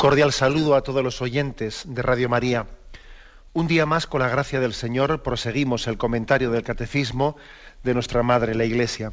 Cordial 0.00 0.32
saludo 0.32 0.76
a 0.76 0.80
todos 0.80 1.04
los 1.04 1.20
oyentes 1.20 1.82
de 1.84 2.00
Radio 2.00 2.30
María. 2.30 2.66
Un 3.52 3.66
día 3.66 3.84
más, 3.84 4.06
con 4.06 4.22
la 4.22 4.30
gracia 4.30 4.58
del 4.58 4.72
Señor, 4.72 5.22
proseguimos 5.22 5.86
el 5.88 5.98
comentario 5.98 6.50
del 6.50 6.62
Catecismo 6.62 7.36
de 7.82 7.92
nuestra 7.92 8.22
Madre, 8.22 8.54
la 8.54 8.64
Iglesia. 8.64 9.12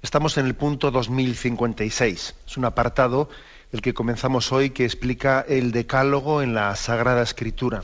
Estamos 0.00 0.38
en 0.38 0.46
el 0.46 0.54
punto 0.54 0.90
2056. 0.90 2.34
Es 2.46 2.56
un 2.56 2.64
apartado 2.64 3.28
el 3.70 3.82
que 3.82 3.92
comenzamos 3.92 4.50
hoy 4.50 4.70
que 4.70 4.86
explica 4.86 5.44
el 5.46 5.72
decálogo 5.72 6.40
en 6.40 6.54
la 6.54 6.74
Sagrada 6.74 7.20
Escritura. 7.20 7.82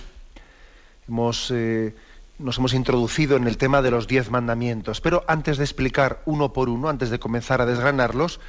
Hemos, 1.07 1.51
eh, 1.51 1.95
nos 2.39 2.57
hemos 2.57 2.73
introducido 2.73 3.37
en 3.37 3.47
el 3.47 3.59
tema 3.59 3.83
de 3.83 3.91
los 3.91 4.09
diez 4.09 4.31
mandamientos, 4.31 5.03
pero 5.03 5.25
antes 5.29 5.59
de 5.59 5.65
explicar 5.65 6.23
uno 6.25 6.55
por 6.55 6.71
uno, 6.71 6.89
antes 6.89 7.11
de 7.11 7.19
comenzar 7.19 7.61
a 7.61 7.67
desgranarlos, 7.67 8.41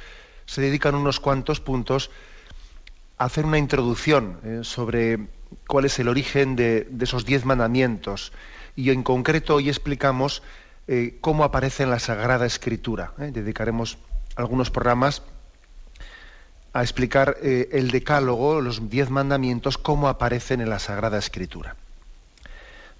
se 0.46 0.62
dedican 0.62 0.94
unos 0.94 1.20
cuantos 1.20 1.60
puntos 1.60 2.10
hacer 3.20 3.44
una 3.44 3.58
introducción 3.58 4.40
eh, 4.42 4.60
sobre 4.62 5.28
cuál 5.66 5.84
es 5.84 5.98
el 5.98 6.08
origen 6.08 6.56
de, 6.56 6.88
esos 7.00 7.26
diez 7.26 7.44
mandamientos 7.44 8.32
y 8.74 8.88
en 8.90 9.02
concreto 9.02 9.56
hoy 9.56 9.68
explicamos 9.68 10.42
eh, 10.88 11.18
cómo 11.20 11.44
aparece 11.44 11.82
en 11.82 11.90
la 11.90 11.98
Sagrada 11.98 12.46
Escritura. 12.46 13.12
Eh. 13.18 13.30
Dedicaremos 13.30 13.98
algunos 14.36 14.70
programas 14.70 15.22
a 16.72 16.82
explicar 16.82 17.36
el 17.42 17.90
decálogo, 17.90 18.60
los 18.60 18.88
diez 18.88 19.10
mandamientos, 19.10 19.76
cómo 19.76 20.08
aparecen 20.08 20.60
en 20.60 20.70
la 20.70 20.78
Sagrada 20.78 21.18
Escritura. 21.18 21.74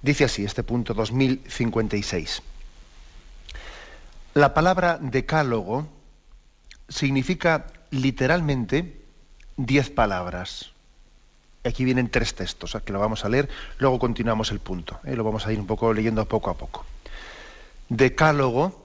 Dice 0.03 0.25
así 0.25 0.45
este 0.45 0.65
punto 0.65 0.93
2056. 0.93 2.43
La 4.35 4.53
palabra 4.53 4.99
decálogo 5.01 5.87
significa 6.89 7.69
literalmente 7.91 9.00
diez 9.57 9.91
palabras. 9.91 10.73
Aquí 11.63 11.85
vienen 11.85 12.09
tres 12.09 12.35
textos, 12.35 12.77
que 12.85 12.93
lo 12.93 13.01
vamos 13.01 13.25
a 13.25 13.29
leer, 13.29 13.49
luego 13.79 13.99
continuamos 13.99 14.51
el 14.51 14.61
punto, 14.61 14.99
¿eh? 15.05 15.15
lo 15.15 15.25
vamos 15.25 15.47
a 15.47 15.53
ir 15.53 15.61
un 15.61 15.67
poco 15.67 15.93
leyendo 15.93 16.25
poco 16.25 16.49
a 16.49 16.55
poco. 16.55 16.87
Decálogo, 17.91 18.83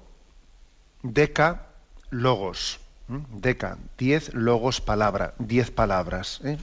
deca, 1.02 1.67
logos, 2.09 2.80
deca, 3.08 3.77
diez 3.98 4.33
logos 4.33 4.81
palabra, 4.81 5.36
diez 5.39 5.71
palabras. 5.71 6.42
¿eh? 6.43 6.58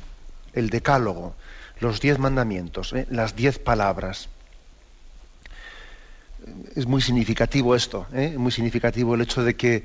El 0.53 0.69
decálogo, 0.69 1.35
los 1.81 2.01
diez 2.01 2.19
mandamientos, 2.19 2.93
¿eh? 2.93 3.07
las 3.11 3.35
diez 3.35 3.59
palabras. 3.59 4.29
Es 6.75 6.87
muy 6.87 7.01
significativo 7.01 7.75
esto, 7.77 8.07
muy 8.37 8.51
significativo 8.51 9.15
el 9.15 9.23
hecho 9.23 9.45
de 9.45 9.55
que, 9.55 9.85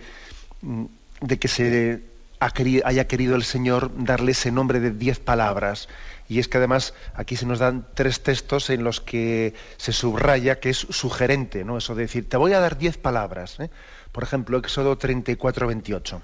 mm, 0.62 0.86
de 1.22 1.40
que 1.40 1.48
se 1.48 2.04
haya 2.40 3.08
querido 3.08 3.36
el 3.36 3.44
Señor 3.44 3.92
darle 3.96 4.32
ese 4.32 4.52
nombre 4.52 4.80
de 4.80 4.92
diez 4.92 5.20
palabras. 5.20 5.88
Y 6.30 6.40
es 6.40 6.48
que 6.48 6.58
además 6.58 6.94
aquí 7.14 7.36
se 7.36 7.46
nos 7.46 7.60
dan 7.60 7.88
tres 7.94 8.22
textos 8.22 8.70
en 8.70 8.84
los 8.84 9.00
que 9.00 9.54
se 9.78 9.94
subraya 9.94 10.60
que 10.60 10.70
es 10.70 10.78
sugerente, 10.78 11.64
¿no? 11.64 11.78
Eso 11.78 11.96
de 11.96 12.04
decir, 12.04 12.28
te 12.28 12.38
voy 12.38 12.54
a 12.54 12.60
dar 12.60 12.78
diez 12.78 12.98
palabras. 12.98 13.60
¿eh? 13.60 13.70
Por 14.12 14.24
ejemplo, 14.24 14.58
Éxodo 14.58 14.98
34, 14.98 15.68
28. 15.68 16.22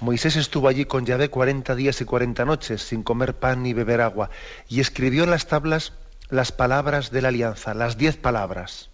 Moisés 0.00 0.36
estuvo 0.36 0.68
allí 0.68 0.84
con 0.84 1.06
Yahvé 1.06 1.30
cuarenta 1.30 1.74
días 1.74 2.00
y 2.00 2.04
cuarenta 2.04 2.44
noches, 2.44 2.82
sin 2.82 3.02
comer 3.02 3.34
pan 3.34 3.62
ni 3.62 3.72
beber 3.72 4.02
agua, 4.02 4.30
y 4.68 4.80
escribió 4.80 5.24
en 5.24 5.30
las 5.30 5.46
tablas 5.46 5.92
las 6.28 6.52
palabras 6.52 7.10
de 7.10 7.22
la 7.22 7.28
alianza, 7.28 7.72
las 7.72 7.96
diez 7.96 8.16
palabras. 8.16 8.90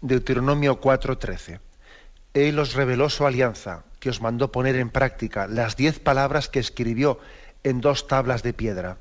Deuteronomio 0.00 0.80
4, 0.80 1.18
13. 1.18 1.60
Él 2.34 2.58
os 2.58 2.74
reveló 2.74 3.08
su 3.10 3.26
alianza, 3.26 3.84
que 4.00 4.10
os 4.10 4.20
mandó 4.20 4.50
poner 4.50 4.76
en 4.76 4.90
práctica 4.90 5.46
las 5.46 5.76
diez 5.76 6.00
palabras 6.00 6.48
que 6.48 6.58
escribió 6.58 7.18
en 7.62 7.80
dos 7.80 8.08
tablas 8.08 8.42
de 8.42 8.52
piedra. 8.52 8.98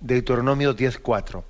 Deuteronomio 0.00 0.76
10.4. 0.76 1.44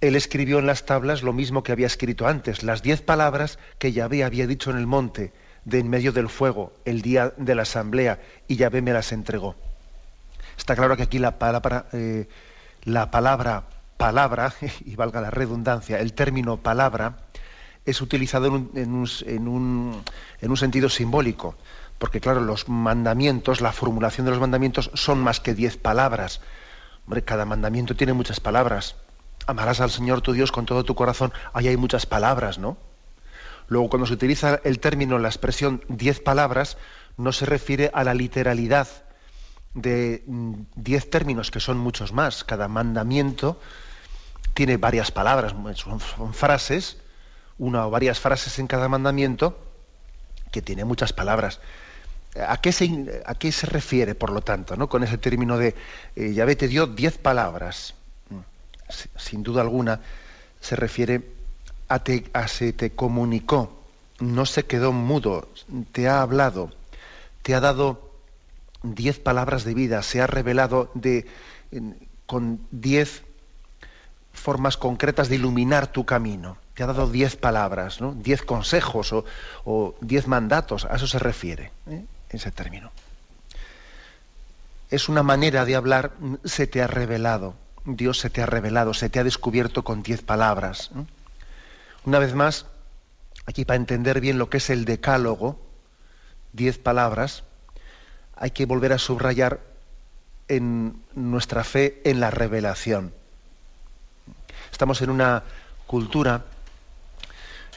Él 0.00 0.16
escribió 0.16 0.58
en 0.58 0.66
las 0.66 0.84
tablas 0.84 1.22
lo 1.22 1.32
mismo 1.32 1.62
que 1.62 1.72
había 1.72 1.86
escrito 1.86 2.26
antes, 2.26 2.62
las 2.62 2.82
diez 2.82 3.02
palabras 3.02 3.58
que 3.78 3.92
Yahvé 3.92 4.24
había 4.24 4.46
dicho 4.46 4.70
en 4.70 4.76
el 4.76 4.86
monte, 4.86 5.32
de 5.64 5.78
en 5.78 5.88
medio 5.88 6.12
del 6.12 6.28
fuego, 6.28 6.72
el 6.84 7.00
día 7.00 7.32
de 7.36 7.54
la 7.54 7.62
asamblea, 7.62 8.20
y 8.46 8.56
Yahvé 8.56 8.82
me 8.82 8.92
las 8.92 9.12
entregó. 9.12 9.56
Está 10.58 10.76
claro 10.76 10.96
que 10.96 11.04
aquí 11.04 11.18
la 11.18 11.38
palabra, 11.38 11.86
eh, 11.92 12.28
la 12.84 13.10
palabra 13.10 13.64
palabra, 13.96 14.52
y 14.84 14.96
valga 14.96 15.20
la 15.20 15.30
redundancia, 15.30 16.00
el 16.00 16.12
término 16.12 16.58
palabra, 16.58 17.16
es 17.86 18.02
utilizado 18.02 18.48
en 18.74 19.48
un, 19.48 20.56
sentido 20.56 20.88
simbólico, 20.88 21.54
porque 21.98 22.20
claro, 22.20 22.40
los 22.40 22.68
mandamientos, 22.68 23.60
la 23.60 23.72
formulación 23.72 24.26
de 24.26 24.32
los 24.32 24.40
mandamientos 24.40 24.90
son 24.94 25.20
más 25.20 25.40
que 25.40 25.54
diez 25.54 25.76
palabras. 25.76 26.40
Hombre, 27.06 27.22
cada 27.22 27.44
mandamiento 27.44 27.94
tiene 27.94 28.12
muchas 28.12 28.40
palabras. 28.40 28.96
Amarás 29.46 29.80
al 29.80 29.90
Señor 29.90 30.20
tu 30.20 30.32
Dios 30.32 30.50
con 30.50 30.66
todo 30.66 30.84
tu 30.84 30.96
corazón. 30.96 31.32
Ahí 31.52 31.68
hay 31.68 31.76
muchas 31.76 32.04
palabras, 32.04 32.58
¿no? 32.58 32.76
Luego, 33.68 33.88
cuando 33.88 34.06
se 34.06 34.14
utiliza 34.14 34.60
el 34.64 34.80
término, 34.80 35.18
la 35.18 35.28
expresión 35.28 35.84
diez 35.88 36.20
palabras, 36.20 36.76
no 37.16 37.32
se 37.32 37.46
refiere 37.46 37.90
a 37.94 38.02
la 38.02 38.14
literalidad 38.14 38.88
de 39.74 40.24
mm, 40.26 40.54
diez 40.74 41.08
términos, 41.08 41.52
que 41.52 41.60
son 41.60 41.78
muchos 41.78 42.12
más. 42.12 42.42
Cada 42.42 42.66
mandamiento 42.66 43.60
tiene 44.54 44.76
varias 44.76 45.12
palabras, 45.12 45.54
son 45.76 46.34
frases 46.34 46.98
una 47.58 47.86
o 47.86 47.90
varias 47.90 48.20
frases 48.20 48.58
en 48.58 48.66
cada 48.66 48.88
mandamiento 48.88 49.58
que 50.50 50.62
tiene 50.62 50.84
muchas 50.84 51.12
palabras. 51.12 51.60
¿A 52.48 52.60
qué 52.60 52.70
se, 52.72 53.22
a 53.24 53.34
qué 53.34 53.50
se 53.50 53.66
refiere, 53.66 54.14
por 54.14 54.30
lo 54.30 54.42
tanto, 54.42 54.76
¿no? 54.76 54.88
con 54.88 55.02
ese 55.02 55.16
término 55.16 55.56
de 55.56 55.74
eh, 56.16 56.34
Yahvé 56.34 56.56
te 56.56 56.68
dio 56.68 56.86
diez 56.86 57.16
palabras? 57.16 57.94
Sin 59.16 59.42
duda 59.42 59.62
alguna 59.62 60.00
se 60.60 60.76
refiere 60.76 61.22
a, 61.88 62.00
te, 62.00 62.24
a 62.34 62.46
se 62.46 62.72
te 62.72 62.90
comunicó, 62.90 63.82
no 64.20 64.44
se 64.46 64.64
quedó 64.64 64.92
mudo, 64.92 65.48
te 65.92 66.08
ha 66.08 66.20
hablado, 66.20 66.72
te 67.42 67.54
ha 67.54 67.60
dado 67.60 68.10
diez 68.82 69.18
palabras 69.18 69.64
de 69.64 69.74
vida, 69.74 70.02
se 70.02 70.20
ha 70.20 70.26
revelado 70.26 70.90
de, 70.94 71.26
con 72.26 72.60
diez 72.70 73.22
formas 74.32 74.76
concretas 74.76 75.28
de 75.28 75.36
iluminar 75.36 75.86
tu 75.86 76.04
camino 76.04 76.58
te 76.76 76.82
ha 76.82 76.86
dado 76.86 77.08
diez 77.08 77.36
palabras, 77.36 78.02
¿no? 78.02 78.12
diez 78.12 78.42
consejos 78.42 79.14
o, 79.64 79.94
diez 80.02 80.28
mandatos, 80.28 80.84
a 80.84 80.96
eso 80.96 81.06
se 81.06 81.18
refiere 81.18 81.72
¿eh? 81.88 82.04
ese 82.28 82.50
término. 82.50 82.92
Es 84.90 85.08
una 85.08 85.22
manera 85.22 85.64
de 85.64 85.74
hablar, 85.74 86.12
se 86.44 86.66
te 86.66 86.82
ha 86.82 86.86
revelado, 86.86 87.54
Dios 87.86 88.18
se 88.18 88.28
te 88.28 88.42
ha 88.42 88.46
revelado, 88.46 88.92
se 88.92 89.08
te 89.08 89.18
ha 89.18 89.24
descubierto 89.24 89.84
con 89.84 90.02
diez 90.02 90.20
palabras. 90.20 90.90
Una 92.04 92.18
vez 92.18 92.34
más, 92.34 92.66
aquí 93.46 93.64
para 93.64 93.78
entender 93.78 94.20
bien 94.20 94.36
lo 94.36 94.50
que 94.50 94.58
es 94.58 94.68
el 94.68 94.84
decálogo, 94.84 95.58
diez 96.52 96.76
palabras, 96.76 97.42
hay 98.36 98.50
que 98.50 98.66
volver 98.66 98.92
a 98.92 98.98
subrayar 98.98 99.60
en 100.48 101.02
nuestra 101.14 101.64
fe 101.64 102.02
en 102.04 102.20
la 102.20 102.30
revelación. 102.30 103.14
Estamos 104.70 105.00
en 105.00 105.08
una 105.08 105.42
cultura 105.86 106.44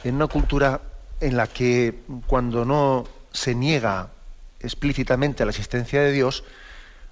en 0.04 0.16
una 0.16 0.28
cultura 0.28 0.82
en 1.20 1.38
la 1.38 1.48
que 1.48 2.00
cuando 2.28 2.66
no 2.66 3.06
se 3.32 3.56
niega 3.56 4.12
explícitamente 4.60 5.46
la 5.46 5.52
existencia 5.52 6.02
de 6.02 6.12
Dios, 6.12 6.44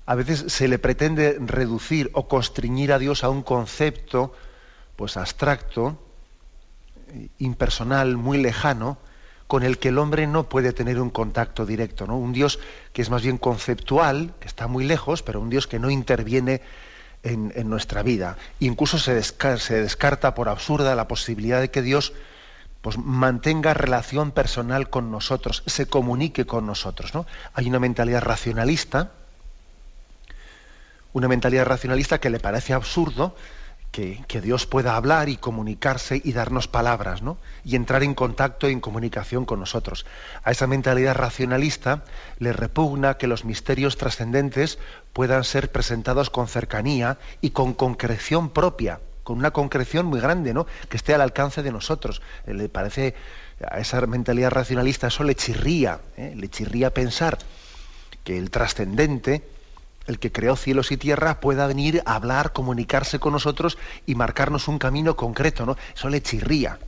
a 0.06 0.16
veces 0.16 0.46
se 0.48 0.68
le 0.68 0.80
pretende 0.80 1.38
reducir 1.40 2.10
o 2.14 2.28
constriñir 2.28 2.94
a 2.94 3.00
Dios 3.00 3.24
a 3.24 3.30
un 3.30 3.44
concepto 3.44 4.34
pues 4.96 5.18
abstracto, 5.18 6.02
impersonal, 7.38 8.18
muy 8.18 8.38
lejano, 8.38 8.98
con 9.48 9.64
el 9.64 9.78
que 9.78 9.90
el 9.90 9.98
hombre 9.98 10.28
no 10.28 10.50
puede 10.50 10.74
tener 10.74 11.00
un 11.00 11.10
contacto 11.10 11.66
directo, 11.66 12.06
¿no? 12.06 12.18
Un 12.18 12.34
Dios 12.34 12.60
que 12.94 13.02
es 13.02 13.10
más 13.10 13.22
bien 13.22 13.38
conceptual, 13.38 14.34
que 14.40 14.48
está 14.48 14.68
muy 14.68 14.86
lejos, 14.86 15.24
pero 15.24 15.40
un 15.40 15.50
Dios 15.50 15.68
que 15.68 15.80
no 15.80 15.90
interviene 15.90 16.62
en, 17.24 17.70
nuestra 17.70 18.04
vida. 18.04 18.38
Incluso 18.60 19.00
se, 19.00 19.22
se 19.22 19.82
descarta 19.82 20.34
por 20.34 20.50
absurda 20.50 20.96
la 20.96 21.08
posibilidad 21.08 21.62
de 21.62 21.70
que 21.70 21.82
Dios 21.82 22.14
pues 22.88 22.98
mantenga 23.00 23.74
relación 23.74 24.32
personal 24.32 24.90
con 24.90 25.12
nosotros, 25.12 25.62
se 25.66 25.88
comunique 25.88 26.46
con 26.46 26.66
nosotros. 26.66 27.14
¿no? 27.14 27.26
Hay 27.54 27.68
una 27.68 27.80
mentalidad 27.80 28.22
racionalista, 28.22 29.12
una 31.12 31.28
mentalidad 31.28 31.66
racionalista 31.66 32.22
que 32.22 32.30
le 32.30 32.40
parece 32.40 32.72
absurdo 32.72 33.36
que, 33.92 34.40
Dios 34.42 34.68
pueda 34.68 34.96
hablar 34.96 35.28
y 35.28 35.36
comunicarse 35.36 36.22
y 36.24 36.32
darnos 36.32 36.70
palabras, 36.70 37.22
¿no? 37.22 37.40
Y 37.66 37.76
entrar 37.76 38.04
en 38.04 38.14
contacto 38.14 38.70
y 38.70 38.72
en 38.72 38.80
comunicación 38.80 39.44
con 39.44 39.60
nosotros. 39.60 40.06
A 40.46 40.52
esa 40.52 40.66
mentalidad 40.66 41.16
racionalista 41.16 42.06
le 42.40 42.54
repugna 42.54 43.16
que 43.16 43.28
los 43.28 43.44
misterios 43.44 43.98
trascendentes 43.98 44.80
puedan 45.12 45.44
ser 45.44 45.74
presentados 45.74 46.30
con 46.30 46.48
cercanía 46.48 47.18
y 47.42 47.50
con 47.50 47.74
concreción 47.74 48.50
propia, 48.50 49.02
con 49.28 49.40
una 49.40 49.52
concreción 49.52 50.06
muy 50.06 50.22
grande, 50.22 50.54
¿no? 50.54 50.68
Que 50.88 50.96
esté 50.96 51.14
al 51.14 51.20
alcance 51.20 51.62
de 51.62 51.70
nosotros. 51.70 52.22
Eh, 52.46 52.54
le 52.54 52.70
parece 52.70 53.14
a 53.60 53.78
esa 53.80 54.00
mentalidad 54.08 54.52
racionalista 54.52 55.08
eso 55.08 55.26
le 55.26 55.36
chirría, 55.36 56.00
¿eh? 56.16 56.32
le 56.34 56.48
chirría 56.48 56.94
pensar 56.94 57.38
que 58.24 58.38
el 58.38 58.50
trascendente 58.52 59.44
el 60.06 60.20
que 60.20 60.32
creó 60.32 60.56
cielos 60.56 60.94
y 60.94 60.96
tierra, 60.96 61.42
pueda 61.42 61.68
venir 61.68 62.02
a 62.06 62.16
hablar, 62.16 62.54
comunicarse 62.54 63.20
con 63.20 63.34
nosotros 63.34 63.78
y 64.06 64.16
marcarnos 64.16 64.70
un 64.70 64.80
camino 64.80 65.18
concreto, 65.18 65.66
¿no? 65.66 65.76
Eso 65.94 66.08
le 66.08 66.22
chirría. 66.22 66.80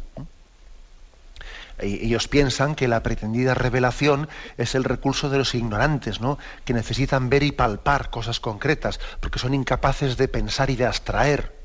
Ellos 1.79 2.29
piensan 2.29 2.73
que 2.75 2.87
la 2.87 3.03
pretendida 3.03 3.53
revelación 3.53 4.29
es 4.57 4.75
el 4.75 4.85
recurso 4.85 5.29
de 5.29 5.39
los 5.39 5.53
ignorantes, 5.55 6.21
¿no? 6.21 6.37
que 6.63 6.73
necesitan 6.73 7.29
ver 7.29 7.43
y 7.43 7.51
palpar 7.51 8.09
cosas 8.09 8.39
concretas, 8.39 9.01
porque 9.19 9.39
son 9.39 9.53
incapaces 9.53 10.15
de 10.15 10.29
pensar 10.29 10.69
y 10.69 10.77
de 10.77 10.85
abstraer. 10.85 11.58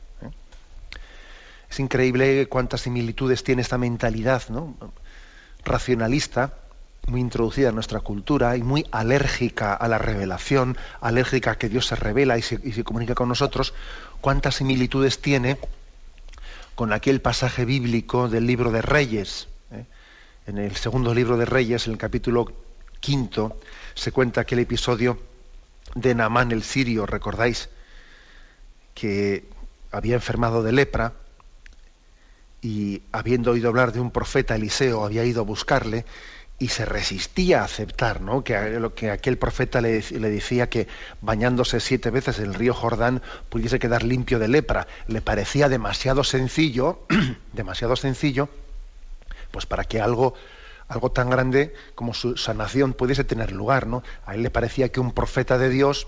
Es 1.74 1.80
increíble 1.80 2.46
cuántas 2.46 2.82
similitudes 2.82 3.42
tiene 3.42 3.60
esta 3.60 3.78
mentalidad 3.78 4.48
¿no? 4.48 4.76
racionalista 5.64 6.54
muy 7.08 7.20
introducida 7.20 7.70
en 7.70 7.74
nuestra 7.74 7.98
cultura 7.98 8.56
y 8.56 8.62
muy 8.62 8.86
alérgica 8.92 9.74
a 9.74 9.88
la 9.88 9.98
revelación, 9.98 10.78
alérgica 11.00 11.50
a 11.50 11.58
que 11.58 11.68
Dios 11.68 11.88
se 11.88 11.96
revela 11.96 12.38
y 12.38 12.42
se, 12.42 12.84
comunica 12.84 13.16
con 13.16 13.28
nosotros, 13.28 13.74
cuántas 14.20 14.54
similitudes 14.54 15.20
tiene 15.20 15.58
con 16.76 16.92
aquel 16.92 17.20
pasaje 17.20 17.64
bíblico 17.64 18.28
del 18.28 18.46
libro 18.46 18.70
de 18.70 18.80
Reyes. 18.80 19.48
¿eh? 19.72 19.84
En 20.46 20.58
el 20.58 20.76
segundo 20.76 21.12
libro 21.12 21.36
de 21.36 21.44
Reyes, 21.44 21.88
en 21.88 21.94
el 21.94 21.98
capítulo 21.98 22.52
quinto, 23.00 23.58
se 23.94 24.12
cuenta 24.12 24.42
aquel 24.42 24.60
episodio 24.60 25.18
de 25.96 26.14
Naamán 26.14 26.52
el 26.52 26.62
sirio, 26.62 27.04
recordáis, 27.04 27.68
que 28.94 29.48
había 29.90 30.14
enfermado 30.14 30.62
de 30.62 30.70
lepra 30.70 31.14
y 32.64 33.02
habiendo 33.12 33.50
oído 33.50 33.68
hablar 33.68 33.92
de 33.92 34.00
un 34.00 34.10
profeta 34.10 34.54
Eliseo, 34.54 35.04
había 35.04 35.22
ido 35.22 35.42
a 35.42 35.44
buscarle 35.44 36.06
y 36.58 36.68
se 36.68 36.86
resistía 36.86 37.60
a 37.60 37.64
aceptar 37.64 38.22
¿no? 38.22 38.42
que, 38.42 38.90
que 38.96 39.10
aquel 39.10 39.36
profeta 39.36 39.82
le, 39.82 40.02
le, 40.10 40.30
decía 40.30 40.70
que 40.70 40.88
bañándose 41.20 41.78
siete 41.78 42.08
veces 42.08 42.38
en 42.38 42.46
el 42.46 42.54
río 42.54 42.72
Jordán 42.72 43.20
pudiese 43.50 43.78
quedar 43.78 44.02
limpio 44.02 44.38
de 44.38 44.48
lepra. 44.48 44.86
Le 45.08 45.20
parecía 45.20 45.68
demasiado 45.68 46.24
sencillo, 46.24 47.00
demasiado 47.52 47.96
sencillo, 47.96 48.48
pues 49.50 49.66
para 49.66 49.84
que 49.84 50.00
algo, 50.00 50.32
algo 50.88 51.10
tan 51.12 51.28
grande 51.28 51.74
como 51.94 52.14
su 52.14 52.38
sanación 52.38 52.94
pudiese 52.94 53.24
tener 53.24 53.52
lugar. 53.52 53.86
¿no? 53.86 54.02
A 54.24 54.36
él 54.36 54.42
le 54.42 54.48
parecía 54.48 54.90
que 54.90 55.00
un 55.00 55.12
profeta 55.12 55.58
de 55.58 55.68
Dios 55.68 56.06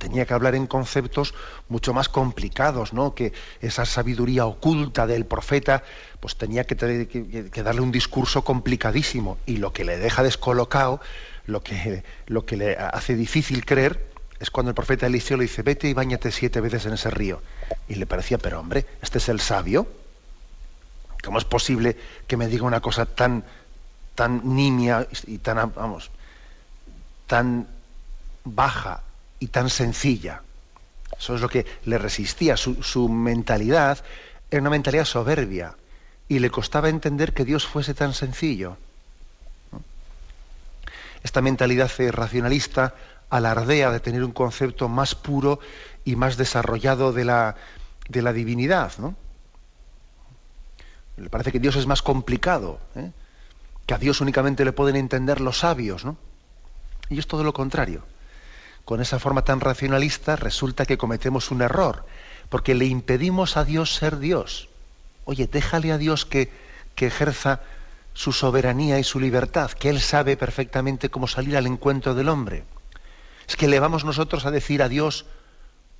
tenía 0.00 0.24
que 0.24 0.34
hablar 0.34 0.54
en 0.54 0.66
conceptos 0.66 1.34
mucho 1.68 1.92
más 1.92 2.08
complicados, 2.08 2.92
¿no? 2.92 3.14
Que 3.14 3.32
esa 3.60 3.84
sabiduría 3.84 4.46
oculta 4.46 5.06
del 5.06 5.26
profeta, 5.26 5.84
pues 6.18 6.36
tenía 6.36 6.64
que, 6.64 6.74
darle 6.74 7.82
un 7.82 7.92
discurso 7.92 8.42
complicadísimo. 8.42 9.38
Y 9.46 9.58
lo 9.58 9.72
que 9.72 9.84
le 9.84 9.98
deja 9.98 10.22
descolocado, 10.22 11.00
lo 11.46 11.62
que, 11.62 12.02
lo 12.26 12.46
que 12.46 12.56
le 12.56 12.76
hace 12.76 13.14
difícil 13.14 13.64
creer, 13.64 14.10
es 14.40 14.50
cuando 14.50 14.70
el 14.70 14.74
profeta 14.74 15.06
Eliseo 15.06 15.36
le 15.36 15.42
dice, 15.42 15.62
vete 15.62 15.86
y 15.86 15.92
bañate 15.92 16.32
siete 16.32 16.62
veces 16.62 16.86
en 16.86 16.94
ese 16.94 17.10
río. 17.10 17.42
Y 17.86 17.96
le 17.96 18.06
parecía, 18.06 18.38
pero 18.38 18.58
hombre, 18.58 18.86
este 19.02 19.18
es 19.18 19.28
el 19.28 19.38
sabio. 19.38 19.86
¿Cómo 21.22 21.36
es 21.36 21.44
posible 21.44 21.98
que 22.26 22.38
me 22.38 22.48
diga 22.48 22.64
una 22.64 22.80
cosa 22.80 23.04
tan, 23.04 23.44
tan 24.14 24.40
nimia 24.56 25.06
y 25.26 25.36
tan, 25.38 25.74
vamos, 25.74 26.10
tan 27.26 27.68
baja 28.44 29.02
y 29.40 29.48
tan 29.48 29.70
sencilla. 29.70 30.42
Eso 31.18 31.34
es 31.34 31.40
lo 31.40 31.48
que 31.48 31.66
le 31.84 31.98
resistía. 31.98 32.56
Su, 32.56 33.08
mentalidad 33.08 33.98
era 34.50 34.60
una 34.60 34.70
mentalidad 34.70 35.04
soberbia 35.04 35.76
y 36.28 36.38
le 36.38 36.50
costaba 36.50 36.88
entender 36.88 37.34
que 37.34 37.44
Dios 37.44 37.66
fuese 37.66 37.94
tan 37.94 38.14
sencillo. 38.14 38.76
Esta 41.22 41.42
mentalidad 41.42 41.90
racionalista 42.12 42.94
alardea 43.28 43.90
de 43.90 44.00
tener 44.00 44.24
un 44.24 44.32
concepto 44.32 44.88
más 44.88 45.14
puro 45.14 45.58
y 46.04 46.16
más 46.16 46.36
desarrollado 46.36 47.12
de 47.12 47.24
la, 47.24 47.56
divinidad. 48.32 48.92
¿no? 48.98 49.16
Le 51.16 51.28
parece 51.28 51.52
que 51.52 51.60
Dios 51.60 51.76
es 51.76 51.86
más 51.86 52.02
complicado, 52.02 52.80
¿eh? 52.94 53.10
que 53.86 53.94
a 53.94 53.98
Dios 53.98 54.20
únicamente 54.20 54.64
le 54.64 54.72
pueden 54.72 54.96
entender 54.96 55.40
los 55.40 55.58
sabios. 55.58 56.04
¿no? 56.04 56.16
Y 57.08 57.18
es 57.18 57.26
todo 57.26 57.44
lo 57.44 57.52
contrario 57.52 58.02
con 58.84 59.00
esa 59.00 59.18
forma 59.18 59.44
tan 59.44 59.60
racionalista, 59.60 60.36
resulta 60.36 60.86
que 60.86 60.98
cometemos 60.98 61.50
un 61.50 61.62
error, 61.62 62.04
porque 62.48 62.74
le 62.74 62.86
impedimos 62.86 63.56
a 63.56 63.64
Dios 63.64 63.94
ser 63.94 64.18
Dios. 64.18 64.68
Oye, 65.24 65.46
déjale 65.46 65.92
a 65.92 65.98
Dios 65.98 66.26
que, 66.26 66.50
que 66.94 67.06
ejerza 67.06 67.60
su 68.14 68.32
soberanía 68.32 68.98
y 68.98 69.04
su 69.04 69.20
libertad, 69.20 69.70
que 69.70 69.88
Él 69.88 70.00
sabe 70.00 70.36
perfectamente 70.36 71.10
cómo 71.10 71.28
salir 71.28 71.56
al 71.56 71.66
encuentro 71.66 72.14
del 72.14 72.28
hombre. 72.28 72.64
Es 73.48 73.56
que 73.56 73.68
le 73.68 73.80
vamos 73.80 74.04
nosotros 74.04 74.44
a 74.46 74.50
decir 74.50 74.82
a 74.82 74.88
Dios 74.88 75.26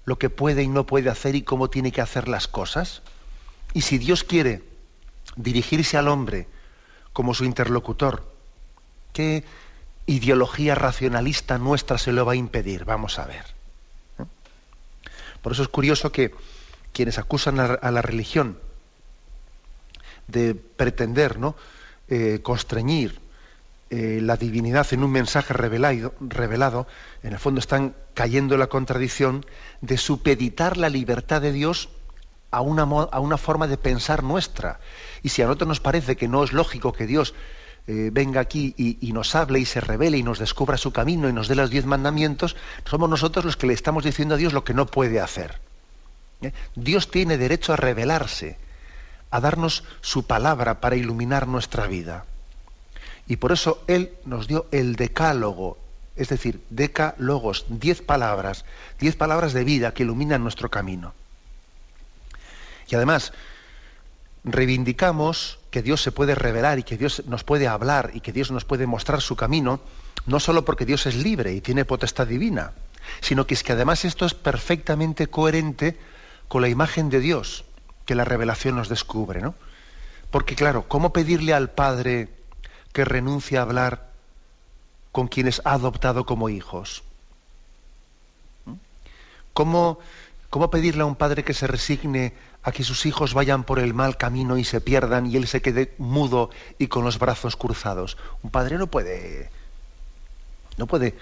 lo 0.04 0.18
que 0.18 0.30
puede 0.30 0.62
y 0.62 0.68
no 0.68 0.86
puede 0.86 1.10
hacer 1.10 1.34
y 1.34 1.42
cómo 1.42 1.70
tiene 1.70 1.92
que 1.92 2.00
hacer 2.00 2.28
las 2.28 2.48
cosas. 2.48 3.02
Y 3.74 3.82
si 3.82 3.98
Dios 3.98 4.24
quiere 4.24 4.62
dirigirse 5.36 5.96
al 5.96 6.08
hombre 6.08 6.48
como 7.12 7.34
su 7.34 7.44
interlocutor, 7.44 8.24
¿qué, 9.12 9.44
ideología 10.06 10.74
racionalista 10.74 11.58
nuestra 11.58 11.98
se 11.98 12.12
lo 12.12 12.24
va 12.24 12.32
a 12.32 12.36
impedir. 12.36 12.84
Vamos 12.84 13.18
a 13.18 13.26
ver. 13.26 13.44
Por 15.42 15.52
eso 15.52 15.62
es 15.62 15.68
curioso 15.68 16.12
que 16.12 16.32
quienes 16.92 17.18
acusan 17.18 17.60
a, 17.60 17.90
la 17.90 18.02
religión 18.02 18.58
de 20.28 20.54
pretender 20.54 21.38
¿no? 21.38 21.56
Eh, 22.08 22.40
constreñir 22.42 23.20
eh, 23.90 24.20
la 24.22 24.36
divinidad 24.36 24.86
en 24.92 25.02
un 25.02 25.10
mensaje 25.10 25.52
revelado, 25.52 26.14
revelado, 26.20 26.86
en 27.22 27.32
el 27.32 27.38
fondo 27.38 27.58
están 27.58 27.94
cayendo 28.14 28.54
en 28.54 28.60
la 28.60 28.68
contradicción 28.68 29.44
de 29.80 29.96
supeditar 29.96 30.76
la 30.76 30.88
libertad 30.88 31.40
de 31.40 31.52
Dios 31.52 31.88
a 32.50 32.60
una, 32.60 32.82
a 32.82 33.20
una 33.20 33.36
forma 33.36 33.66
de 33.66 33.78
pensar 33.78 34.22
nuestra. 34.22 34.80
Y 35.22 35.30
si 35.30 35.42
a 35.42 35.46
nosotros 35.46 35.68
nos 35.68 35.80
parece 35.80 36.16
que 36.16 36.28
no 36.28 36.44
es 36.44 36.52
lógico 36.52 36.92
que 36.92 37.06
Dios 37.06 37.34
eh, 37.92 38.10
venga 38.12 38.40
aquí 38.40 38.72
y, 38.78 39.12
nos 39.12 39.34
hable 39.34 39.58
y 39.58 39.64
se 39.64 39.80
revele 39.80 40.16
y 40.16 40.22
nos 40.22 40.38
descubra 40.38 40.76
su 40.76 40.92
camino 40.92 41.28
y 41.28 41.32
nos 41.32 41.48
dé 41.48 41.56
los 41.56 41.70
diez 41.70 41.86
mandamientos, 41.86 42.54
somos 42.84 43.10
nosotros 43.10 43.44
los 43.44 43.56
que 43.56 43.66
le 43.66 43.72
estamos 43.72 44.04
diciendo 44.04 44.36
a 44.36 44.38
Dios 44.38 44.52
lo 44.52 44.62
que 44.62 44.74
no 44.74 44.86
puede 44.86 45.18
hacer. 45.20 45.58
¿Eh? 46.40 46.52
Dios 46.76 47.10
tiene 47.10 47.36
derecho 47.36 47.72
a 47.72 47.76
revelarse, 47.76 48.58
a 49.32 49.40
darnos 49.40 49.82
su 50.02 50.24
palabra 50.24 50.80
para 50.80 50.94
iluminar 50.94 51.48
nuestra 51.48 51.88
vida. 51.88 52.26
Y 53.26 53.38
por 53.38 53.50
eso 53.50 53.82
Él 53.88 54.12
nos 54.24 54.46
dio 54.46 54.66
el 54.70 54.94
decálogo, 54.94 55.76
es 56.14 56.28
decir, 56.28 56.62
decálogos, 56.70 57.64
diez 57.70 58.02
palabras, 58.02 58.66
diez 59.00 59.16
palabras 59.16 59.52
de 59.52 59.64
vida 59.64 59.94
que 59.94 60.04
iluminan 60.04 60.44
nuestro 60.44 60.70
camino. 60.70 61.12
Y 62.88 62.94
además, 62.94 63.32
reivindicamos 64.44 65.58
que 65.70 65.82
Dios 65.82 66.02
se 66.02 66.12
puede 66.12 66.34
revelar 66.34 66.78
y 66.78 66.82
que 66.82 66.96
Dios 66.96 67.22
nos 67.26 67.44
puede 67.44 67.68
hablar 67.68 68.10
y 68.14 68.20
que 68.20 68.32
Dios 68.32 68.50
nos 68.50 68.64
puede 68.64 68.86
mostrar 68.86 69.20
su 69.20 69.36
camino, 69.36 69.80
no 70.26 70.40
solo 70.40 70.64
porque 70.64 70.84
Dios 70.84 71.06
es 71.06 71.14
libre 71.14 71.52
y 71.52 71.60
tiene 71.60 71.84
potestad 71.84 72.26
divina, 72.26 72.72
sino 73.20 73.46
que 73.46 73.54
es 73.54 73.62
que 73.62 73.72
además 73.72 74.04
esto 74.04 74.26
es 74.26 74.34
perfectamente 74.34 75.28
coherente 75.28 75.98
con 76.48 76.62
la 76.62 76.68
imagen 76.68 77.08
de 77.08 77.20
Dios 77.20 77.64
que 78.04 78.14
la 78.14 78.24
revelación 78.24 78.74
nos 78.74 78.88
descubre, 78.88 79.40
¿no? 79.40 79.54
Porque 80.30 80.56
claro, 80.56 80.86
¿cómo 80.88 81.12
pedirle 81.12 81.54
al 81.54 81.70
Padre 81.70 82.28
que 82.92 83.04
renuncie 83.04 83.58
a 83.58 83.62
hablar 83.62 84.10
con 85.12 85.28
quienes 85.28 85.62
ha 85.64 85.74
adoptado 85.74 86.26
como 86.26 86.48
hijos? 86.48 87.02
¿Mm? 88.64 88.74
¿Cómo, 89.52 89.98
¿Cómo 90.50 90.70
pedirle 90.70 91.02
a 91.02 91.06
un 91.06 91.14
padre 91.14 91.44
que 91.44 91.54
se 91.54 91.68
resigne 91.68 92.34
a 92.62 92.72
que 92.72 92.84
sus 92.84 93.06
hijos 93.06 93.34
vayan 93.34 93.64
por 93.64 93.78
el 93.78 93.94
mal 93.94 94.16
camino 94.16 94.58
y 94.58 94.64
se 94.64 94.80
pierdan 94.80 95.26
y 95.26 95.36
él 95.36 95.46
se 95.46 95.62
quede 95.62 95.94
mudo 95.98 96.50
y 96.78 96.88
con 96.88 97.04
los 97.04 97.18
brazos 97.18 97.56
cruzados. 97.56 98.16
Un 98.42 98.50
padre 98.50 98.76
no 98.76 98.86
puede 98.86 99.50
no 100.76 100.86
puede 100.86 101.14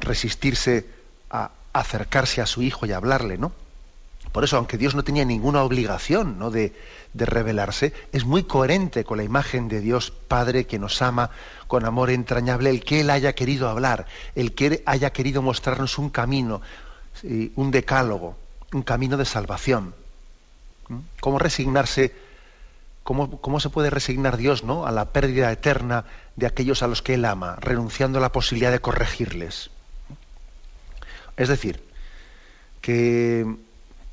resistirse 0.00 0.86
a 1.30 1.50
acercarse 1.72 2.40
a 2.40 2.46
su 2.46 2.62
hijo 2.62 2.86
y 2.86 2.92
hablarle, 2.92 3.38
¿no? 3.38 3.52
Por 4.32 4.42
eso, 4.42 4.56
aunque 4.56 4.78
Dios 4.78 4.94
no 4.94 5.04
tenía 5.04 5.24
ninguna 5.24 5.62
obligación 5.62 6.38
¿no? 6.38 6.50
de, 6.50 6.72
de 7.12 7.26
revelarse, 7.26 7.92
es 8.10 8.24
muy 8.24 8.42
coherente 8.42 9.04
con 9.04 9.18
la 9.18 9.22
imagen 9.22 9.68
de 9.68 9.80
Dios 9.80 10.10
Padre 10.10 10.66
que 10.66 10.78
nos 10.78 11.02
ama 11.02 11.30
con 11.68 11.84
amor 11.84 12.10
entrañable, 12.10 12.70
el 12.70 12.82
que 12.82 13.02
Él 13.02 13.10
haya 13.10 13.34
querido 13.34 13.68
hablar, 13.68 14.06
el 14.34 14.54
que 14.54 14.82
haya 14.86 15.10
querido 15.10 15.42
mostrarnos 15.42 15.98
un 15.98 16.10
camino, 16.10 16.62
un 17.54 17.70
decálogo, 17.70 18.36
un 18.72 18.82
camino 18.82 19.16
de 19.16 19.24
salvación. 19.24 19.94
¿Cómo 21.20 21.38
resignarse? 21.38 22.14
Cómo, 23.02 23.40
¿Cómo, 23.40 23.60
se 23.60 23.70
puede 23.70 23.90
resignar 23.90 24.36
Dios 24.36 24.64
¿no? 24.64 24.86
a 24.86 24.92
la 24.92 25.12
pérdida 25.12 25.52
eterna 25.52 26.04
de 26.36 26.46
aquellos 26.46 26.82
a 26.82 26.86
los 26.86 27.02
que 27.02 27.14
Él 27.14 27.24
ama, 27.24 27.56
renunciando 27.60 28.18
a 28.18 28.22
la 28.22 28.32
posibilidad 28.32 28.70
de 28.70 28.80
corregirles? 28.80 29.70
Es 31.36 31.48
decir, 31.48 31.82
que 32.80 33.46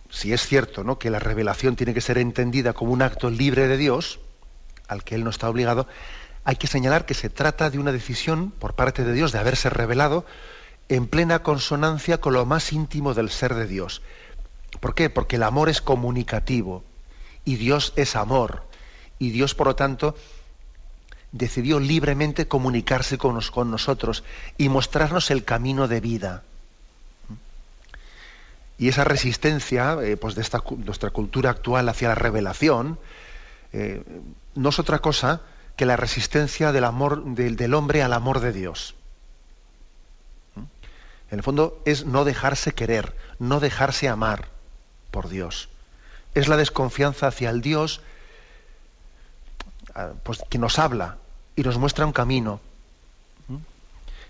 si 0.10 0.34
es 0.34 0.46
cierto 0.46 0.84
¿no? 0.84 1.00
que 1.00 1.10
la 1.10 1.20
revelación 1.20 1.76
tiene 1.76 1.94
que 1.94 2.02
ser 2.02 2.18
entendida 2.18 2.74
como 2.74 2.92
un 2.92 3.02
acto 3.02 3.30
libre 3.30 3.68
de 3.68 3.78
Dios, 3.78 4.20
al 4.88 5.04
que 5.04 5.16
Él 5.16 5.24
no 5.24 5.30
está 5.30 5.50
obligado, 5.50 5.88
hay 6.44 6.56
que 6.56 6.68
señalar 6.68 7.06
que 7.06 7.14
se 7.14 7.30
trata 7.30 7.70
de 7.70 7.80
una 7.80 7.92
decisión 7.92 8.52
por 8.52 8.74
parte 8.74 9.04
de 9.04 9.14
Dios 9.14 9.32
de 9.32 9.40
haberse 9.40 9.70
revelado 9.70 10.26
en 10.90 11.08
plena 11.08 11.44
consonancia 11.44 12.20
con 12.20 12.34
lo 12.34 12.46
más 12.46 12.74
íntimo 12.74 13.14
del 13.14 13.30
ser 13.30 13.56
de 13.56 13.68
Dios. 13.68 14.02
¿Por 14.80 14.96
qué? 14.96 15.10
Porque 15.10 15.36
el 15.36 15.44
amor 15.44 15.70
es 15.70 15.82
comunicativo 15.82 16.84
y 17.46 17.56
Dios 17.56 17.94
es 17.96 18.16
amor. 18.16 18.64
Y 19.20 19.30
Dios, 19.32 19.54
por 19.54 19.68
lo 19.68 19.76
tanto, 19.76 20.16
decidió 21.32 21.80
libremente 21.80 22.48
comunicarse 22.48 23.18
con, 23.18 23.40
nosotros 23.72 24.24
y 24.58 24.70
mostrarnos 24.70 25.32
el 25.32 25.44
camino 25.44 25.88
de 25.88 26.02
vida. 26.02 26.44
Y 28.78 28.88
esa 28.88 29.04
resistencia 29.04 29.98
eh, 30.02 30.18
pues 30.18 30.36
de 30.36 30.42
esta, 30.42 30.64
nuestra 30.78 31.12
cultura 31.12 31.52
actual 31.52 31.88
hacia 31.88 32.10
la 32.10 32.16
revelación 32.16 32.98
eh, 33.74 34.04
no 34.56 34.70
es 34.70 34.80
otra 34.80 35.00
cosa 35.00 35.42
que 35.76 35.86
la 35.86 35.98
resistencia 35.98 36.72
del 36.72 36.84
amor 36.84 37.24
del 37.24 37.74
hombre 37.74 38.02
al 38.02 38.14
amor 38.14 38.40
de 38.40 38.52
Dios. 38.52 38.96
¿Mm? 40.56 40.62
En 41.30 41.40
el 41.40 41.44
fondo 41.44 41.82
es 41.86 42.06
no 42.06 42.26
dejarse 42.26 42.74
querer, 42.74 43.16
no 43.40 43.60
dejarse 43.60 44.10
amar 44.10 44.51
por 45.12 45.30
Dios. 45.30 45.70
Es 46.34 46.48
la 46.48 46.58
desconfianza 46.58 47.28
hacia 47.28 47.50
el 47.50 47.62
Dios 47.62 48.02
ah, 49.94 50.14
pues, 50.24 50.42
que 50.50 50.58
nos 50.58 50.80
habla 50.80 51.18
y 51.56 51.64
nos 51.64 51.78
muestra 51.78 52.06
un 52.06 52.14
camino. 52.14 52.60
¿Mm? 53.48 53.58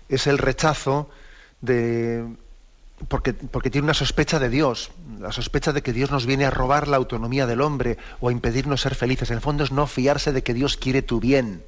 Es 0.08 0.26
el 0.26 0.38
rechazo 0.38 1.08
de, 1.60 2.26
porque, 3.08 3.32
tiene 3.32 3.84
una 3.84 3.94
sospecha 3.94 4.38
de 4.38 4.48
Dios, 4.48 4.90
la 5.20 5.32
sospecha 5.32 5.72
de 5.72 5.82
que 5.82 5.92
Dios 5.92 6.10
nos 6.10 6.26
viene 6.26 6.44
a 6.44 6.50
robar 6.50 6.88
la 6.88 6.96
autonomía 6.96 7.46
del 7.46 7.60
hombre 7.60 7.98
o 8.20 8.28
a 8.28 8.32
impedirnos 8.32 8.82
ser 8.82 8.94
felices. 8.94 9.30
En 9.30 9.36
el 9.36 9.42
fondo 9.42 9.64
es 9.64 9.72
no 9.72 9.86
fiarse 9.86 10.32
de 10.32 10.42
que 10.42 10.54
Dios 10.54 10.76
quiere 10.76 11.02
tu 11.02 11.20
bien. 11.20 11.62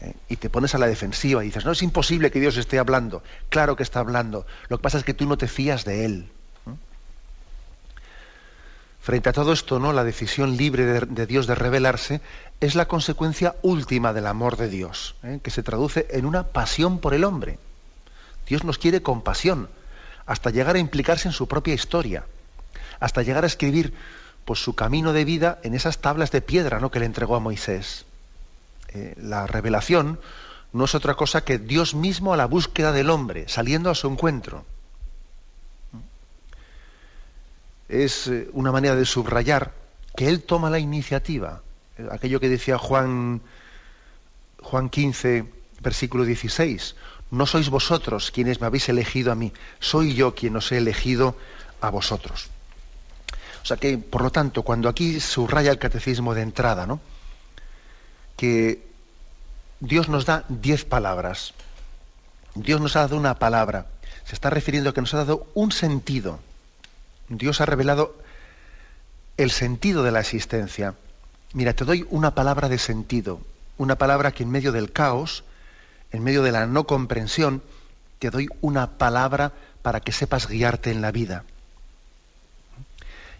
¿eh? 0.00 0.14
Y 0.28 0.36
te 0.36 0.50
pones 0.50 0.74
a 0.74 0.78
la 0.78 0.86
defensiva 0.86 1.42
y 1.42 1.48
dices, 1.48 1.64
no 1.64 1.72
es 1.72 1.82
imposible 1.82 2.30
que 2.30 2.40
Dios 2.40 2.56
esté 2.56 2.78
hablando. 2.78 3.22
Claro 3.48 3.76
que 3.76 3.82
está 3.82 4.00
hablando. 4.00 4.46
Lo 4.68 4.78
que 4.78 4.82
pasa 4.82 4.98
es 4.98 5.04
que 5.04 5.14
tú 5.14 5.26
no 5.26 5.36
te 5.36 5.48
fías 5.48 5.84
de 5.84 6.04
Él. 6.04 6.30
Frente 9.00 9.30
a 9.30 9.32
todo 9.32 9.52
esto, 9.52 9.78
¿no? 9.78 9.92
la 9.94 10.04
decisión 10.04 10.56
libre 10.56 10.84
de, 10.84 11.26
Dios 11.26 11.46
de 11.46 11.54
revelarse 11.54 12.20
es 12.60 12.74
la 12.74 12.86
consecuencia 12.86 13.56
última 13.62 14.12
del 14.12 14.26
amor 14.26 14.58
de 14.58 14.68
Dios, 14.68 15.14
¿eh? 15.22 15.40
que 15.42 15.50
se 15.50 15.62
traduce 15.62 16.06
en 16.10 16.26
una 16.26 16.48
pasión 16.48 16.98
por 16.98 17.14
el 17.14 17.24
hombre. 17.24 17.58
Dios 18.46 18.62
nos 18.62 18.76
quiere 18.76 19.00
con 19.00 19.22
pasión 19.22 19.70
hasta 20.26 20.50
llegar 20.50 20.76
a 20.76 20.80
implicarse 20.80 21.28
en 21.28 21.32
su 21.32 21.48
propia 21.48 21.72
historia, 21.72 22.24
hasta 23.00 23.22
llegar 23.22 23.44
a 23.44 23.46
escribir 23.46 23.94
pues, 24.44 24.62
su 24.62 24.74
camino 24.74 25.14
de 25.14 25.24
vida 25.24 25.58
en 25.62 25.74
esas 25.74 25.98
tablas 25.98 26.30
de 26.30 26.42
piedra 26.42 26.78
¿no? 26.78 26.90
que 26.90 27.00
le 27.00 27.06
entregó 27.06 27.36
a 27.36 27.40
Moisés. 27.40 28.04
Eh, 28.88 29.14
la 29.16 29.46
revelación 29.46 30.20
no 30.72 30.84
es 30.84 30.94
otra 30.94 31.14
cosa 31.14 31.42
que 31.42 31.58
Dios 31.58 31.94
mismo 31.94 32.34
a 32.34 32.36
la 32.36 32.46
búsqueda 32.46 32.92
del 32.92 33.08
hombre, 33.08 33.48
saliendo 33.48 33.88
a 33.88 33.94
su 33.94 34.08
encuentro. 34.08 34.66
Es 37.90 38.28
eh, 38.28 38.48
una 38.52 38.72
manera 38.72 38.96
de 38.96 39.04
subrayar 39.04 39.72
que 40.16 40.28
Él 40.28 40.42
toma 40.42 40.70
la 40.70 40.78
iniciativa. 40.78 41.62
Eh, 41.98 42.06
aquello 42.10 42.40
que 42.40 42.48
decía 42.48 42.78
Juan, 42.78 43.42
Juan 44.62 44.88
15, 44.88 45.44
versículo 45.80 46.24
16 46.24 46.94
no 47.30 47.46
sois 47.46 47.70
vosotros 47.70 48.30
quienes 48.30 48.60
me 48.60 48.66
habéis 48.66 48.88
elegido 48.88 49.30
a 49.30 49.36
mí, 49.36 49.52
soy 49.78 50.14
yo 50.14 50.34
quien 50.34 50.56
os 50.56 50.72
he 50.72 50.78
elegido 50.78 51.36
a 51.80 51.90
vosotros. 51.90 52.48
O 53.62 53.66
sea 53.66 53.76
que, 53.76 53.98
por 53.98 54.22
lo 54.22 54.30
tanto, 54.30 54.62
cuando 54.62 54.88
aquí 54.88 55.20
subraya 55.20 55.70
el 55.70 55.78
catecismo 55.78 56.34
de 56.34 56.42
entrada, 56.42 56.86
¿no? 56.86 57.00
que 58.36 58.82
Dios 59.80 60.08
nos 60.08 60.24
da 60.24 60.44
diez 60.48 60.84
palabras, 60.84 61.54
Dios 62.54 62.80
nos 62.80 62.96
ha 62.96 63.00
dado 63.00 63.16
una 63.16 63.38
palabra, 63.38 63.86
se 64.24 64.34
está 64.34 64.50
refiriendo 64.50 64.90
a 64.90 64.94
que 64.94 65.00
nos 65.00 65.14
ha 65.14 65.18
dado 65.18 65.46
un 65.54 65.72
sentido. 65.72 66.40
Dios 67.30 67.60
ha 67.60 67.66
revelado 67.66 68.16
el 69.36 69.52
sentido 69.52 70.02
de 70.02 70.10
la 70.10 70.20
existencia. 70.20 70.94
Mira, 71.52 71.74
te 71.74 71.84
doy 71.84 72.04
una 72.10 72.34
palabra 72.34 72.68
de 72.68 72.76
sentido, 72.76 73.40
una 73.78 73.96
palabra 73.96 74.32
que 74.32 74.42
en 74.42 74.50
medio 74.50 74.72
del 74.72 74.92
caos, 74.92 75.44
en 76.10 76.24
medio 76.24 76.42
de 76.42 76.50
la 76.50 76.66
no 76.66 76.88
comprensión, 76.88 77.62
te 78.18 78.30
doy 78.30 78.48
una 78.60 78.98
palabra 78.98 79.52
para 79.82 80.00
que 80.00 80.10
sepas 80.10 80.48
guiarte 80.48 80.90
en 80.90 81.02
la 81.02 81.12
vida. 81.12 81.44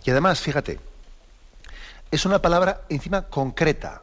Y 0.05 0.11
además, 0.11 0.41
fíjate, 0.41 0.79
es 2.13 2.25
una 2.25 2.41
palabra 2.41 2.83
encima 2.89 3.23
concreta, 3.23 4.03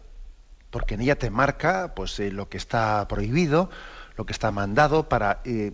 porque 0.70 0.96
en 0.96 1.02
ella 1.02 1.18
te 1.18 1.30
marca 1.30 1.94
pues, 1.96 2.20
eh, 2.20 2.30
lo 2.30 2.50
que 2.50 2.58
está 2.58 3.08
prohibido, 3.08 3.70
lo 4.18 4.26
que 4.26 4.34
está 4.34 4.52
mandado 4.52 5.08
para 5.08 5.40
eh, 5.46 5.72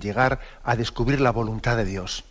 llegar 0.00 0.40
a 0.64 0.74
descubrir 0.74 1.20
la 1.20 1.30
voluntad 1.30 1.76
de 1.76 1.84
Dios. 1.84 2.24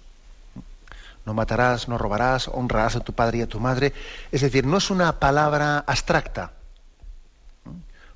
No 1.26 1.34
matarás, 1.34 1.88
no 1.88 1.98
robarás, 1.98 2.48
honrarás 2.48 2.96
a 2.96 3.00
tu 3.00 3.14
padre 3.14 3.40
y 3.40 3.42
a 3.42 3.48
tu 3.48 3.60
madre. 3.60 3.94
Es 4.32 4.42
decir, 4.42 4.66
no 4.66 4.78
es 4.78 4.90
una 4.92 5.20
palabra 5.20 5.80
abstracta, 5.80 6.54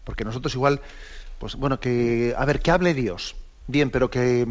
porque 0.03 0.23
nosotros 0.23 0.53
igual 0.53 0.81
pues 1.39 1.55
bueno, 1.55 1.79
que, 1.79 2.35
a 2.37 2.45
ver, 2.45 2.59
que 2.59 2.69
hable 2.69 2.93
Dios. 2.93 3.35
Bien, 3.65 3.89
pero 3.89 4.11
que, 4.11 4.45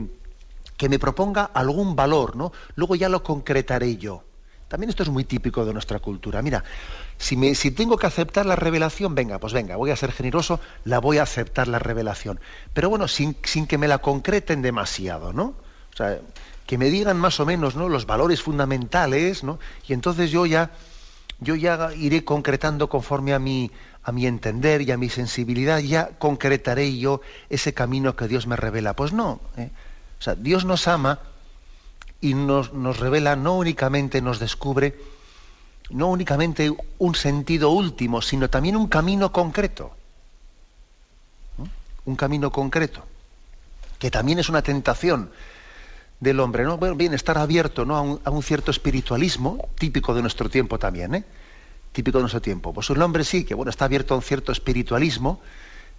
que 0.76 0.88
me 0.88 0.98
proponga 0.98 1.44
algún 1.44 1.94
valor, 1.94 2.34
¿no? 2.34 2.52
Luego 2.74 2.96
ya 2.96 3.08
lo 3.08 3.22
concretaré 3.22 3.96
yo. 3.98 4.24
También 4.68 4.90
esto 4.90 5.02
es 5.02 5.08
muy 5.08 5.24
típico 5.24 5.64
de 5.64 5.72
nuestra 5.72 5.98
cultura. 5.98 6.42
Mira, 6.42 6.64
si, 7.16 7.36
me, 7.36 7.54
si 7.54 7.70
tengo 7.70 7.96
que 7.96 8.06
aceptar 8.06 8.46
la 8.46 8.56
revelación, 8.56 9.14
venga, 9.14 9.38
pues 9.38 9.52
venga, 9.52 9.76
voy 9.76 9.90
a 9.90 9.96
ser 9.96 10.12
generoso, 10.12 10.60
la 10.84 10.98
voy 10.98 11.18
a 11.18 11.22
aceptar 11.22 11.68
la 11.68 11.78
revelación. 11.78 12.40
Pero 12.72 12.90
bueno, 12.90 13.08
sin, 13.08 13.36
sin 13.44 13.66
que 13.66 13.78
me 13.78 13.88
la 13.88 13.98
concreten 13.98 14.62
demasiado, 14.62 15.32
¿no? 15.32 15.54
O 15.92 15.96
sea, 15.96 16.20
que 16.68 16.76
me 16.76 16.90
digan 16.90 17.18
más 17.18 17.40
o 17.40 17.46
menos, 17.46 17.76
¿no? 17.76 17.88
Los 17.88 18.04
valores 18.04 18.42
fundamentales, 18.42 19.42
¿no? 19.42 19.58
Y 19.87 19.94
entonces 19.94 20.30
yo 20.30 20.44
ya, 20.44 20.70
yo 21.40 21.54
ya 21.54 21.94
iré 21.94 22.26
concretando 22.26 22.90
conforme 22.90 23.32
a 23.32 23.38
mi, 23.38 23.70
a 24.02 24.12
mi 24.12 24.26
entender 24.26 24.82
y 24.82 24.90
a 24.90 24.98
mi 24.98 25.08
sensibilidad, 25.08 25.78
ya 25.78 26.10
concretaré 26.18 26.98
yo 26.98 27.22
ese 27.48 27.72
camino 27.72 28.16
que 28.16 28.28
Dios 28.28 28.46
me 28.46 28.54
revela. 28.54 28.92
Pues 28.92 29.14
no. 29.14 29.40
¿eh? 29.56 29.70
O 30.20 30.22
sea, 30.22 30.34
Dios 30.34 30.66
nos 30.66 30.87
ama 30.88 31.20
y 32.20 32.34
nos, 32.34 32.75
nos, 32.75 32.98
revela, 33.00 33.34
no 33.34 33.56
únicamente 33.56 34.20
nos 34.20 34.38
descubre, 34.38 34.94
no 35.88 36.08
únicamente 36.08 36.70
un 36.98 37.14
sentido 37.14 37.70
último, 37.70 38.20
sino 38.20 38.50
también 38.50 38.76
un 38.76 38.88
camino 38.88 39.32
concreto. 39.32 39.92
Un 42.04 42.16
camino 42.16 42.52
concreto, 42.52 43.06
que 43.98 44.10
también 44.10 44.38
es 44.38 44.50
una 44.50 44.60
tentación 44.60 45.30
del 46.20 46.40
hombre, 46.40 46.64
¿no? 46.64 46.78
Bueno, 46.78 46.96
bien, 46.96 47.14
estar 47.14 47.38
abierto 47.38 47.84
¿no? 47.84 47.96
a, 47.96 48.30
un, 48.30 48.42
cierto 48.42 48.70
espiritualismo, 48.70 49.68
típico 49.78 50.14
de 50.14 50.22
nuestro 50.22 50.48
tiempo 50.48 50.78
también, 50.78 51.14
¿eh? 51.14 51.25
típico 51.92 52.18
de 52.18 52.22
nuestro 52.22 52.42
tiempo. 52.42 52.72
Pues 52.72 52.90
un 52.90 53.00
hombre 53.02 53.25
sí, 53.25 53.44
que 53.44 53.54
bueno, 53.54 53.70
está 53.70 53.84
abierto 53.84 54.14
a 54.14 54.16
un 54.16 54.22
cierto 54.22 54.52
espiritualismo, 54.52 55.40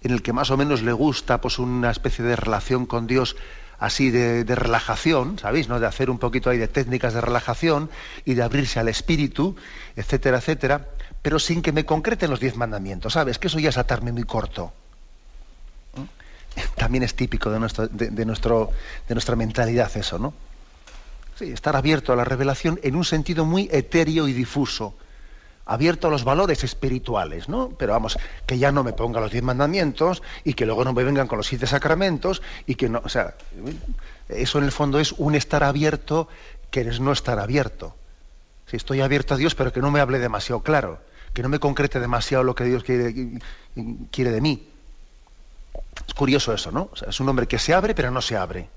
en 0.02 0.12
el 0.12 0.22
que 0.22 0.32
más 0.32 0.50
o 0.50 0.56
menos 0.56 0.82
le 0.82 0.92
gusta 0.92 1.40
pues 1.40 1.58
una 1.58 1.90
especie 1.90 2.24
de 2.24 2.36
relación 2.36 2.86
con 2.86 3.06
Dios 3.06 3.36
así 3.78 4.10
de, 4.10 4.44
relajación, 4.44 5.38
¿sabéis? 5.38 5.68
¿no? 5.68 5.80
De 5.80 5.86
hacer 5.86 6.10
un 6.10 6.18
poquito 6.18 6.50
ahí 6.50 6.58
de 6.58 6.68
técnicas 6.68 7.14
de 7.14 7.22
relajación 7.22 7.90
y 8.26 8.34
de 8.34 8.42
abrirse 8.42 8.78
al 8.78 8.88
espíritu, 8.88 9.56
etcétera, 9.96 10.38
etcétera, 10.38 10.88
pero 11.22 11.38
sin 11.38 11.62
que 11.62 11.72
me 11.72 11.86
concreten 11.86 12.30
los 12.30 12.40
diez 12.40 12.56
mandamientos, 12.56 13.14
¿sabes? 13.14 13.38
Que 13.38 13.48
eso 13.48 13.58
ya 13.58 13.70
es 13.70 13.78
atarme 13.78 14.12
muy 14.12 14.24
corto. 14.24 14.72
También 16.76 17.04
es 17.04 17.14
típico 17.14 17.50
de, 17.50 17.60
nuestro, 17.60 17.88
de, 17.88 18.24
nuestra 19.14 19.36
mentalidad 19.36 19.90
eso, 19.96 20.18
¿no? 20.18 20.34
Sí, 21.36 21.52
estar 21.52 21.76
abierto 21.76 22.12
a 22.12 22.16
la 22.16 22.24
revelación 22.24 22.78
en 22.82 22.96
un 22.96 23.04
sentido 23.04 23.44
muy 23.44 23.68
etéreo 23.72 24.28
y 24.28 24.32
difuso 24.32 24.94
abierto 25.70 26.08
a 26.08 26.10
los 26.10 26.24
valores 26.24 26.64
espirituales, 26.64 27.48
¿no? 27.48 27.70
Pero 27.78 27.92
vamos, 27.92 28.18
que 28.44 28.58
ya 28.58 28.72
no 28.72 28.82
me 28.82 28.92
ponga 28.92 29.20
los 29.20 29.30
diez 29.30 29.44
mandamientos 29.44 30.20
y 30.42 30.54
que 30.54 30.66
luego 30.66 30.84
no 30.84 30.92
me 30.92 31.04
vengan 31.04 31.28
con 31.28 31.36
los 31.36 31.46
siete 31.46 31.68
sacramentos 31.68 32.42
y 32.66 32.74
que 32.74 32.88
no, 32.88 33.00
o 33.04 33.08
sea, 33.08 33.34
eso 34.28 34.58
en 34.58 34.64
el 34.64 34.72
fondo 34.72 34.98
es 34.98 35.12
un 35.12 35.36
estar 35.36 35.62
abierto 35.62 36.26
que 36.72 36.80
es 36.80 36.98
no 36.98 37.12
estar 37.12 37.38
abierto. 37.38 37.94
Si 38.66 38.76
estoy 38.76 39.00
abierto 39.00 39.34
a 39.34 39.36
Dios, 39.36 39.54
pero 39.54 39.72
que 39.72 39.80
no 39.80 39.92
me 39.92 40.00
hable 40.00 40.18
demasiado 40.18 40.60
claro, 40.62 41.00
que 41.32 41.42
no 41.42 41.48
me 41.48 41.60
concrete 41.60 42.00
demasiado 42.00 42.42
lo 42.42 42.56
que 42.56 42.64
Dios 42.64 42.82
quiere, 42.82 43.38
quiere 44.10 44.32
de 44.32 44.40
mí. 44.40 44.69
Es 46.06 46.14
curioso 46.14 46.52
eso, 46.52 46.70
¿no? 46.70 46.90
es 47.06 47.20
un 47.20 47.28
hombre 47.28 47.46
que 47.46 47.58
se 47.58 47.74
abre, 47.74 47.94
pero 47.94 48.10
no 48.10 48.20
se 48.20 48.36
abre. 48.36 48.68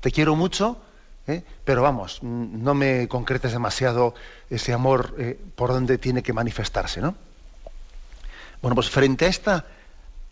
Te 0.00 0.10
quiero 0.10 0.36
mucho, 0.36 0.80
¿eh? 1.26 1.44
pero 1.64 1.82
vamos, 1.82 2.22
no 2.22 2.74
me 2.74 3.08
concretes 3.08 3.52
demasiado 3.52 4.14
ese 4.50 4.72
amor 4.72 5.14
eh, 5.18 5.38
por 5.56 5.70
donde 5.70 5.98
tiene 5.98 6.22
que 6.22 6.32
manifestarse, 6.32 7.00
¿no? 7.00 7.14
Bueno, 8.62 8.74
pues 8.74 8.90
frente 8.90 9.26
a 9.26 9.28
esta 9.28 9.66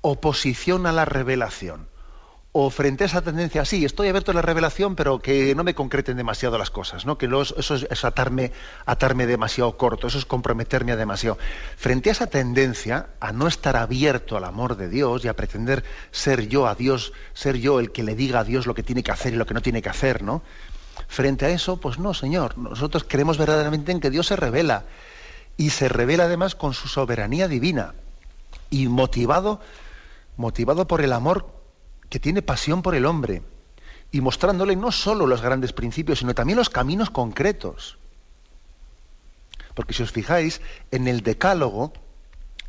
oposición 0.00 0.86
a 0.86 0.92
la 0.92 1.04
revelación, 1.04 1.88
o 2.58 2.70
frente 2.70 3.04
a 3.04 3.06
esa 3.06 3.20
tendencia, 3.20 3.66
sí, 3.66 3.84
estoy 3.84 4.08
abierto 4.08 4.30
a 4.30 4.34
la 4.34 4.40
revelación, 4.40 4.96
pero 4.96 5.18
que 5.18 5.54
no 5.54 5.62
me 5.62 5.74
concreten 5.74 6.16
demasiado 6.16 6.56
las 6.56 6.70
cosas, 6.70 7.04
¿no? 7.04 7.18
Que 7.18 7.26
eso 7.26 7.74
es, 7.74 8.04
atarme, 8.06 8.50
atarme 8.86 9.26
demasiado 9.26 9.76
corto, 9.76 10.06
eso 10.06 10.16
es 10.16 10.24
comprometerme 10.24 10.96
demasiado. 10.96 11.36
Frente 11.76 12.08
a 12.08 12.12
esa 12.12 12.28
tendencia 12.28 13.08
a 13.20 13.32
no 13.32 13.46
estar 13.46 13.76
abierto 13.76 14.38
al 14.38 14.44
amor 14.44 14.78
de 14.78 14.88
Dios 14.88 15.22
y 15.22 15.28
a 15.28 15.36
pretender 15.36 15.84
ser 16.12 16.48
yo 16.48 16.66
a 16.66 16.74
Dios, 16.74 17.12
ser 17.34 17.58
yo 17.58 17.78
el 17.78 17.92
que 17.92 18.02
le 18.02 18.14
diga 18.14 18.40
a 18.40 18.44
Dios 18.44 18.66
lo 18.66 18.72
que 18.72 18.82
tiene 18.82 19.02
que 19.02 19.12
hacer 19.12 19.34
y 19.34 19.36
lo 19.36 19.44
que 19.44 19.52
no 19.52 19.60
tiene 19.60 19.82
que 19.82 19.90
hacer, 19.90 20.22
¿no? 20.22 20.40
Frente 21.08 21.44
a 21.44 21.50
eso, 21.50 21.76
pues 21.76 21.98
no, 21.98 22.14
Señor, 22.14 22.56
nosotros 22.56 23.04
creemos 23.06 23.36
verdaderamente 23.36 23.92
en 23.92 24.00
que 24.00 24.08
Dios 24.08 24.28
se 24.28 24.36
revela 24.36 24.84
y 25.58 25.68
se 25.68 25.90
revela 25.90 26.24
además 26.24 26.54
con 26.54 26.72
su 26.72 26.88
soberanía 26.88 27.48
divina 27.48 27.92
y 28.70 28.88
motivado 28.88 29.60
motivado 30.38 30.86
por 30.86 31.00
el 31.00 31.12
amor 31.12 31.55
que 32.08 32.20
tiene 32.20 32.42
pasión 32.42 32.82
por 32.82 32.94
el 32.94 33.06
hombre 33.06 33.42
y 34.12 34.20
mostrándole 34.20 34.76
no 34.76 34.92
solo 34.92 35.26
los 35.26 35.42
grandes 35.42 35.72
principios, 35.72 36.20
sino 36.20 36.34
también 36.34 36.58
los 36.58 36.70
caminos 36.70 37.10
concretos. 37.10 37.98
Porque 39.74 39.92
si 39.92 40.02
os 40.02 40.12
fijáis, 40.12 40.60
en 40.90 41.06
el 41.08 41.22
decálogo, 41.22 41.92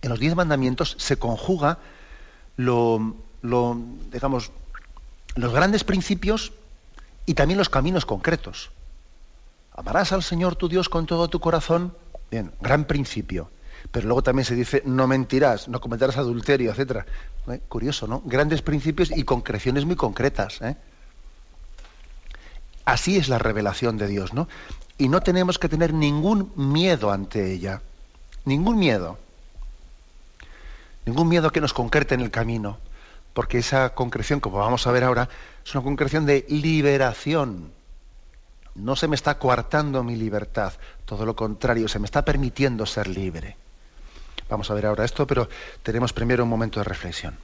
en 0.02 0.10
los 0.10 0.20
diez 0.20 0.36
mandamientos, 0.36 0.96
se 1.00 1.18
conjuga 1.18 1.80
lo, 2.58 3.16
lo, 3.42 3.80
los 5.36 5.54
grandes 5.54 5.84
principios 5.84 6.52
y 7.26 7.36
también 7.36 7.58
los 7.58 7.70
caminos 7.70 8.06
concretos. 8.06 8.72
Amarás 9.74 10.12
al 10.12 10.24
Señor 10.24 10.56
tu 10.56 10.68
Dios 10.68 10.90
con 10.90 11.06
todo 11.06 11.30
tu 11.30 11.40
corazón. 11.40 11.96
Bien, 12.32 12.52
gran 12.60 12.86
principio. 12.86 13.50
Pero 13.92 14.08
luego 14.08 14.24
también 14.24 14.46
se 14.46 14.56
dice, 14.56 14.84
no 14.86 15.08
mentirás, 15.08 15.68
no 15.68 15.80
cometerás 15.80 16.18
adulterio, 16.18 16.72
etc. 16.72 17.06
¿Eh? 17.48 17.62
Curioso, 17.68 18.08
¿no? 18.08 18.22
Grandes 18.26 18.62
principios 18.62 19.12
y 19.12 19.24
concreciones 19.24 19.86
muy 19.86 19.96
concretas. 19.96 20.62
¿eh? 20.62 20.76
Así 22.86 23.18
es 23.18 23.30
la 23.30 23.40
revelación 23.40 23.98
de 23.98 24.08
Dios, 24.08 24.34
¿no? 24.34 24.48
Y 24.98 25.10
no 25.10 25.22
tenemos 25.22 25.60
que 25.60 25.70
tener 25.70 25.94
ningún 25.94 26.52
miedo 26.56 27.12
ante 27.12 27.52
ella. 27.52 27.82
Ningún 28.46 28.80
miedo. 28.80 29.18
Ningún 31.06 31.28
miedo 31.28 31.52
que 31.52 31.62
nos 31.62 31.74
concrete 31.74 32.16
en 32.16 32.22
el 32.22 32.32
camino. 32.32 32.80
Porque 33.34 33.60
esa 33.60 33.94
concreción, 33.94 34.40
como 34.40 34.58
vamos 34.58 34.88
a 34.88 34.92
ver 34.92 35.04
ahora, 35.04 35.30
es 35.64 35.76
una 35.76 35.84
concreción 35.84 36.26
de 36.26 36.46
liberación. 36.50 37.72
No 38.74 38.96
se 38.96 39.08
me 39.08 39.16
está 39.16 39.38
coartando 39.38 40.04
mi 40.04 40.16
libertad, 40.16 40.74
todo 41.06 41.26
lo 41.26 41.36
contrario, 41.36 41.88
se 41.88 42.00
me 42.00 42.06
está 42.06 42.24
permitiendo 42.24 42.86
ser 42.86 43.08
libre. 43.08 43.58
Vamos 44.50 44.70
a 44.70 44.74
ver 44.74 44.86
ahora 44.86 45.06
esto, 45.06 45.28
pero 45.28 45.50
tenemos 45.84 46.14
primero 46.14 46.44
un 46.44 46.50
momento 46.50 46.80
de 46.80 46.86
reflexión. 46.86 47.40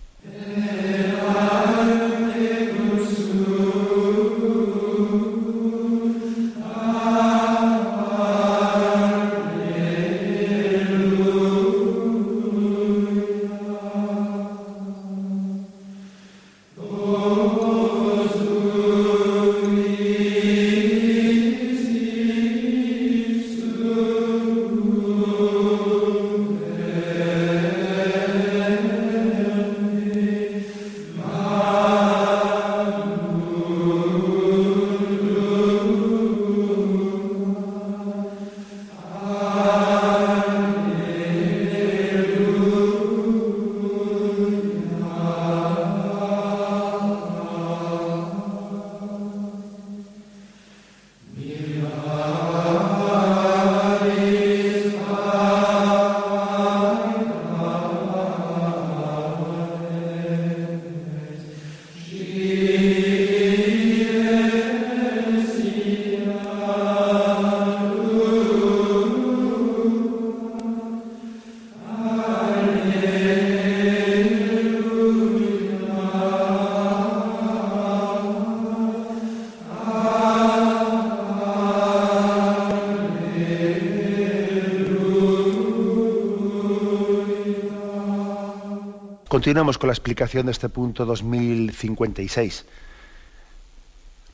Continuamos 89.44 89.78
con 89.78 89.88
la 89.88 89.94
explicación 89.94 90.46
de 90.46 90.54
este 90.54 90.70
punto 90.70 91.06
2056. 91.06 92.66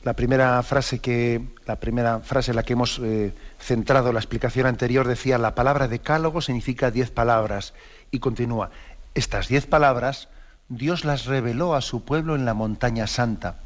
La 0.04 0.12
primera 0.12 0.62
frase 0.62 1.00
que 1.00 1.42
la 1.66 1.80
primera 1.80 2.20
frase 2.20 2.52
en 2.52 2.56
la 2.56 2.62
que 2.62 2.74
hemos 2.74 3.00
eh, 3.02 3.34
centrado 3.58 4.12
la 4.12 4.20
explicación 4.20 4.68
anterior 4.68 5.08
decía 5.08 5.36
la 5.36 5.56
palabra 5.56 5.88
decálogo 5.88 6.40
significa 6.40 6.92
diez 6.92 7.10
palabras 7.10 7.74
y 8.12 8.20
continúa 8.20 8.70
estas 9.14 9.48
diez 9.48 9.66
palabras 9.66 10.28
Dios 10.68 11.04
las 11.04 11.24
reveló 11.24 11.74
a 11.74 11.80
su 11.80 12.04
pueblo 12.04 12.36
en 12.36 12.44
la 12.44 12.54
montaña 12.54 13.08
santa. 13.08 13.56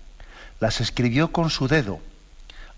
Las 0.61 0.81
escribió 0.81 1.31
con 1.31 1.51
su 1.51 1.69
dedo 1.69 2.01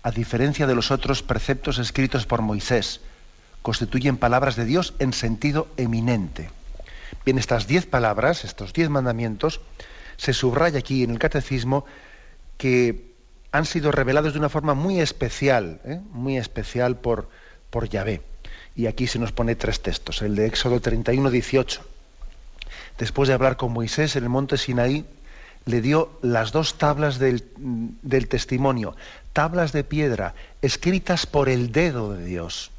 a 0.03 0.11
diferencia 0.11 0.67
de 0.67 0.75
los 0.75 0.91
otros 0.91 1.23
preceptos 1.23 1.77
escritos 1.77 2.25
por 2.25 2.41
Moisés. 2.41 2.99
Constituyen 3.61 4.17
palabras 4.17 4.57
de 4.57 4.65
Dios 4.65 4.93
en 4.99 5.13
sentido 5.13 5.69
eminente 5.77 6.49
Bien, 7.25 7.37
estas 7.37 7.67
diez 7.67 7.85
palabras, 7.85 8.45
estos 8.45 8.73
diez 8.73 8.89
mandamientos, 8.89 9.61
se 10.17 10.33
subraya 10.33 10.79
aquí 10.79 11.03
en 11.03 11.11
el 11.11 11.19
catecismo 11.19 11.85
que 12.57 13.13
han 13.51 13.65
sido 13.65 13.91
revelados 13.91 14.33
de 14.33 14.39
una 14.39 14.49
forma 14.49 14.73
muy 14.73 14.99
especial, 14.99 15.79
¿eh? 15.85 15.99
muy 16.11 16.37
especial 16.37 16.97
por, 16.97 17.29
por 17.69 17.89
Yahvé. 17.89 18.21
Y 18.75 18.87
aquí 18.87 19.07
se 19.07 19.19
nos 19.19 19.31
pone 19.31 19.55
tres 19.55 19.81
textos. 19.81 20.21
El 20.21 20.35
de 20.35 20.45
Éxodo 20.45 20.79
31, 20.79 21.29
18. 21.31 21.81
Después 22.99 23.27
de 23.27 23.33
hablar 23.33 23.57
con 23.57 23.73
Moisés 23.73 24.15
en 24.15 24.23
el 24.23 24.29
monte 24.29 24.57
Sinaí, 24.57 25.05
le 25.65 25.81
dio 25.81 26.17
las 26.21 26.51
dos 26.51 26.77
tablas 26.77 27.19
del, 27.19 27.43
del 27.57 28.27
testimonio, 28.27 28.95
tablas 29.33 29.71
de 29.73 29.83
piedra, 29.83 30.33
escritas 30.61 31.25
por 31.25 31.49
el 31.49 31.71
dedo 31.71 32.13
de 32.13 32.25
Dios. 32.25 32.71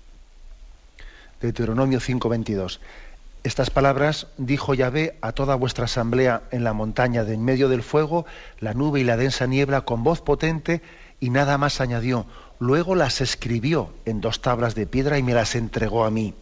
Deuteronomio 1.41 2.01
5, 2.01 2.29
22. 2.29 2.81
Estas 3.49 3.71
palabras 3.71 4.27
dijo 4.37 4.75
Yahvé 4.75 5.17
a 5.23 5.33
toda 5.33 5.55
vuestra 5.55 5.87
asamblea 5.87 6.43
en 6.51 6.65
la 6.65 6.75
montaña 6.75 7.25
de 7.25 7.33
en 7.33 7.47
medio 7.47 7.71
del 7.71 7.83
fuego, 7.83 8.27
la 8.61 8.75
nube 8.75 9.01
y 9.01 9.05
la 9.05 9.17
densa 9.17 9.47
niebla 9.47 9.87
con 9.87 10.05
voz 10.05 10.21
potente 10.21 10.83
y 11.19 11.31
nada 11.31 11.57
más 11.57 11.81
añadió. 11.81 12.27
Luego 12.59 12.95
las 12.95 13.23
escribió 13.23 13.91
en 14.05 14.21
dos 14.21 14.43
tablas 14.43 14.75
de 14.75 14.87
piedra 14.87 15.17
y 15.17 15.23
me 15.23 15.33
las 15.33 15.55
entregó 15.55 16.05
a 16.05 16.11
mí. 16.11 16.35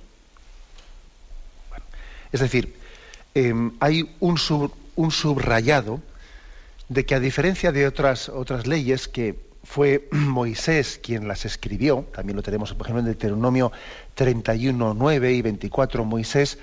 es 2.32 2.40
decir, 2.40 2.74
em, 3.34 3.70
hay 3.78 4.16
un, 4.18 4.36
subrayado 4.36 6.00
de 6.88 7.06
que 7.06 7.14
a 7.14 7.20
diferencia 7.20 7.70
de 7.70 7.86
otras, 7.86 8.28
otras 8.28 8.66
leyes 8.66 9.06
que 9.06 9.38
fue 9.62 10.08
Moisés 10.10 10.98
quien 11.00 11.28
las 11.28 11.44
escribió, 11.44 12.04
también 12.12 12.34
lo 12.34 12.42
tenemos 12.42 12.74
por 12.74 12.88
ejemplo 12.88 12.98
en 12.98 13.06
Deuteronomio 13.06 13.70
31, 14.16 14.94
9 14.94 15.32
y 15.34 15.42
24, 15.42 16.04
Moisés 16.04 16.58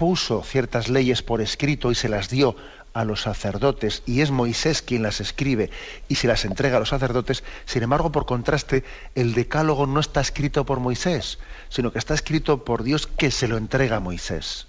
puso 0.00 0.42
ciertas 0.42 0.88
leyes 0.88 1.22
por 1.22 1.42
escrito 1.42 1.90
y 1.90 1.94
se 1.94 2.08
las 2.08 2.30
dio 2.30 2.56
a 2.94 3.04
los 3.04 3.20
sacerdotes 3.20 4.02
y 4.06 4.22
es 4.22 4.30
Moisés 4.30 4.80
quien 4.80 5.02
las 5.02 5.20
escribe 5.20 5.68
y 6.08 6.14
se 6.14 6.26
las 6.26 6.46
entrega 6.46 6.78
a 6.78 6.80
los 6.80 6.88
sacerdotes, 6.88 7.44
sin 7.66 7.82
embargo, 7.82 8.10
por 8.10 8.24
contraste, 8.24 8.82
el 9.14 9.34
decálogo 9.34 9.86
no 9.86 10.00
está 10.00 10.22
escrito 10.22 10.64
por 10.64 10.80
Moisés, 10.80 11.38
sino 11.68 11.92
que 11.92 11.98
está 11.98 12.14
escrito 12.14 12.64
por 12.64 12.82
Dios 12.82 13.06
que 13.06 13.30
se 13.30 13.46
lo 13.46 13.58
entrega 13.58 13.96
a 13.96 14.00
Moisés. 14.00 14.68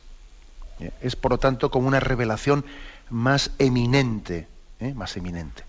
¿Eh? 0.82 0.92
Es, 1.00 1.16
por 1.16 1.32
lo 1.32 1.38
tanto, 1.38 1.72
como 1.72 1.88
una 1.88 2.02
revelación 2.02 2.66
más 3.10 3.52
eminente, 3.58 4.50
¿eh? 4.82 4.94
más 4.94 5.16
eminente. 5.16 5.64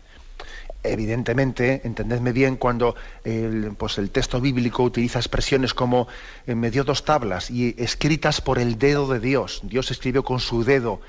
Evidentemente, 0.85 1.81
entendedme 1.85 2.33
bien, 2.33 2.57
cuando 2.57 2.97
el, 3.25 3.75
pues 3.79 3.99
el 3.99 4.11
texto 4.11 4.41
bíblico 4.41 4.83
utiliza 4.83 5.19
expresiones 5.19 5.75
como 5.75 6.09
eh, 6.47 6.55
me 6.55 6.71
dio 6.71 6.83
dos 6.83 7.05
tablas 7.05 7.51
y 7.51 7.75
escritas 7.79 8.41
por 8.41 8.59
el 8.59 8.79
dedo 8.79 9.07
de 9.07 9.21
Dios. 9.21 9.61
Dios 9.63 9.91
escribió 9.91 10.25
con 10.25 10.41
su 10.41 10.65
dedo 10.65 11.01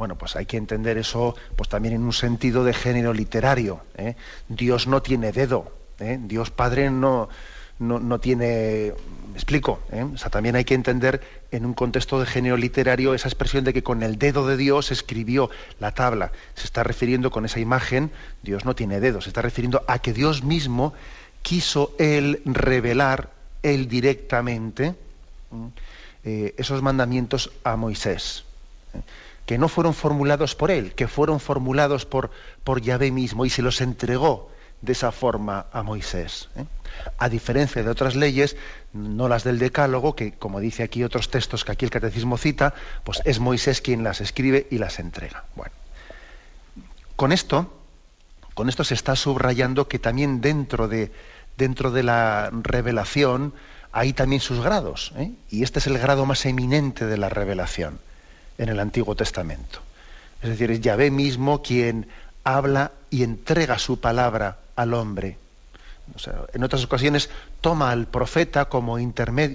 bueno, 0.00 0.16
pues 0.16 0.34
hay 0.34 0.46
que 0.46 0.56
entender 0.56 0.96
eso 0.96 1.36
pues 1.56 1.68
también 1.68 1.92
en 1.92 2.02
un 2.04 2.14
sentido 2.14 2.64
de 2.64 2.72
género 2.72 3.12
literario. 3.12 3.82
¿eh? 3.98 4.16
Dios 4.48 4.86
no 4.86 5.02
tiene 5.02 5.30
dedo, 5.30 5.74
¿eh? 5.98 6.18
Dios 6.18 6.50
Padre 6.50 6.90
no, 6.90 7.28
no, 7.80 8.20
tiene... 8.20 8.94
Me 9.30 9.36
explico. 9.36 9.80
¿eh? 9.90 10.02
O 10.02 10.16
sea, 10.16 10.30
también 10.30 10.56
hay 10.56 10.64
que 10.64 10.74
entender 10.74 11.20
en 11.50 11.64
un 11.64 11.74
contexto 11.74 12.20
de 12.20 12.26
género 12.26 12.56
literario 12.56 13.14
esa 13.14 13.28
expresión 13.28 13.64
de 13.64 13.72
que 13.72 13.82
con 13.82 14.02
el 14.02 14.18
dedo 14.18 14.46
de 14.46 14.56
Dios 14.56 14.90
escribió 14.90 15.50
la 15.78 15.92
tabla. 15.92 16.32
Se 16.54 16.64
está 16.64 16.82
refiriendo 16.82 17.30
con 17.30 17.44
esa 17.44 17.60
imagen, 17.60 18.10
Dios 18.42 18.64
no 18.64 18.74
tiene 18.74 19.00
dedo, 19.00 19.20
se 19.20 19.30
está 19.30 19.42
refiriendo 19.42 19.82
a 19.88 20.00
que 20.00 20.12
Dios 20.12 20.42
mismo 20.42 20.94
quiso 21.42 21.94
él 21.98 22.42
revelar, 22.44 23.30
él 23.62 23.88
directamente, 23.88 24.94
esos 26.22 26.82
mandamientos 26.82 27.50
a 27.64 27.76
Moisés 27.76 28.44
que 29.50 29.58
no 29.58 29.68
fueron 29.68 29.94
formulados 29.94 30.54
por 30.54 30.70
él, 30.70 30.94
que 30.94 31.08
fueron 31.08 31.40
formulados 31.40 32.06
por, 32.06 32.30
por 32.62 32.80
Yahvé 32.80 33.10
mismo 33.10 33.44
y 33.44 33.50
se 33.50 33.62
los 33.62 33.80
entregó 33.80 34.48
de 34.80 34.92
esa 34.92 35.10
forma 35.10 35.66
a 35.72 35.82
Moisés. 35.82 36.48
A 37.18 37.28
diferencia 37.28 37.82
de 37.82 37.90
otras 37.90 38.16
leyes, 38.16 38.56
no 38.92 39.28
las 39.28 39.44
del 39.44 39.58
Decálogo, 39.58 40.14
que 40.14 40.32
como 40.32 40.60
dice 40.60 40.82
aquí 40.82 41.04
otros 41.04 41.30
textos 41.30 41.64
que 41.64 41.72
aquí 41.72 41.84
el 41.84 41.90
Catecismo 41.90 42.38
cita, 42.38 42.74
pues 43.04 43.20
es 43.24 43.40
Moisés 43.40 43.80
quien 43.80 44.04
las 44.04 44.20
escribe 44.20 44.66
y 44.70 44.78
las 44.78 44.98
entrega. 44.98 45.44
Bueno, 45.54 45.72
con 47.16 47.32
esto, 47.32 47.72
con 48.54 48.68
esto 48.68 48.84
se 48.84 48.94
está 48.94 49.16
subrayando 49.16 49.88
que 49.88 49.98
también 49.98 50.40
dentro 50.40 50.88
de, 50.88 51.12
dentro 51.56 51.90
de 51.90 52.02
la 52.02 52.50
revelación 52.52 53.54
hay 53.92 54.12
también 54.12 54.40
sus 54.40 54.60
grados, 54.60 55.12
¿eh? 55.16 55.32
y 55.50 55.62
este 55.62 55.80
es 55.80 55.86
el 55.86 55.98
grado 55.98 56.24
más 56.24 56.46
eminente 56.46 57.06
de 57.06 57.18
la 57.18 57.28
revelación 57.28 57.98
en 58.58 58.68
el 58.68 58.78
Antiguo 58.78 59.16
Testamento. 59.16 59.80
Es 60.42 60.50
decir, 60.50 60.70
es 60.70 60.80
Yahvé 60.80 61.10
mismo 61.10 61.60
quien 61.62 62.06
habla 62.44 62.92
y 63.10 63.22
entrega 63.22 63.78
su 63.78 64.00
palabra 64.00 64.58
al 64.76 64.94
hombre. 64.94 65.36
En 66.52 66.64
otras 66.64 66.84
ocasiones 66.84 67.30
toma 67.60 67.90
al 67.90 68.06
profeta 68.06 68.66
como, 68.66 68.98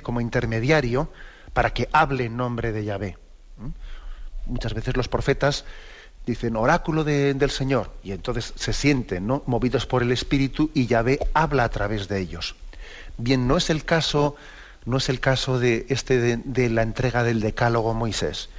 como, 0.04 0.22
intermediario 0.22 1.10
para 1.54 1.74
que 1.74 1.90
hable 1.92 2.26
en 2.26 2.38
nombre 2.38 2.72
de 2.72 2.86
Yahvé. 2.86 3.18
Muchas 4.46 4.74
veces 4.74 4.96
los 4.96 5.08
profetas 5.08 5.66
dicen 6.26 6.56
oráculo 6.56 7.04
del 7.04 7.52
Señor 7.52 7.92
y 8.04 8.12
entonces 8.12 8.54
se 8.56 8.74
sienten 8.74 9.28
¿no? 9.28 9.44
movidos 9.46 9.86
por 9.86 10.02
el 10.02 10.12
Espíritu 10.12 10.72
y 10.74 10.88
Yahvé 10.88 11.20
habla 11.34 11.64
a 11.64 11.70
través 11.70 12.08
de 12.08 12.20
ellos. 12.20 12.56
Bien, 13.18 13.48
no 13.48 13.58
es 13.58 13.70
el 13.70 13.86
caso, 13.86 14.36
no 14.86 14.98
es 14.98 15.10
el 15.10 15.20
caso 15.20 15.60
de, 15.60 15.86
este 15.90 16.38
de, 16.38 16.70
la 16.70 16.82
entrega 16.82 17.24
del 17.24 17.42
decálogo 17.42 17.92
a 17.92 17.94
Moisés. 17.94 18.50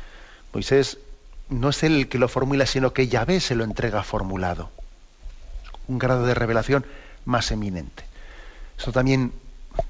Moisés 0.52 0.98
no 1.48 1.70
es 1.70 1.82
él 1.82 1.96
el 1.96 2.08
que 2.08 2.18
lo 2.18 2.28
formula, 2.28 2.66
sino 2.66 2.92
que 2.92 3.08
Yahvé 3.08 3.40
se 3.40 3.54
lo 3.54 3.64
entrega 3.64 4.02
formulado. 4.02 4.70
Un 5.88 5.98
grado 5.98 6.24
de 6.24 6.34
revelación 6.34 6.86
más 7.26 7.50
eminente. 7.50 8.04
Eso 8.78 8.92
también, 8.92 9.32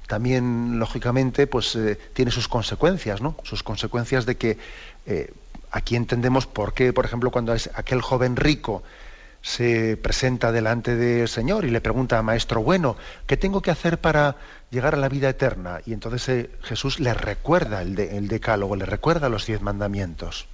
también 0.09 0.79
lógicamente, 0.79 1.47
pues 1.47 1.77
eh, 1.77 1.99
tiene 2.13 2.33
sus 2.33 2.49
consecuencias, 2.49 3.21
¿no? 3.21 3.37
Sus 3.45 3.63
consecuencias 3.63 4.27
de 4.27 4.37
que 4.37 4.59
eh, 5.07 5.33
aquí 5.71 5.95
entendemos 5.95 6.47
por 6.47 6.75
qué, 6.75 6.93
por 6.93 7.05
ejemplo, 7.05 7.31
cuando 7.31 7.55
es 7.55 7.71
aquel 7.75 8.01
joven 8.01 8.37
rico 8.37 8.83
se 9.43 9.97
presenta 9.97 10.51
delante 10.51 10.97
del 10.97 11.29
Señor 11.29 11.65
y 11.65 11.71
le 11.71 11.81
pregunta, 11.81 12.21
Maestro 12.21 12.63
bueno, 12.63 12.97
¿qué 13.29 13.37
tengo 13.37 13.63
que 13.63 13.71
hacer 13.71 14.01
para 14.01 14.35
llegar 14.71 14.95
a 14.95 14.99
la 14.99 15.09
vida 15.09 15.29
eterna? 15.29 15.81
Y 15.87 15.93
entonces 15.93 16.29
eh, 16.29 16.51
Jesús 16.63 16.99
le 16.99 17.15
recuerda 17.15 17.83
el, 17.83 17.97
el 17.99 18.27
decálogo, 18.27 18.75
le 18.75 18.87
recuerda 18.87 19.29
los 19.29 19.47
diez 19.47 19.63
mandamientos. 19.63 20.49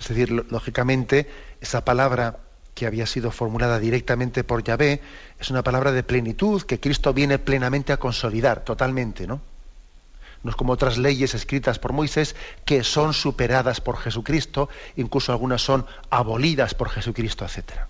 Es 0.00 0.08
decir, 0.08 0.30
lógicamente, 0.30 1.28
esa 1.60 1.84
palabra 1.84 2.38
que 2.74 2.86
había 2.86 3.06
sido 3.06 3.30
formulada 3.30 3.78
directamente 3.78 4.44
por 4.44 4.64
Yahvé 4.64 5.00
es 5.38 5.50
una 5.50 5.62
palabra 5.62 5.92
de 5.92 6.02
plenitud 6.02 6.62
que 6.62 6.80
Cristo 6.80 7.12
viene 7.14 7.38
plenamente 7.38 7.92
a 7.92 7.98
consolidar, 7.98 8.64
totalmente, 8.64 9.26
¿no? 9.26 9.40
No 10.42 10.50
es 10.50 10.56
como 10.56 10.74
otras 10.74 10.98
leyes 10.98 11.34
escritas 11.34 11.78
por 11.78 11.94
Moisés 11.94 12.36
que 12.66 12.84
son 12.84 13.14
superadas 13.14 13.80
por 13.80 13.96
Jesucristo, 13.96 14.68
incluso 14.96 15.32
algunas 15.32 15.62
son 15.62 15.86
abolidas 16.10 16.74
por 16.74 16.90
Jesucristo, 16.90 17.46
etc. 17.46 17.86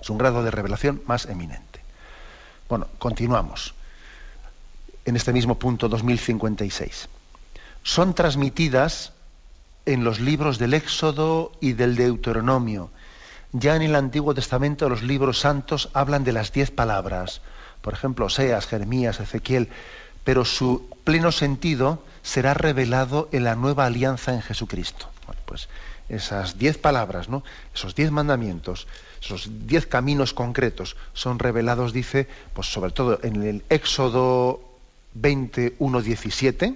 Es 0.00 0.08
un 0.08 0.16
grado 0.16 0.42
de 0.42 0.50
revelación 0.50 1.02
más 1.06 1.26
eminente. 1.26 1.80
Bueno, 2.68 2.88
continuamos. 2.98 3.74
En 5.04 5.16
este 5.16 5.34
mismo 5.34 5.58
punto 5.58 5.88
2056. 5.88 7.08
Son 7.82 8.14
transmitidas 8.14 9.12
en 9.84 10.04
los 10.04 10.20
libros 10.20 10.58
del 10.58 10.72
Éxodo 10.72 11.52
y 11.60 11.74
del 11.74 11.96
Deuteronomio. 11.96 12.90
Ya 13.52 13.76
en 13.76 13.82
el 13.82 13.94
Antiguo 13.94 14.34
Testamento 14.34 14.88
los 14.88 15.02
libros 15.02 15.40
santos 15.40 15.90
hablan 15.92 16.24
de 16.24 16.32
las 16.32 16.52
diez 16.52 16.70
palabras, 16.70 17.42
por 17.82 17.92
ejemplo, 17.92 18.26
Oseas, 18.26 18.66
Jeremías, 18.66 19.20
Ezequiel, 19.20 19.68
pero 20.24 20.44
su 20.44 20.88
pleno 21.04 21.32
sentido 21.32 22.02
será 22.22 22.54
revelado 22.54 23.28
en 23.32 23.44
la 23.44 23.54
nueva 23.54 23.86
alianza 23.86 24.32
en 24.32 24.40
Jesucristo. 24.40 25.08
pues 25.44 25.68
esas 26.08 26.58
diez 26.58 26.78
palabras, 26.78 27.28
¿no? 27.28 27.42
esos 27.74 27.94
diez 27.94 28.10
mandamientos, 28.10 28.86
esos 29.22 29.48
diez 29.66 29.86
caminos 29.86 30.32
concretos 30.34 30.96
son 31.12 31.38
revelados, 31.38 31.92
dice, 31.92 32.28
pues 32.54 32.72
sobre 32.72 32.90
todo 32.90 33.18
en 33.22 33.42
el 33.42 33.64
Éxodo 33.68 34.60
21, 35.14 36.02
17 36.02 36.74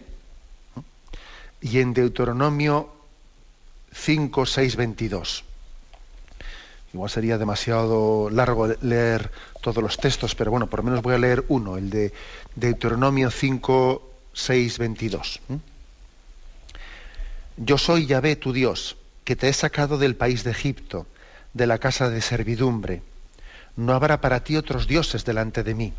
y 1.60 1.78
en 1.80 1.94
Deuteronomio 1.94 2.90
5, 3.92 4.46
6, 4.46 4.76
22. 4.76 5.45
Igual 6.92 7.11
sería 7.11 7.38
demasiado 7.38 8.31
largo 8.31 8.68
leer 8.81 9.31
todos 9.61 9.83
los 9.83 9.96
textos, 9.96 10.35
pero 10.35 10.51
bueno, 10.51 10.68
por 10.68 10.81
lo 10.81 10.85
menos 10.85 11.03
voy 11.03 11.14
a 11.14 11.18
leer 11.18 11.44
uno, 11.49 11.77
el 11.77 11.90
de 11.90 12.12
Deuteronomio 12.55 13.31
5, 13.31 14.11
6, 14.33 14.79
22. 14.79 15.40
Yo 17.57 17.79
soy 17.79 18.07
Yahvé 18.07 18.37
tu 18.37 18.53
Dios, 18.53 18.96
que 19.25 19.35
te 19.35 19.49
he 19.49 19.53
sacado 19.53 19.99
del 19.99 20.14
país 20.14 20.44
de 20.44 20.53
Egipto, 20.53 21.07
de 21.53 21.66
la 21.66 21.79
casa 21.79 22.11
de 22.11 22.20
servidumbre. 22.20 23.03
No 23.77 23.92
habrá 23.94 24.20
para 24.20 24.44
ti 24.44 24.57
otros 24.57 24.87
dioses 24.87 25.25
delante 25.25 25.62
de 25.62 25.75
mí. 25.75 25.92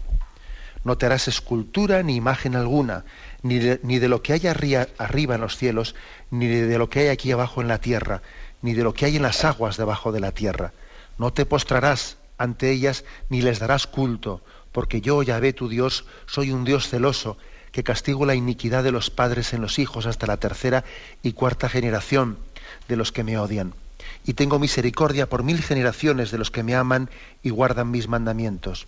No 0.83 0.97
te 0.97 1.07
harás 1.07 1.27
escultura 1.27 2.01
ni 2.03 2.15
imagen 2.15 2.55
alguna, 2.55 3.03
ni 3.41 3.59
de, 3.59 4.07
lo 4.07 4.21
que 4.21 4.33
hay 4.33 4.47
arriba 4.47 5.35
en 5.35 5.41
los 5.41 5.57
cielos, 5.57 5.95
ni 6.31 6.47
de 6.47 6.77
lo 6.77 6.89
que 6.89 7.01
hay 7.01 7.07
aquí 7.07 7.31
abajo 7.31 7.61
en 7.61 7.67
la 7.67 7.79
tierra, 7.79 8.21
ni 8.61 8.73
de 8.73 8.83
lo 8.83 8.93
que 8.93 9.05
hay 9.05 9.15
en 9.17 9.23
las 9.23 9.45
aguas 9.45 9.77
debajo 9.77 10.11
de 10.11 10.19
la 10.19 10.31
tierra. 10.31 10.73
No 11.17 11.33
te 11.33 11.45
postrarás 11.45 12.17
ante 12.37 12.71
ellas 12.71 13.03
ni 13.29 13.41
les 13.41 13.59
darás 13.59 13.87
culto, 13.87 14.41
porque 14.71 15.01
yo, 15.01 15.23
Yahvé 15.23 15.53
tu 15.53 15.69
Dios, 15.69 16.05
soy 16.27 16.51
un 16.51 16.63
Dios 16.63 16.87
celoso, 16.87 17.37
que 17.71 17.83
castigo 17.83 18.25
la 18.25 18.35
iniquidad 18.35 18.83
de 18.83 18.91
los 18.91 19.09
padres 19.09 19.53
en 19.53 19.61
los 19.61 19.79
hijos 19.79 20.05
hasta 20.05 20.27
la 20.27 20.37
tercera 20.37 20.83
y 21.23 21.33
cuarta 21.33 21.69
generación 21.69 22.37
de 22.87 22.95
los 22.95 23.11
que 23.11 23.23
me 23.23 23.37
odian. 23.37 23.73
Y 24.25 24.33
tengo 24.33 24.59
misericordia 24.59 25.27
por 25.27 25.43
mil 25.43 25.61
generaciones 25.61 26.31
de 26.31 26.37
los 26.37 26.51
que 26.51 26.63
me 26.63 26.75
aman 26.75 27.09
y 27.43 27.49
guardan 27.49 27.91
mis 27.91 28.07
mandamientos. 28.07 28.87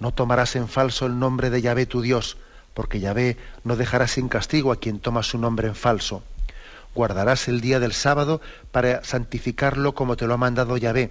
No 0.00 0.12
tomarás 0.12 0.56
en 0.56 0.68
falso 0.68 1.06
el 1.06 1.18
nombre 1.18 1.50
de 1.50 1.62
Yahvé 1.62 1.86
tu 1.86 2.02
Dios, 2.02 2.36
porque 2.74 3.00
Yahvé 3.00 3.36
no 3.62 3.76
dejará 3.76 4.08
sin 4.08 4.28
castigo 4.28 4.72
a 4.72 4.76
quien 4.76 4.98
toma 4.98 5.22
su 5.22 5.38
nombre 5.38 5.68
en 5.68 5.74
falso. 5.74 6.22
Guardarás 6.94 7.48
el 7.48 7.60
día 7.60 7.80
del 7.80 7.92
sábado 7.92 8.40
para 8.70 9.02
santificarlo 9.02 9.94
como 9.94 10.16
te 10.16 10.26
lo 10.26 10.34
ha 10.34 10.38
mandado 10.38 10.76
Yahvé. 10.76 11.10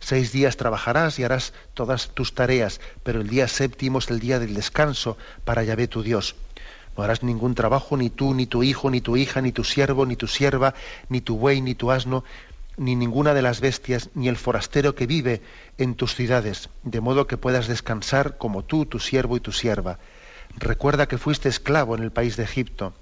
Seis 0.00 0.32
días 0.32 0.56
trabajarás 0.56 1.18
y 1.18 1.24
harás 1.24 1.54
todas 1.72 2.10
tus 2.10 2.34
tareas, 2.34 2.80
pero 3.02 3.20
el 3.22 3.28
día 3.28 3.48
séptimo 3.48 4.00
es 4.00 4.10
el 4.10 4.20
día 4.20 4.38
del 4.38 4.54
descanso 4.54 5.16
para 5.44 5.64
Yahvé 5.64 5.88
tu 5.88 6.02
Dios. 6.02 6.36
No 6.96 7.02
harás 7.02 7.22
ningún 7.22 7.54
trabajo, 7.54 7.96
ni 7.96 8.10
tú, 8.10 8.34
ni 8.34 8.46
tu 8.46 8.62
hijo, 8.62 8.90
ni 8.90 9.00
tu 9.00 9.16
hija, 9.16 9.40
ni 9.40 9.50
tu 9.50 9.64
siervo, 9.64 10.04
ni 10.06 10.14
tu 10.14 10.26
sierva, 10.26 10.74
ni 11.08 11.20
tu 11.20 11.38
buey, 11.38 11.60
ni 11.60 11.74
tu 11.74 11.90
asno, 11.90 12.22
ni 12.76 12.94
ninguna 12.94 13.34
de 13.34 13.42
las 13.42 13.60
bestias, 13.60 14.10
ni 14.14 14.28
el 14.28 14.36
forastero 14.36 14.94
que 14.94 15.06
vive 15.06 15.40
en 15.78 15.94
tus 15.94 16.14
ciudades, 16.14 16.68
de 16.82 17.00
modo 17.00 17.26
que 17.26 17.36
puedas 17.36 17.66
descansar 17.66 18.36
como 18.36 18.62
tú, 18.62 18.86
tu 18.86 19.00
siervo 19.00 19.36
y 19.36 19.40
tu 19.40 19.52
sierva. 19.52 19.98
Recuerda 20.56 21.08
que 21.08 21.18
fuiste 21.18 21.48
esclavo 21.48 21.96
en 21.96 22.02
el 22.02 22.12
país 22.12 22.36
de 22.36 22.44
Egipto, 22.44 22.94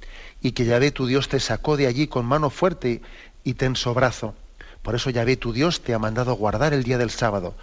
y 0.43 0.53
que 0.53 0.65
Yahvé 0.65 0.91
tu 0.91 1.07
Dios 1.07 1.29
te 1.29 1.41
sacó 1.41 1.77
de 1.77 1.87
allí 1.87 2.09
con 2.09 2.27
mano 2.27 2.51
fuerte 2.51 3.01
y 3.45 3.55
tenso 3.55 3.95
brazo. 3.95 4.35
Por 4.83 4.97
eso 4.97 5.11
Yahvé 5.11 5.37
tu 5.37 5.53
Dios 5.53 5.83
te 5.83 5.95
ha 5.95 5.99
mandado 5.99 6.35
guardar 6.35 6.75
el 6.75 6.83
día 6.83 6.99
del 6.99 7.11
sábado. 7.11 7.55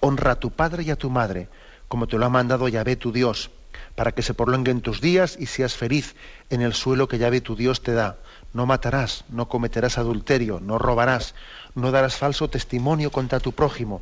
Honra 0.00 0.32
a 0.32 0.40
tu 0.40 0.50
padre 0.50 0.82
y 0.82 0.90
a 0.90 0.96
tu 0.96 1.10
madre, 1.10 1.48
como 1.88 2.06
te 2.06 2.16
lo 2.16 2.24
ha 2.24 2.30
mandado 2.30 2.68
Yahvé 2.68 2.96
tu 2.96 3.12
Dios, 3.12 3.50
para 3.94 4.12
que 4.12 4.22
se 4.22 4.32
prolonguen 4.32 4.80
tus 4.80 5.02
días 5.02 5.36
y 5.38 5.46
seas 5.46 5.74
feliz 5.74 6.16
en 6.48 6.62
el 6.62 6.72
suelo 6.72 7.06
que 7.06 7.18
Yahvé 7.18 7.42
tu 7.42 7.54
Dios 7.54 7.82
te 7.82 7.92
da. 7.92 8.16
No 8.54 8.64
matarás, 8.64 9.24
no 9.28 9.48
cometerás 9.48 9.98
adulterio, 9.98 10.58
no 10.60 10.78
robarás, 10.78 11.34
no 11.74 11.90
darás 11.90 12.16
falso 12.16 12.48
testimonio 12.48 13.10
contra 13.10 13.40
tu 13.40 13.52
prójimo, 13.52 14.00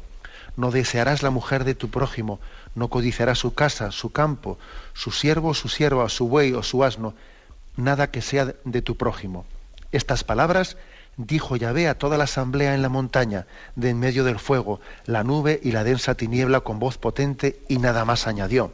no 0.56 0.70
desearás 0.70 1.22
la 1.22 1.30
mujer 1.30 1.64
de 1.64 1.74
tu 1.74 1.90
prójimo, 1.90 2.40
no 2.74 2.88
codiciarás 2.88 3.38
su 3.38 3.54
casa, 3.54 3.90
su 3.90 4.10
campo, 4.10 4.58
su 4.92 5.10
siervo 5.10 5.54
su 5.54 5.68
sierva, 5.68 6.08
su 6.08 6.28
buey 6.28 6.52
o 6.52 6.62
su 6.62 6.84
asno, 6.84 7.14
nada 7.76 8.10
que 8.10 8.22
sea 8.22 8.54
de 8.64 8.82
tu 8.82 8.96
prójimo. 8.96 9.44
Estas 9.92 10.24
palabras 10.24 10.76
dijo 11.16 11.56
Yahvé 11.56 11.88
a 11.88 11.98
toda 11.98 12.16
la 12.16 12.24
asamblea 12.24 12.74
en 12.74 12.82
la 12.82 12.88
montaña, 12.88 13.46
de 13.76 13.90
en 13.90 13.98
medio 13.98 14.24
del 14.24 14.38
fuego, 14.38 14.80
la 15.06 15.24
nube 15.24 15.60
y 15.62 15.72
la 15.72 15.84
densa 15.84 16.14
tiniebla 16.14 16.60
con 16.60 16.78
voz 16.78 16.98
potente, 16.98 17.60
y 17.68 17.78
nada 17.78 18.04
más 18.04 18.26
añadió. 18.26 18.72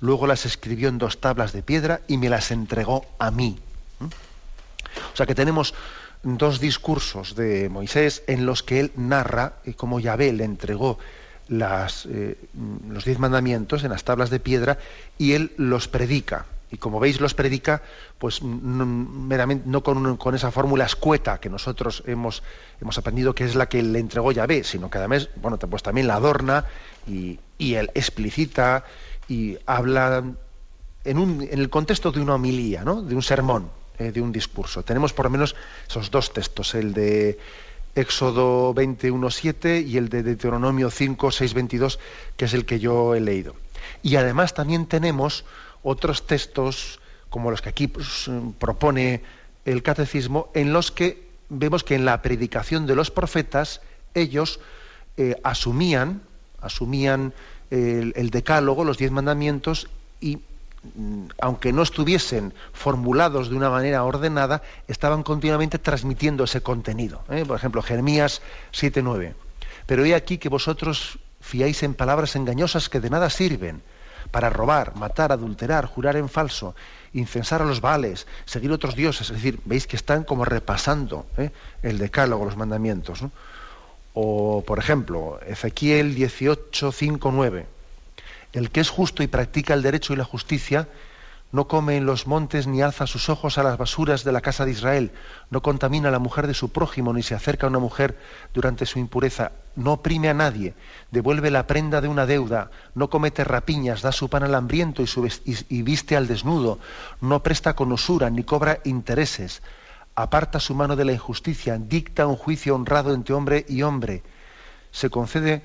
Luego 0.00 0.26
las 0.26 0.46
escribió 0.46 0.88
en 0.88 0.98
dos 0.98 1.20
tablas 1.20 1.52
de 1.52 1.62
piedra 1.62 2.00
y 2.08 2.18
me 2.18 2.28
las 2.28 2.50
entregó 2.50 3.06
a 3.18 3.30
mí. 3.30 3.58
O 4.00 5.16
sea 5.16 5.26
que 5.26 5.34
tenemos 5.34 5.74
dos 6.22 6.60
discursos 6.60 7.34
de 7.34 7.68
Moisés 7.68 8.22
en 8.26 8.46
los 8.46 8.62
que 8.62 8.80
él 8.80 8.92
narra 8.96 9.54
cómo 9.76 10.00
Yahvé 10.00 10.32
le 10.32 10.44
entregó 10.44 10.98
eh, 11.48 12.36
los 12.88 13.04
diez 13.04 13.18
mandamientos 13.18 13.84
en 13.84 13.90
las 13.90 14.04
tablas 14.04 14.30
de 14.30 14.40
piedra 14.40 14.78
y 15.18 15.32
él 15.32 15.52
los 15.56 15.88
predica. 15.88 16.46
Y 16.72 16.78
como 16.78 16.98
veis, 16.98 17.20
los 17.20 17.34
predica, 17.34 17.82
pues 18.18 18.42
no, 18.42 18.84
meramente, 18.84 19.68
no 19.68 19.82
con, 19.82 20.34
esa 20.34 20.50
fórmula 20.50 20.86
escueta 20.86 21.38
que 21.38 21.50
nosotros 21.50 22.02
hemos, 22.06 22.42
hemos 22.80 22.98
aprendido 22.98 23.34
que 23.34 23.44
es 23.44 23.54
la 23.54 23.68
que 23.68 23.82
le 23.82 23.98
entregó 23.98 24.32
Yahvé, 24.32 24.64
sino 24.64 24.90
que 24.90 24.98
además, 24.98 25.28
bueno, 25.36 25.58
pues 25.58 25.82
también 25.82 26.06
la 26.08 26.14
adorna 26.14 26.64
y, 27.06 27.38
y 27.58 27.74
él 27.74 27.90
explicita 27.94 28.84
y 29.28 29.58
habla 29.66 30.24
en, 31.04 31.18
un, 31.18 31.42
en 31.42 31.58
el 31.58 31.70
contexto 31.70 32.10
de 32.10 32.20
una 32.20 32.34
homilía, 32.34 32.82
¿no? 32.84 33.02
de 33.02 33.14
un 33.14 33.22
sermón. 33.22 33.70
Eh, 33.98 34.10
de 34.10 34.22
un 34.22 34.32
discurso. 34.32 34.82
Tenemos 34.82 35.12
por 35.12 35.26
lo 35.26 35.30
menos 35.30 35.54
esos 35.86 36.10
dos 36.10 36.32
textos, 36.32 36.74
el 36.74 36.94
de 36.94 37.38
Éxodo 37.94 38.74
21.7 38.74 39.86
y 39.86 39.98
el 39.98 40.08
de 40.08 40.22
Deuteronomio 40.22 40.90
5, 40.90 41.28
22, 41.54 41.98
que 42.36 42.46
es 42.46 42.54
el 42.54 42.64
que 42.64 42.80
yo 42.80 43.14
he 43.14 43.20
leído. 43.20 43.54
Y 44.02 44.16
además 44.16 44.54
también 44.54 44.86
tenemos 44.86 45.44
otros 45.82 46.26
textos, 46.26 47.00
como 47.30 47.50
los 47.50 47.62
que 47.62 47.68
aquí 47.68 47.88
pues, 47.88 48.30
propone 48.58 49.22
el 49.64 49.82
catecismo, 49.82 50.50
en 50.54 50.72
los 50.72 50.90
que 50.90 51.30
vemos 51.48 51.84
que 51.84 51.94
en 51.94 52.04
la 52.04 52.22
predicación 52.22 52.86
de 52.86 52.96
los 52.96 53.10
profetas 53.10 53.80
ellos 54.14 54.60
eh, 55.16 55.36
asumían, 55.42 56.22
asumían 56.60 57.32
el, 57.70 58.30
decálogo, 58.30 58.84
los 58.84 58.98
diez 58.98 59.10
mandamientos, 59.10 59.88
y 60.20 60.40
Mm, 60.94 61.26
aunque 61.40 61.72
no 61.72 61.82
estuviesen 61.82 62.52
formulados 62.72 63.48
de 63.48 63.56
una 63.56 63.70
manera 63.70 64.02
ordenada, 64.02 64.62
estaban 64.88 65.22
continuamente 65.22 65.78
transmitiendo 65.78 66.44
ese 66.44 66.60
contenido. 66.60 67.22
¿eh? 67.30 67.44
Por 67.46 67.56
ejemplo, 67.56 67.82
Jeremías 67.82 68.42
7.9. 68.72 69.34
Pero 69.86 70.04
he 70.04 70.14
aquí 70.14 70.38
que 70.38 70.48
vosotros 70.48 71.18
fiáis 71.40 71.82
en 71.82 71.94
palabras 71.94 72.34
engañosas 72.34 72.88
que 72.88 73.00
de 73.00 73.10
nada 73.10 73.30
sirven 73.30 73.82
para 74.32 74.50
robar, 74.50 74.96
matar, 74.96 75.30
adulterar, 75.30 75.84
jurar 75.86 76.16
en 76.16 76.28
falso, 76.28 76.74
incensar 77.12 77.62
a 77.62 77.66
los 77.66 77.80
vales, 77.80 78.26
seguir 78.46 78.72
otros 78.72 78.96
dioses. 78.96 79.30
Es 79.30 79.36
decir, 79.36 79.60
veis 79.64 79.86
que 79.86 79.94
están 79.94 80.24
como 80.24 80.44
repasando 80.44 81.26
¿eh? 81.36 81.50
el 81.82 81.98
decálogo, 81.98 82.46
los 82.46 82.56
mandamientos. 82.56 83.20
O, 84.14 84.64
por 84.66 84.78
ejemplo, 84.78 85.38
Ezequiel 85.46 86.14
18, 86.14 86.90
9. 87.30 87.66
El 88.54 88.70
que 88.70 88.80
es 88.80 88.88
justo 88.88 89.22
y 89.22 89.26
practica 89.28 89.74
el 89.74 89.82
derecho 89.82 90.14
y 90.14 90.16
la 90.16 90.24
justicia, 90.24 90.88
no 91.52 91.68
come 91.68 91.98
en 91.98 92.06
los 92.06 92.26
montes 92.26 92.66
ni 92.66 92.80
alza 92.80 93.06
sus 93.06 93.28
ojos 93.28 93.58
a 93.58 93.62
las 93.62 93.76
basuras 93.76 94.24
de 94.24 94.32
la 94.32 94.40
casa 94.40 94.64
de 94.64 94.70
Israel, 94.70 95.12
no 95.50 95.60
contamina 95.60 96.08
a 96.08 96.12
la 96.12 96.18
mujer 96.18 96.46
de 96.46 96.54
su 96.54 96.72
prójimo, 96.72 97.12
ni 97.12 97.22
se 97.22 97.34
acerca 97.34 97.66
a 97.66 97.70
una 97.70 97.78
mujer 97.78 98.18
durante 98.54 98.86
su 98.86 98.98
impureza, 98.98 99.52
no 99.76 99.94
oprime 99.94 100.28
a 100.28 100.34
nadie, 100.34 100.74
devuelve 101.10 101.50
la 101.50 101.66
prenda 101.66 102.00
de 102.00 102.08
una 102.08 102.26
deuda, 102.26 102.70
no 102.94 103.08
comete 103.08 103.44
rapiñas, 103.44 104.02
da 104.02 104.12
su 104.12 104.28
pan 104.28 104.44
al 104.44 104.54
hambriento 104.54 105.02
y, 105.02 105.82
viste 105.82 106.16
al 106.16 106.26
desnudo, 106.26 106.78
no 107.20 107.42
presta 107.42 107.74
con 107.74 107.92
usura, 107.92 108.30
ni 108.30 108.44
cobra 108.44 108.80
intereses, 108.84 109.62
aparta 110.14 110.60
su 110.60 110.74
mano 110.74 110.96
de 110.96 111.04
la 111.04 111.12
injusticia, 111.12 111.78
dicta 111.78 112.26
un 112.26 112.36
juicio 112.36 112.74
honrado 112.74 113.14
entre 113.14 113.34
hombre 113.34 113.64
y 113.68 113.82
hombre, 113.82 114.22
se 114.90 115.08
concede 115.10 115.62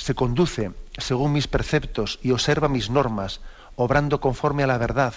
se 0.00 0.14
conduce 0.14 0.72
según 0.96 1.32
mis 1.32 1.46
preceptos 1.46 2.18
y 2.22 2.30
observa 2.30 2.68
mis 2.68 2.88
normas, 2.88 3.40
obrando 3.76 4.18
conforme 4.18 4.62
a 4.62 4.66
la 4.66 4.78
verdad. 4.78 5.12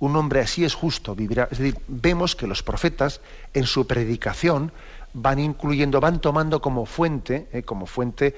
Un 0.00 0.16
hombre 0.16 0.40
así 0.40 0.64
es 0.64 0.74
justo, 0.74 1.14
vivirá. 1.14 1.46
Es 1.52 1.58
decir, 1.58 1.78
vemos 1.86 2.34
que 2.34 2.48
los 2.48 2.64
profetas 2.64 3.20
en 3.54 3.64
su 3.64 3.86
predicación 3.86 4.72
van 5.14 5.38
incluyendo, 5.38 6.00
van 6.00 6.20
tomando 6.20 6.60
como 6.60 6.86
fuente, 6.86 7.48
eh, 7.52 7.62
como 7.62 7.86
fuente 7.86 8.36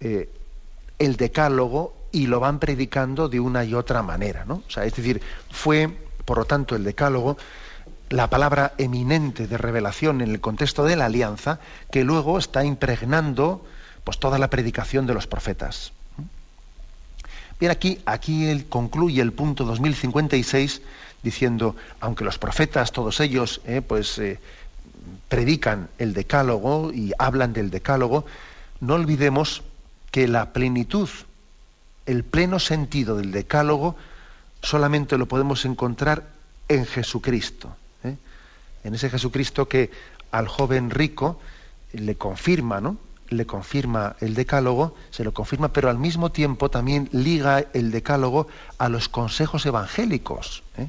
eh, 0.00 0.28
el 0.98 1.16
decálogo 1.16 1.94
y 2.12 2.26
lo 2.26 2.40
van 2.40 2.58
predicando 2.58 3.28
de 3.28 3.40
una 3.40 3.64
y 3.64 3.74
otra 3.74 4.02
manera. 4.02 4.44
¿no? 4.44 4.62
O 4.66 4.70
sea, 4.70 4.84
es 4.84 4.94
decir, 4.94 5.22
fue, 5.50 5.88
por 6.24 6.38
lo 6.38 6.44
tanto, 6.44 6.76
el 6.76 6.84
decálogo 6.84 7.36
la 8.08 8.30
palabra 8.30 8.74
eminente 8.78 9.48
de 9.48 9.58
revelación 9.58 10.20
en 10.20 10.30
el 10.30 10.40
contexto 10.40 10.84
de 10.84 10.96
la 10.96 11.06
alianza 11.06 11.58
que 11.90 12.04
luego 12.04 12.38
está 12.38 12.64
impregnando 12.64 13.64
pues 14.04 14.18
toda 14.18 14.38
la 14.38 14.48
predicación 14.48 15.06
de 15.06 15.14
los 15.14 15.26
profetas. 15.26 15.92
Bien, 17.58 17.72
aquí, 17.72 18.00
aquí 18.06 18.46
él 18.46 18.66
concluye 18.66 19.20
el 19.22 19.32
punto 19.32 19.64
2056 19.64 20.82
diciendo, 21.22 21.74
aunque 22.00 22.22
los 22.22 22.38
profetas, 22.38 22.92
todos 22.92 23.18
ellos, 23.18 23.60
eh, 23.66 23.82
pues 23.82 24.20
predican 25.28 25.88
el 25.98 26.14
decálogo 26.14 26.92
y 26.92 27.12
hablan 27.18 27.52
del 27.52 27.70
decálogo, 27.70 28.26
no 28.80 28.94
olvidemos 28.94 29.62
que 30.10 30.28
la 30.28 30.52
plenitud, 30.52 31.08
el 32.06 32.24
pleno 32.24 32.58
sentido 32.58 33.16
del 33.16 33.32
decálogo, 33.32 33.96
solamente 34.62 35.18
lo 35.18 35.26
podemos 35.26 35.64
encontrar 35.64 36.24
en 36.68 36.86
Jesucristo. 36.86 37.76
¿eh? 38.04 38.16
En 38.84 38.94
ese 38.94 39.10
Jesucristo 39.10 39.68
que 39.68 39.90
al 40.30 40.48
joven 40.48 40.90
rico 40.90 41.40
le 41.92 42.16
confirma, 42.16 42.80
¿no? 42.80 42.96
le 43.28 43.46
confirma 43.46 44.16
el 44.20 44.34
decálogo, 44.34 44.94
se 45.10 45.24
lo 45.24 45.32
confirma, 45.32 45.72
pero 45.72 45.90
al 45.90 45.98
mismo 45.98 46.30
tiempo 46.30 46.70
también 46.70 47.08
liga 47.12 47.64
el 47.72 47.90
decálogo 47.90 48.48
a 48.78 48.88
los 48.88 49.08
consejos 49.08 49.66
evangélicos. 49.66 50.62
¿eh? 50.78 50.88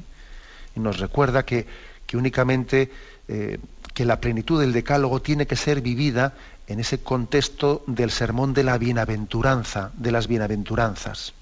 Y 0.76 0.80
nos 0.80 0.98
recuerda 0.98 1.44
que, 1.44 1.66
únicamente 2.14 2.90
eh, 3.28 3.58
que 3.98 4.04
la 4.04 4.20
plenitud 4.20 4.60
del 4.60 4.72
decálogo 4.72 5.20
tiene 5.20 5.48
que 5.48 5.56
ser 5.56 5.80
vivida 5.80 6.34
en 6.68 6.78
ese 6.78 7.00
contexto 7.02 7.82
del 7.88 8.12
sermón 8.12 8.54
de 8.54 8.62
la 8.62 8.78
bienaventuranza, 8.78 9.90
de 9.94 10.12
las 10.12 10.28
bienaventuranzas. 10.28 11.32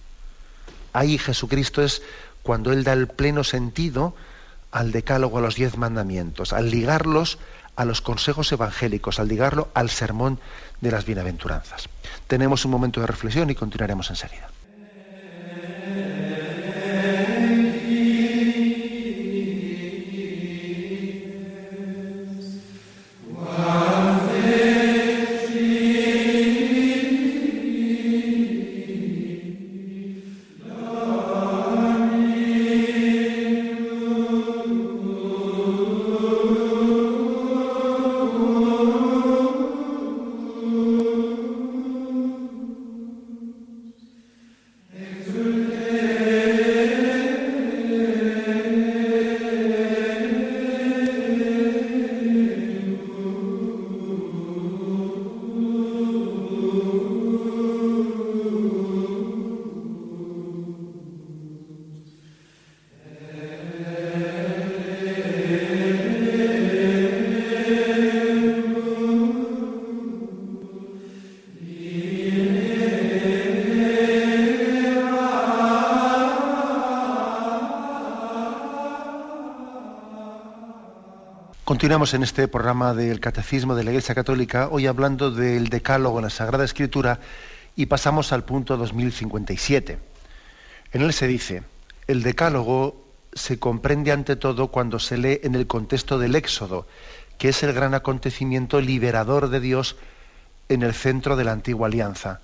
Ahí 0.95 1.19
Jesucristo 1.19 1.83
es 1.83 2.01
cuando 2.42 2.73
Él 2.73 2.83
da 2.83 2.95
el 2.95 3.09
pleno 3.09 3.45
sentido 3.45 4.16
al 4.71 4.90
decálogo, 4.90 5.37
a 5.37 5.42
los 5.42 5.57
diez 5.57 5.77
mandamientos, 5.77 6.55
al 6.55 6.71
ligarlos 6.71 7.38
a 7.77 7.85
los 7.85 8.01
consejos 8.01 8.51
evangélicos, 8.53 9.21
al 9.21 9.29
ligarlo 9.29 9.69
al 9.75 9.90
sermón 9.90 10.40
de 10.81 10.92
las 10.92 11.05
bienaventuranzas. 11.05 11.90
Tenemos 12.27 12.64
un 12.64 12.71
momento 12.71 13.03
de 13.03 13.07
reflexión 13.07 13.51
y 13.51 13.55
continuaremos 13.55 14.09
enseguida. 14.09 14.49
Continuamos 81.87 82.14
en 82.14 82.25
este 82.25 82.49
programa 82.49 82.94
del 82.94 83.20
Catecismo 83.20 83.77
de 83.77 83.85
la 83.85 83.90
Iglesia 83.90 84.12
Católica, 84.12 84.66
hoy 84.72 84.88
hablando 84.88 85.31
del 85.31 85.68
Decálogo 85.68 86.18
en 86.18 86.25
la 86.25 86.31
Sagrada 86.31 86.64
Escritura 86.64 87.20
y 87.77 87.87
pasamos 87.87 88.33
al 88.33 88.42
punto 88.42 88.77
2057. 88.77 89.96
En 90.92 91.03
él 91.03 91.12
se 91.12 91.29
dice, 91.29 91.62
el 92.09 92.25
Decálogo 92.25 93.05
se 93.35 93.61
comprende 93.61 94.11
ante 94.11 94.35
todo 94.35 94.66
cuando 94.66 94.99
se 94.99 95.16
lee 95.16 95.38
en 95.44 95.55
el 95.55 95.68
contexto 95.68 96.18
del 96.18 96.35
Éxodo, 96.35 96.88
que 97.38 97.51
es 97.51 97.62
el 97.62 97.72
gran 97.72 97.94
acontecimiento 97.94 98.81
liberador 98.81 99.49
de 99.49 99.61
Dios 99.61 99.94
en 100.68 100.83
el 100.83 100.92
centro 100.92 101.37
de 101.37 101.44
la 101.44 101.53
antigua 101.53 101.87
alianza. 101.87 102.40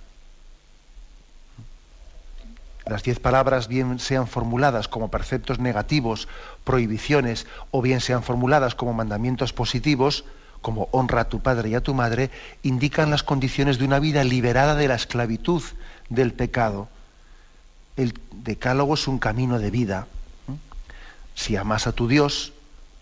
Las 2.86 3.02
diez 3.02 3.20
palabras 3.20 3.68
bien 3.68 3.98
sean 3.98 4.26
formuladas 4.26 4.88
como 4.88 5.08
preceptos 5.08 5.58
negativos, 5.60 6.28
prohibiciones, 6.64 7.46
o 7.70 7.80
bien 7.80 8.00
sean 8.00 8.22
formuladas 8.22 8.74
como 8.74 8.92
mandamientos 8.92 9.52
positivos, 9.52 10.24
como 10.60 10.88
honra 10.92 11.22
a 11.22 11.28
tu 11.28 11.40
padre 11.40 11.70
y 11.70 11.74
a 11.74 11.80
tu 11.80 11.94
madre, 11.94 12.30
indican 12.62 13.10
las 13.10 13.22
condiciones 13.22 13.78
de 13.78 13.84
una 13.84 13.98
vida 13.98 14.24
liberada 14.24 14.74
de 14.74 14.88
la 14.88 14.94
esclavitud 14.94 15.62
del 16.08 16.32
pecado. 16.32 16.88
El 17.96 18.14
decálogo 18.32 18.94
es 18.94 19.06
un 19.06 19.18
camino 19.18 19.58
de 19.58 19.70
vida. 19.70 20.06
Si 21.34 21.56
amas 21.56 21.86
a 21.86 21.92
tu 21.92 22.08
Dios, 22.08 22.52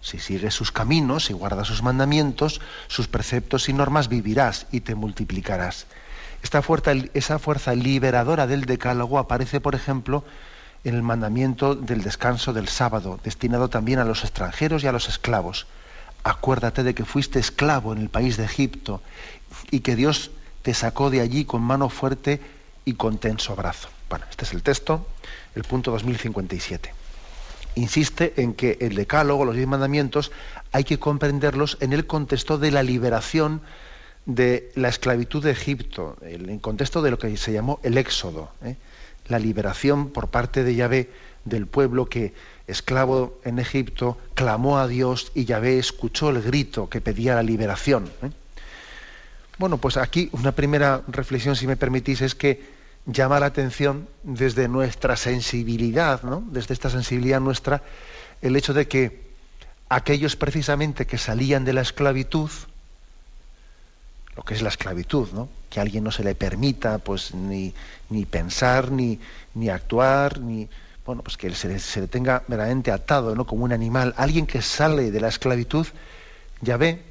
si 0.01 0.19
sigues 0.19 0.55
sus 0.55 0.73
caminos, 0.73 1.27
si 1.27 1.33
guardas 1.33 1.69
sus 1.69 1.83
mandamientos, 1.83 2.61
sus 2.89 3.09
preceptos 3.09 3.69
y 3.69 3.73
normas, 3.73 4.09
vivirás 4.09 4.67
y 4.73 4.81
te 4.81 4.95
multiplicarás. 4.95 5.87
Esta 6.43 6.63
fuerza, 6.63 6.93
esa 7.15 7.39
fuerza 7.39 7.75
liberadora 7.75 8.47
del 8.47 8.65
decálogo 8.65 9.19
aparece, 9.19 9.61
por 9.61 9.75
ejemplo, 9.75 10.25
en 10.85 10.95
el 10.95 11.03
mandamiento 11.03 11.75
del 11.75 12.03
descanso 12.03 12.53
del 12.53 12.69
sábado, 12.69 13.21
destinado 13.23 13.69
también 13.69 13.99
a 13.99 14.05
los 14.05 14.25
extranjeros 14.25 14.83
y 14.83 14.87
a 14.87 14.93
los 14.93 15.09
esclavos. 15.09 15.67
Acuérdate 16.23 16.83
de 16.83 16.95
que 16.95 17.05
fuiste 17.05 17.39
esclavo 17.39 17.93
en 17.93 17.99
el 17.99 18.09
país 18.09 18.37
de 18.37 18.45
Egipto 18.45 19.03
y 19.71 19.81
que 19.81 19.97
Dios 19.97 20.31
te 20.63 20.75
sacó 20.75 21.11
de 21.11 21.21
allí 21.21 21.45
con 21.45 21.63
mano 21.63 21.89
fuerte 21.89 22.41
y 22.85 22.95
con 22.95 23.19
tenso 23.19 23.57
brazo. 23.57 23.89
Bueno, 24.09 24.25
este 24.29 24.45
es 24.45 24.53
el 24.53 24.63
texto, 24.63 25.07
el 25.55 25.65
punto 25.65 25.91
2057. 25.93 26.93
Insiste 27.77 28.35
en 28.43 28.55
que 28.55 28.79
el 28.81 28.95
decálogo, 28.95 29.45
los 29.45 29.55
diez 29.55 29.69
mandamientos, 29.69 30.33
hay 30.73 30.85
que 30.85 30.99
comprenderlos 30.99 31.79
en 31.81 31.93
el 31.93 32.07
contexto 32.07 32.59
de 32.59 32.71
la 32.71 32.83
liberación 32.83 33.61
de 34.27 34.71
la 34.75 34.89
esclavitud 34.89 35.43
de 35.43 35.51
Egipto, 35.51 36.17
en 36.23 36.59
contexto 36.59 37.03
de 37.03 37.11
lo 37.11 37.19
que 37.19 37.37
se 37.37 37.53
llamó 37.53 37.81
el 37.83 37.99
éxodo, 37.99 38.51
¿eh? 38.63 38.77
la 39.29 39.39
liberación 39.39 40.11
por 40.11 40.29
parte 40.29 40.65
de 40.65 40.75
Yahvé 40.75 41.11
del 41.45 41.67
pueblo 41.67 42.07
que, 42.07 42.35
esclavo 42.67 43.41
en 43.45 43.59
Egipto, 43.59 44.17
clamó 44.35 44.79
a 44.79 44.87
Dios 44.87 45.33
y 45.35 45.45
Yahvé 45.45 45.79
escuchó 45.79 46.31
el 46.31 46.43
grito 46.43 46.89
que 46.89 47.01
pedía 47.01 47.35
la 47.35 47.43
liberación. 47.43 48.11
¿eh? 48.23 48.31
Bueno, 49.59 49.79
pues 49.79 49.97
aquí 49.97 50.29
una 50.33 50.53
primera 50.53 51.03
reflexión, 51.09 51.57
si 51.57 51.67
me 51.67 51.77
permitís, 51.77 52.21
es 52.23 52.35
que 52.35 52.63
llama 53.07 53.41
la 53.41 53.47
atención 53.47 54.09
desde 54.23 54.69
nuestra 54.69 55.17
sensibilidad, 55.17 56.23
¿no? 56.23 56.43
desde 56.51 56.75
esta 56.75 56.91
sensibilidad 56.91 57.41
nuestra, 57.41 57.83
el 58.43 58.57
hecho 58.57 58.73
de 58.73 58.87
que 58.89 59.31
aquellos 59.89 60.37
precisamente 60.37 61.07
que 61.07 61.19
salían 61.19 61.65
de 61.65 61.73
la 61.73 61.81
esclavitud, 61.81 62.51
lo 64.37 64.43
que 64.43 64.55
es 64.55 64.63
la 64.63 64.69
esclavitud, 64.69 65.29
¿no? 65.33 65.49
Que 65.69 65.81
a 65.81 65.83
alguien 65.83 66.05
no 66.05 66.11
se 66.11 66.25
le 66.25 66.35
permita 66.35 66.99
pues 66.99 67.35
ni, 67.35 67.75
ni 68.09 68.25
pensar, 68.27 68.91
ni, 68.91 69.19
ni 69.55 69.69
actuar, 69.69 70.41
ni 70.41 70.69
bueno, 71.05 71.23
pues 71.23 71.37
que 71.37 71.53
se 71.55 71.69
le, 71.69 71.79
se 71.79 72.01
le 72.01 72.07
tenga 72.07 72.45
verdaderamente 72.47 72.93
atado, 72.93 73.35
¿no? 73.35 73.47
Como 73.47 73.65
un 73.65 73.73
animal. 73.73 74.15
Alguien 74.17 74.47
que 74.47 74.63
sale 74.63 75.11
de 75.11 75.21
la 75.21 75.29
esclavitud, 75.29 75.87
ya 76.61 76.77
ve, 76.77 77.03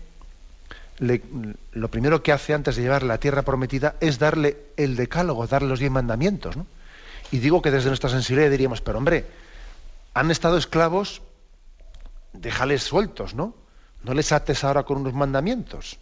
lo 0.99 1.87
primero 1.89 2.21
que 2.23 2.31
hace 2.31 2.53
antes 2.53 2.75
de 2.75 2.81
llevar 2.81 3.03
la 3.03 3.19
tierra 3.19 3.41
prometida 3.41 3.95
es 3.99 4.19
darle 4.19 4.57
el 4.77 4.95
decálogo, 4.95 5.47
darle 5.47 5.69
los 5.69 5.79
diez 5.79 5.91
mandamientos, 5.91 6.57
¿no? 6.57 6.65
Y 7.31 7.39
digo 7.39 7.61
que 7.61 7.71
desde 7.71 7.89
nuestra 7.89 8.09
sensibilidad 8.09 8.49
diríamos, 8.49 8.81
pero 8.81 8.97
hombre, 8.97 9.25
han 10.13 10.31
estado 10.31 10.57
esclavos, 10.57 11.21
déjales 12.33 12.83
sueltos, 12.83 13.33
¿no? 13.33 13.53
No 14.03 14.13
les 14.13 14.31
ates 14.31 14.63
ahora 14.63 14.83
con 14.83 14.97
unos 14.97 15.13
mandamientos. 15.13 15.99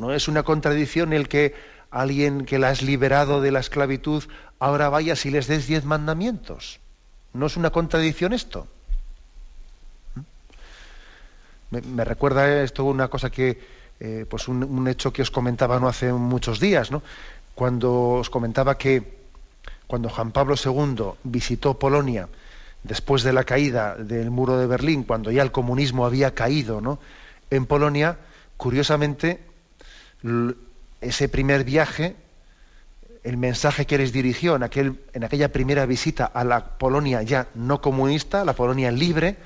No 0.00 0.14
es 0.14 0.28
una 0.28 0.44
contradicción 0.44 1.12
el 1.12 1.28
que 1.28 1.54
alguien 1.90 2.46
que 2.46 2.58
la 2.58 2.70
has 2.70 2.80
liberado 2.80 3.42
de 3.42 3.50
la 3.50 3.60
esclavitud 3.60 4.24
ahora 4.58 4.88
vaya 4.88 5.12
y 5.22 5.28
les 5.28 5.46
des 5.46 5.66
diez 5.66 5.84
mandamientos. 5.84 6.80
¿No 7.34 7.44
es 7.44 7.58
una 7.58 7.68
contradicción 7.68 8.32
esto? 8.32 8.66
Me, 11.70 12.04
recuerda 12.04 12.62
esto 12.62 12.84
una 12.84 13.08
cosa 13.08 13.28
que, 13.28 13.60
eh, 14.00 14.24
pues 14.28 14.48
un, 14.48 14.88
hecho 14.88 15.12
que 15.12 15.20
os 15.20 15.30
comentaba 15.30 15.78
no 15.78 15.86
hace 15.86 16.12
muchos 16.14 16.60
días, 16.60 16.90
¿no? 16.90 17.02
Cuando 17.54 18.24
os 18.24 18.30
comentaba 18.30 18.78
que 18.78 19.20
cuando 19.86 20.08
Juan 20.08 20.32
Pablo 20.32 20.54
II 20.56 21.12
visitó 21.24 21.78
Polonia 21.78 22.26
después 22.84 23.22
de 23.22 23.34
la 23.34 23.44
caída 23.44 23.96
del 23.96 24.30
muro 24.30 24.56
de 24.56 24.66
Berlín, 24.66 25.04
cuando 25.04 25.30
ya 25.30 25.42
el 25.42 25.52
comunismo 25.52 26.06
había 26.06 26.34
caído, 26.34 26.80
¿no? 26.80 26.98
En 27.50 27.66
Polonia, 27.66 28.16
curiosamente, 28.56 29.49
ese 31.00 31.28
primer 31.28 31.64
viaje, 31.64 32.16
el 33.22 33.36
mensaje 33.36 33.86
que 33.86 33.98
les 33.98 34.12
dirigió 34.12 34.56
en, 34.56 34.62
aquel, 34.62 35.00
en 35.12 35.24
aquella 35.24 35.52
primera 35.52 35.86
visita 35.86 36.24
a 36.24 36.44
la 36.44 36.78
Polonia 36.78 37.22
ya 37.22 37.48
no 37.54 37.80
comunista, 37.80 38.44
la 38.44 38.54
Polonia 38.54 38.90
libre, 38.90 39.36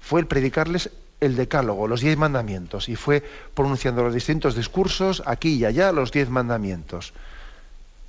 fue 0.00 0.20
el 0.20 0.26
predicarles 0.26 0.90
el 1.20 1.36
decálogo, 1.36 1.88
los 1.88 2.00
diez 2.00 2.16
mandamientos, 2.16 2.88
y 2.88 2.96
fue 2.96 3.22
pronunciando 3.54 4.02
los 4.04 4.14
distintos 4.14 4.54
discursos, 4.54 5.22
aquí 5.26 5.56
y 5.56 5.64
allá, 5.64 5.92
los 5.92 6.12
diez 6.12 6.28
mandamientos. 6.28 7.12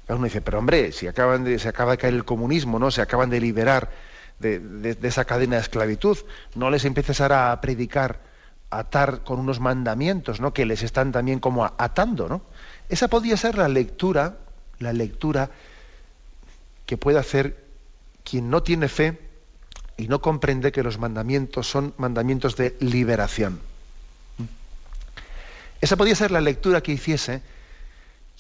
Uno 0.08 0.24
dice, 0.24 0.42
pero 0.42 0.60
hombre, 0.60 0.92
si 0.92 1.08
acaban 1.08 1.44
de, 1.44 1.60
se 1.60 1.70
acaba 1.70 1.92
de 1.92 1.98
caer 1.98 2.14
el 2.14 2.26
comunismo, 2.26 2.80
¿no? 2.80 2.92
Se 2.92 3.02
acaban 3.02 3.30
de 3.30 3.40
liberar 3.40 3.90
de, 4.40 4.60
de 4.60 5.08
esa 5.08 5.26
cadena 5.26 5.58
de 5.58 5.62
esclavitud, 5.62 6.18
no 6.56 6.70
les 6.70 6.86
empieces 6.86 7.20
ahora 7.22 7.52
a 7.52 7.62
predicar 7.62 8.20
atar 8.70 9.24
con 9.24 9.40
unos 9.40 9.60
mandamientos, 9.60 10.40
¿no? 10.40 10.54
Que 10.54 10.66
les 10.66 10.84
están 10.84 11.12
también 11.12 11.40
como 11.40 11.66
atando, 11.66 12.28
¿no? 12.28 12.42
Esa 12.90 13.08
podría 13.08 13.38
ser 13.38 13.58
la 13.58 13.68
lectura, 13.68 14.38
la 14.80 14.94
lectura 14.94 15.50
que 16.86 16.98
puede 16.98 17.20
hacer 17.20 17.66
quien 18.24 18.50
no 18.50 18.64
tiene 18.64 18.88
fe 18.88 19.20
y 19.98 20.08
no 20.08 20.22
comprende 20.22 20.72
que 20.72 20.84
los 20.84 20.98
mandamientos 20.98 21.68
son 21.68 21.94
mandamientos 21.98 22.56
de 22.56 22.76
liberación. 22.80 23.60
Esa 25.82 25.96
podría 25.98 26.16
ser 26.16 26.32
la 26.32 26.42
lectura 26.42 26.82
que 26.82 26.92
hiciese 26.92 27.42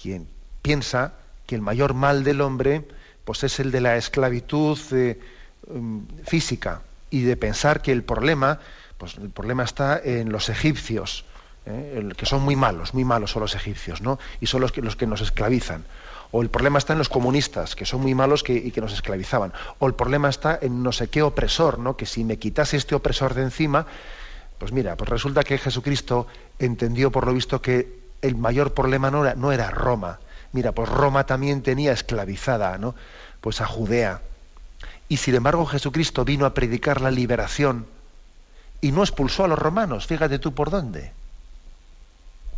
quien 0.01 0.27
piensa 0.61 1.13
que 1.45 1.55
el 1.55 1.61
mayor 1.61 1.93
mal 1.93 2.23
del 2.23 2.41
hombre 2.41 2.87
pues 3.25 3.43
es 3.43 3.59
el 3.59 3.71
de 3.71 3.81
la 3.81 3.97
esclavitud 3.97 4.77
eh, 4.91 5.19
um, 5.67 6.05
física 6.25 6.81
y 7.09 7.21
de 7.21 7.37
pensar 7.37 7.81
que 7.81 7.91
el 7.91 8.03
problema 8.03 8.59
pues 8.99 9.17
el 9.17 9.29
problema 9.29 9.63
está 9.63 9.99
en 10.03 10.29
los 10.29 10.49
egipcios, 10.49 11.23
¿eh? 11.65 12.07
que 12.17 12.25
son 12.25 12.43
muy 12.43 12.57
malos, 12.57 12.93
muy 12.93 13.05
malos 13.05 13.31
son 13.31 13.41
los 13.41 13.55
egipcios, 13.55 14.01
¿no? 14.01 14.19
Y 14.41 14.47
son 14.47 14.59
los 14.59 14.73
que, 14.73 14.81
los 14.81 14.97
que 14.97 15.07
nos 15.07 15.21
esclavizan. 15.21 15.85
O 16.31 16.41
el 16.41 16.49
problema 16.49 16.77
está 16.77 16.93
en 16.93 16.99
los 16.99 17.07
comunistas, 17.07 17.75
que 17.75 17.85
son 17.85 18.01
muy 18.01 18.13
malos 18.13 18.43
y 18.47 18.69
que 18.71 18.81
nos 18.81 18.93
esclavizaban. 18.93 19.53
O 19.79 19.87
el 19.87 19.95
problema 19.95 20.29
está 20.29 20.59
en 20.61 20.83
no 20.83 20.91
sé 20.91 21.07
qué 21.07 21.23
opresor, 21.23 21.79
¿no? 21.79 21.95
Que 21.95 22.05
si 22.05 22.25
me 22.25 22.37
quitase 22.37 22.75
este 22.75 22.93
opresor 22.93 23.33
de 23.33 23.43
encima, 23.43 23.87
pues 24.59 24.73
mira, 24.73 24.97
pues 24.97 25.09
resulta 25.09 25.43
que 25.43 25.57
Jesucristo 25.57 26.27
entendió 26.59 27.09
por 27.09 27.25
lo 27.25 27.33
visto 27.33 27.61
que 27.61 27.99
el 28.21 28.35
mayor 28.35 28.73
problema 28.73 29.09
no 29.09 29.25
era, 29.25 29.33
no 29.33 29.53
era 29.53 29.71
Roma. 29.71 30.19
Mira, 30.51 30.73
pues 30.73 30.89
Roma 30.89 31.25
también 31.25 31.63
tenía 31.63 31.93
esclavizada, 31.93 32.77
¿no? 32.77 32.95
Pues 33.39 33.61
a 33.61 33.65
Judea. 33.65 34.21
Y 35.07 35.17
sin 35.17 35.35
embargo 35.35 35.65
Jesucristo 35.65 36.25
vino 36.25 36.45
a 36.45 36.53
predicar 36.53 36.99
la 36.99 37.11
liberación 37.11 37.87
y 38.81 38.91
no 38.91 39.03
expulsó 39.03 39.45
a 39.45 39.47
los 39.47 39.59
romanos, 39.59 40.07
fíjate 40.07 40.39
tú 40.39 40.53
por 40.53 40.69
dónde. 40.69 41.11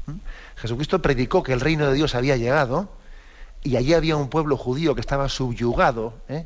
¿Mm? 0.06 0.18
Jesucristo 0.58 1.02
predicó 1.02 1.44
que 1.44 1.54
el 1.54 1.62
reino 1.62 1.88
de 1.88 1.94
Dios 1.94 2.16
había 2.16 2.38
llegado 2.38 2.90
y 3.64 3.76
allí 3.76 3.94
había 3.94 4.16
un 4.16 4.30
pueblo 4.30 4.58
judío 4.58 4.96
que 4.96 5.02
estaba 5.02 5.30
subyugado 5.30 6.14
¿eh? 6.30 6.46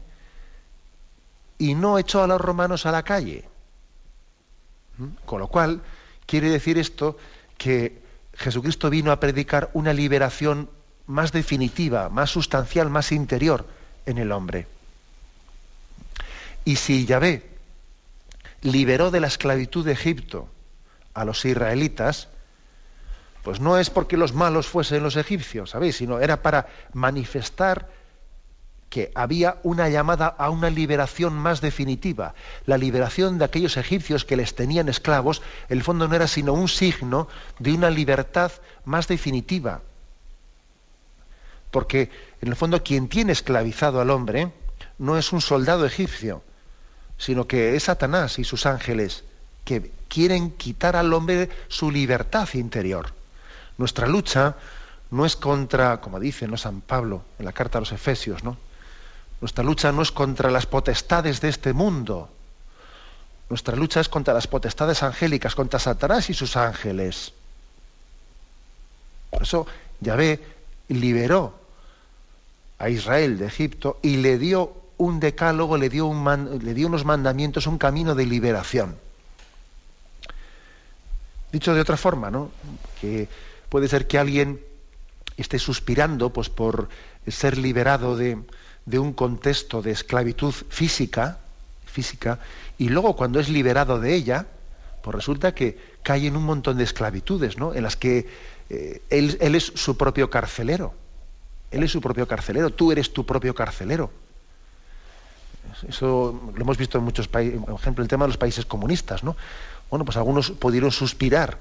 y 1.58 1.76
no 1.76 1.98
echó 1.98 2.24
a 2.24 2.28
los 2.28 2.40
romanos 2.40 2.86
a 2.86 2.92
la 2.92 3.04
calle. 3.04 3.46
¿Mm? 4.98 5.08
Con 5.26 5.40
lo 5.40 5.48
cual, 5.48 5.82
quiere 6.26 6.50
decir 6.50 6.78
esto 6.78 7.18
que 7.58 8.02
Jesucristo 8.34 8.90
vino 8.90 9.12
a 9.12 9.20
predicar 9.20 9.70
una 9.74 9.94
liberación 9.94 10.70
más 11.08 11.32
definitiva, 11.32 12.10
más 12.10 12.30
sustancial, 12.30 12.90
más 12.90 13.12
interior 13.12 13.68
en 14.06 14.18
el 14.18 14.32
hombre. 14.32 14.68
Y 16.64 16.78
si 16.78 17.06
Yahvé 17.06 17.55
liberó 18.62 19.12
de 19.12 19.20
la 19.20 19.28
esclavitud 19.28 19.86
de 19.86 19.94
Egipto 19.94 20.50
a 21.14 21.26
los 21.26 21.46
israelitas, 21.46 22.28
pues 23.44 23.60
no 23.60 23.78
es 23.78 23.90
porque 23.90 24.18
los 24.18 24.34
malos 24.34 24.68
fuesen 24.68 25.04
los 25.04 25.16
egipcios, 25.16 25.70
¿sabéis? 25.72 25.98
Sino 25.98 26.20
era 26.20 26.42
para 26.42 26.68
manifestar 26.94 27.90
que 28.90 29.12
había 29.14 29.58
una 29.64 29.90
llamada 29.90 30.28
a 30.28 30.50
una 30.50 30.70
liberación 30.70 31.34
más 31.34 31.62
definitiva. 31.62 32.34
La 32.66 32.78
liberación 32.78 33.38
de 33.38 33.46
aquellos 33.46 33.78
egipcios 33.78 34.26
que 34.26 34.36
les 34.36 34.56
tenían 34.56 34.90
esclavos, 34.90 35.42
el 35.70 35.84
fondo 35.84 36.08
no 36.08 36.16
era 36.16 36.28
sino 36.28 36.54
un 36.54 36.68
signo 36.68 37.28
de 37.60 37.74
una 37.74 37.90
libertad 37.90 38.52
más 38.84 39.08
definitiva. 39.08 39.82
Porque 41.72 42.10
en 42.42 42.48
el 42.48 42.56
fondo 42.56 42.84
quien 42.84 43.10
tiene 43.10 43.34
esclavizado 43.34 44.00
al 44.00 44.12
hombre 44.12 44.54
no 44.98 45.18
es 45.18 45.34
un 45.34 45.42
soldado 45.42 45.86
egipcio, 45.86 46.42
sino 47.18 47.48
que 47.48 47.76
es 47.76 47.84
Satanás 47.84 48.40
y 48.40 48.44
sus 48.44 48.66
ángeles 48.66 49.24
que 49.64 49.92
quieren 50.08 50.52
quitar 50.52 50.96
al 50.96 51.14
hombre 51.14 51.50
su 51.68 51.92
libertad 51.92 52.48
interior. 52.54 53.14
Nuestra 53.78 54.08
lucha 54.08 54.56
no 55.12 55.26
es 55.26 55.36
contra, 55.36 56.02
como 56.02 56.20
dice 56.20 56.48
¿no? 56.48 56.58
San 56.58 56.82
Pablo 56.82 57.24
en 57.40 57.46
la 57.46 57.52
carta 57.52 57.78
a 57.78 57.82
los 57.82 57.92
Efesios, 57.92 58.44
¿no? 58.44 58.58
Nuestra 59.42 59.64
lucha 59.64 59.92
no 59.92 60.02
es 60.02 60.12
contra 60.12 60.50
las 60.50 60.66
potestades 60.66 61.42
de 61.42 61.50
este 61.50 61.74
mundo. 61.74 62.30
Nuestra 63.50 63.76
lucha 63.76 64.00
es 64.00 64.10
contra 64.10 64.34
las 64.34 64.48
potestades 64.48 65.04
angélicas, 65.04 65.56
contra 65.56 65.80
Satanás 65.80 66.30
y 66.30 66.34
sus 66.34 66.58
ángeles. 66.58 67.34
Por 69.30 69.44
eso 69.44 69.68
Yahvé 70.00 70.40
liberó 70.88 71.60
a 72.80 72.90
Israel 72.90 73.38
de 73.38 73.48
Egipto 73.48 74.00
y 74.02 74.18
le 74.18 74.38
dio 74.38 74.85
un 74.98 75.20
decálogo, 75.20 75.78
le 75.78 75.90
dio, 75.90 76.06
un 76.06 76.60
le 76.62 76.74
dio 76.74 76.88
unos 76.88 77.06
mandamientos, 77.06 77.68
un 77.68 77.78
camino 77.78 78.16
de 78.16 78.26
liberación. 78.26 78.98
Dicho 81.52 81.74
de 81.74 81.82
otra 81.82 81.98
forma, 81.98 82.32
¿no? 82.32 82.52
Que 83.00 83.28
puede 83.70 83.88
ser 83.88 84.08
que 84.08 84.18
alguien 84.18 84.62
esté 85.38 85.60
suspirando 85.60 86.32
pues, 86.32 86.50
por 86.50 86.90
ser 87.28 87.58
liberado 87.58 88.16
de, 88.16 88.38
de 88.86 89.00
un 89.00 89.14
contexto 89.14 89.82
de 89.82 89.92
esclavitud 89.92 90.54
física, 90.54 91.40
física, 91.86 92.40
y 92.78 92.90
luego 92.90 93.16
cuando 93.16 93.40
es 93.40 93.50
liberado 93.50 94.00
de 94.00 94.16
ella, 94.16 94.48
pues 95.02 95.16
resulta 95.16 95.54
que 95.54 95.78
cae 96.04 96.28
en 96.28 96.36
un 96.36 96.44
montón 96.44 96.78
de 96.78 96.84
esclavitudes, 96.84 97.58
¿no? 97.58 97.74
En 97.74 97.84
las 97.84 97.96
que 97.96 98.28
eh, 98.70 99.02
él, 99.10 99.56
es 99.56 99.72
su 99.76 99.98
propio 99.98 100.30
carcelero. 100.30 100.94
Él 101.72 101.84
es 101.84 101.92
su 101.92 102.02
propio 102.02 102.28
carcelero, 102.28 102.70
tú 102.72 102.92
eres 102.92 103.14
tu 103.14 103.26
propio 103.26 103.54
carcelero. 103.54 104.12
Eso 105.88 106.52
lo 106.54 106.62
hemos 106.62 106.78
visto 106.78 106.98
en 106.98 107.04
muchos 107.04 107.28
países, 107.28 107.60
por 107.60 107.80
ejemplo, 107.80 108.04
el 108.04 108.08
tema 108.08 108.26
de 108.26 108.30
los 108.30 108.38
países 108.38 108.66
comunistas, 108.66 109.24
¿no? 109.24 109.36
Bueno, 109.90 110.06
pues 110.06 110.18
algunos 110.18 110.52
pudieron 110.52 110.92
suspirar 110.92 111.60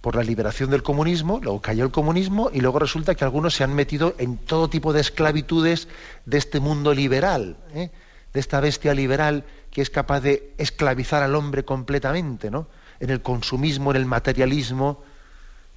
por 0.00 0.16
la 0.16 0.22
liberación 0.22 0.70
del 0.70 0.82
comunismo, 0.82 1.38
luego 1.42 1.60
cayó 1.60 1.84
el 1.84 1.92
comunismo 1.92 2.50
y 2.52 2.60
luego 2.60 2.80
resulta 2.80 3.14
que 3.14 3.24
algunos 3.24 3.54
se 3.54 3.62
han 3.62 3.74
metido 3.74 4.14
en 4.18 4.36
todo 4.36 4.68
tipo 4.68 4.92
de 4.92 5.00
esclavitudes 5.00 5.86
de 6.26 6.38
este 6.38 6.58
mundo 6.58 6.92
liberal, 6.92 7.56
¿eh? 7.72 7.90
de 8.32 8.40
esta 8.40 8.60
bestia 8.60 8.94
liberal 8.94 9.44
que 9.70 9.80
es 9.80 9.90
capaz 9.90 10.20
de 10.20 10.54
esclavizar 10.58 11.22
al 11.22 11.34
hombre 11.34 11.64
completamente, 11.64 12.50
¿no? 12.50 12.66
En 12.98 13.10
el 13.10 13.22
consumismo, 13.22 13.90
en 13.90 13.96
el 13.96 14.06
materialismo, 14.06 15.02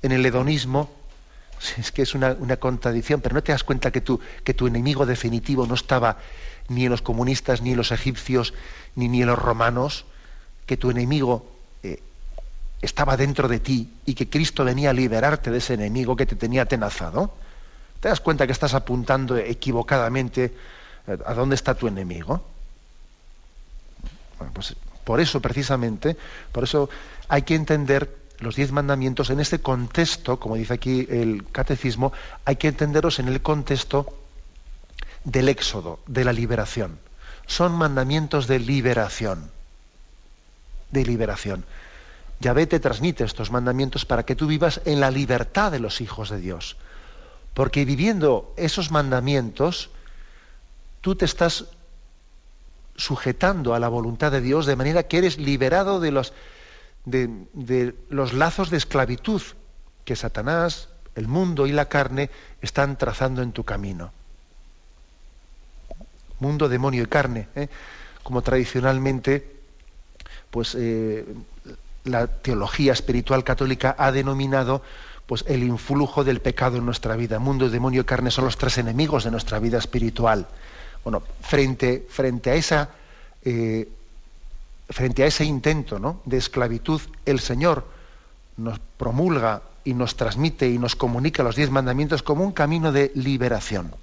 en 0.01 0.11
el 0.11 0.25
hedonismo. 0.25 0.89
Es 1.77 1.91
que 1.91 2.01
es 2.01 2.15
una, 2.15 2.35
contradicción, 2.57 3.21
pero 3.21 3.35
no 3.35 3.43
te 3.43 3.51
das 3.51 3.63
cuenta 3.63 3.91
que 3.91 4.01
tu, 4.01 4.19
que 4.43 4.53
tu 4.53 4.67
enemigo 4.67 5.05
definitivo 5.05 5.65
no 5.67 5.75
estaba 5.75 6.17
ni 6.67 6.85
en 6.85 6.91
los 6.91 7.01
comunistas, 7.01 7.61
ni 7.61 7.71
en 7.71 7.77
los 7.77 7.91
egipcios, 7.91 8.53
ni, 8.95 9.07
ni 9.07 9.21
en 9.21 9.27
los 9.27 9.39
romanos, 9.39 10.05
que 10.65 10.77
tu 10.77 10.89
enemigo 10.89 11.45
eh, 11.83 12.01
estaba 12.81 13.17
dentro 13.17 13.47
de 13.47 13.59
ti 13.59 13.93
y 14.05 14.15
que 14.15 14.29
Cristo 14.29 14.63
venía 14.63 14.89
a 14.89 14.93
liberarte 14.93 15.51
de 15.51 15.59
ese 15.59 15.75
enemigo 15.75 16.15
que 16.15 16.25
te 16.25 16.35
tenía 16.35 16.63
atenazado, 16.63 17.33
¿te 17.99 18.09
das 18.09 18.19
cuenta 18.19 18.45
que 18.45 18.53
estás 18.53 18.73
apuntando 18.73 19.37
equivocadamente 19.37 20.53
eh, 21.07 21.17
a 21.25 21.33
dónde 21.33 21.55
está 21.55 21.75
tu 21.75 21.87
enemigo? 21.87 22.43
Bueno, 24.37 24.53
pues 24.53 24.75
por 25.03 25.19
eso 25.19 25.39
precisamente, 25.39 26.17
por 26.51 26.63
eso 26.63 26.89
hay 27.29 27.43
que 27.43 27.55
entender 27.55 28.24
los 28.39 28.55
diez 28.55 28.71
mandamientos 28.71 29.29
en 29.29 29.39
este 29.39 29.59
contexto, 29.59 30.39
como 30.39 30.55
dice 30.55 30.73
aquí 30.73 31.07
el 31.09 31.45
catecismo, 31.51 32.13
hay 32.43 32.57
que 32.57 32.67
entenderlos 32.67 33.19
en 33.19 33.27
el 33.27 33.41
contexto 33.41 34.17
del 35.23 35.49
éxodo, 35.49 35.99
de 36.07 36.23
la 36.23 36.33
liberación. 36.33 36.99
Son 37.47 37.71
mandamientos 37.73 38.47
de 38.47 38.59
liberación. 38.59 39.51
De 40.91 41.03
liberación. 41.03 41.65
Yahvé 42.39 42.67
te 42.67 42.79
transmite 42.79 43.23
estos 43.23 43.51
mandamientos 43.51 44.05
para 44.05 44.23
que 44.23 44.35
tú 44.35 44.47
vivas 44.47 44.81
en 44.85 44.99
la 44.99 45.11
libertad 45.11 45.71
de 45.71 45.79
los 45.79 46.01
hijos 46.01 46.29
de 46.29 46.39
Dios. 46.39 46.77
Porque 47.53 47.85
viviendo 47.85 48.53
esos 48.57 48.91
mandamientos, 48.91 49.89
tú 51.01 51.15
te 51.15 51.25
estás 51.25 51.65
sujetando 52.97 53.73
a 53.73 53.79
la 53.79 53.87
voluntad 53.87 54.31
de 54.31 54.41
Dios 54.41 54.65
de 54.65 54.75
manera 54.75 55.03
que 55.03 55.17
eres 55.17 55.37
liberado 55.37 55.99
de 55.99 56.11
los, 56.11 56.33
de, 57.05 57.95
los 58.09 58.33
lazos 58.33 58.69
de 58.69 58.77
esclavitud 58.77 59.41
que 60.03 60.15
Satanás, 60.15 60.89
el 61.15 61.27
mundo 61.27 61.67
y 61.67 61.71
la 61.71 61.85
carne 61.85 62.29
están 62.61 62.97
trazando 62.97 63.41
en 63.41 63.51
tu 63.51 63.63
camino. 63.63 64.11
Mundo, 66.39 66.67
demonio 66.67 67.03
y 67.03 67.07
carne, 67.07 67.47
¿eh? 67.55 67.69
como 68.23 68.41
tradicionalmente 68.41 69.55
pues 70.51 70.75
eh, 70.77 71.25
la 72.03 72.27
teología 72.27 72.93
espiritual 72.93 73.43
católica 73.43 73.95
ha 73.97 74.11
denominado 74.11 74.81
pues 75.25 75.43
el 75.47 75.63
influjo 75.63 76.23
del 76.23 76.39
pecado 76.39 76.77
en 76.77 76.85
nuestra 76.85 77.15
vida. 77.15 77.39
Mundo, 77.39 77.69
demonio 77.69 78.01
y 78.01 78.05
carne 78.05 78.31
son 78.31 78.45
los 78.45 78.57
tres 78.57 78.77
enemigos 78.77 79.23
de 79.23 79.31
nuestra 79.31 79.59
vida 79.59 79.77
espiritual. 79.77 80.47
Bueno, 81.03 81.23
frente, 81.41 82.05
frente 82.09 82.51
a 82.51 82.55
esa 82.55 82.89
eh, 83.43 83.87
frente 84.89 85.23
a 85.23 85.27
ese 85.27 85.45
intento 85.45 86.21
de 86.25 86.37
esclavitud, 86.37 87.01
el 87.25 87.39
Señor 87.39 87.87
nos 88.57 88.79
promulga 88.97 89.61
y 89.83 89.93
nos 89.93 90.15
transmite 90.15 90.69
y 90.69 90.77
nos 90.77 90.95
comunica 90.95 91.43
los 91.43 91.55
diez 91.55 91.69
mandamientos 91.69 92.23
como 92.23 92.43
un 92.43 92.51
camino 92.51 92.91
de 92.91 93.11
liberación. 93.15 93.93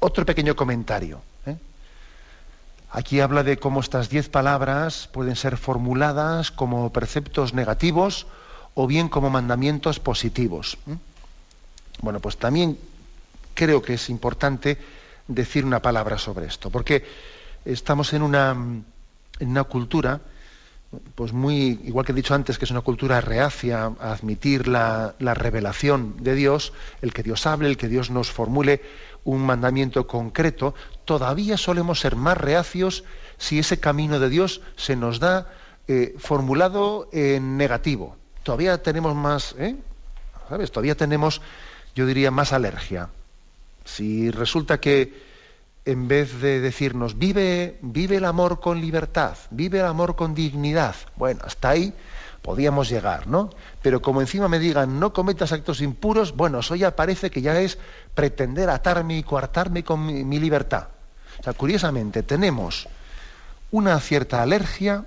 Otro 0.00 0.24
pequeño 0.24 0.54
comentario. 0.54 1.20
Aquí 2.90 3.20
habla 3.20 3.42
de 3.42 3.58
cómo 3.58 3.80
estas 3.80 4.08
diez 4.08 4.30
palabras 4.30 5.08
pueden 5.12 5.36
ser 5.36 5.58
formuladas 5.58 6.50
como 6.50 6.90
preceptos 6.90 7.52
negativos 7.52 8.26
o 8.74 8.86
bien 8.86 9.10
como 9.10 9.28
mandamientos 9.28 10.00
positivos. 10.00 10.78
Bueno, 12.00 12.20
pues 12.20 12.38
también 12.38 12.78
creo 13.52 13.82
que 13.82 13.94
es 13.94 14.08
importante 14.08 14.78
decir 15.26 15.66
una 15.66 15.82
palabra 15.82 16.16
sobre 16.16 16.46
esto, 16.46 16.70
porque 16.70 17.04
estamos 17.72 18.12
en 18.14 18.22
una, 18.22 19.64
cultura, 19.64 20.20
pues 21.14 21.32
muy, 21.32 21.80
igual 21.84 22.06
que 22.06 22.12
he 22.12 22.14
dicho 22.14 22.34
antes, 22.34 22.58
que 22.58 22.64
es 22.64 22.70
una 22.70 22.80
cultura 22.80 23.20
reacia 23.20 23.92
a 24.00 24.12
admitir 24.12 24.68
la, 24.68 25.14
la 25.18 25.34
revelación 25.34 26.16
de 26.22 26.34
Dios, 26.34 26.72
el 27.02 27.12
que 27.12 27.22
Dios 27.22 27.46
hable, 27.46 27.68
el 27.68 27.76
que 27.76 27.88
Dios 27.88 28.10
nos 28.10 28.30
formule 28.30 28.80
un 29.24 29.44
mandamiento 29.44 30.06
concreto, 30.06 30.74
todavía 31.04 31.58
solemos 31.58 32.00
ser 32.00 32.16
más 32.16 32.38
reacios 32.38 33.04
si 33.36 33.58
ese 33.58 33.78
camino 33.78 34.18
de 34.18 34.30
Dios 34.30 34.62
se 34.76 34.96
nos 34.96 35.20
da 35.20 35.52
eh, 35.86 36.14
formulado 36.18 37.08
en 37.12 37.58
negativo. 37.58 38.16
Todavía 38.42 38.82
tenemos 38.82 39.14
más, 39.14 39.54
¿eh? 39.58 39.76
¿sabes? 40.48 40.72
Todavía 40.72 40.96
tenemos, 40.96 41.42
yo 41.94 42.06
diría, 42.06 42.30
más 42.30 42.54
alergia. 42.54 43.10
Si 43.84 44.30
resulta 44.30 44.80
que 44.80 45.27
en 45.88 46.06
vez 46.06 46.38
de 46.42 46.60
decirnos 46.60 47.18
vive, 47.18 47.78
vive 47.80 48.16
el 48.16 48.26
amor 48.26 48.60
con 48.60 48.78
libertad, 48.78 49.38
vive 49.50 49.78
el 49.78 49.86
amor 49.86 50.16
con 50.16 50.34
dignidad, 50.34 50.94
bueno, 51.16 51.40
hasta 51.44 51.70
ahí 51.70 51.94
podíamos 52.42 52.90
llegar, 52.90 53.26
¿no? 53.26 53.48
Pero 53.80 54.02
como 54.02 54.20
encima 54.20 54.48
me 54.48 54.58
digan 54.58 55.00
no 55.00 55.14
cometas 55.14 55.50
actos 55.52 55.80
impuros, 55.80 56.36
bueno, 56.36 56.58
eso 56.58 56.74
ya 56.74 56.94
parece 56.94 57.30
que 57.30 57.40
ya 57.40 57.58
es 57.58 57.78
pretender 58.14 58.68
atarme 58.68 59.16
y 59.16 59.22
coartarme 59.22 59.82
con 59.82 60.04
mi, 60.04 60.38
libertad. 60.38 60.88
O 61.40 61.42
sea, 61.42 61.54
curiosamente, 61.54 62.22
tenemos 62.22 62.86
una 63.70 63.98
cierta 63.98 64.42
alergia 64.42 65.06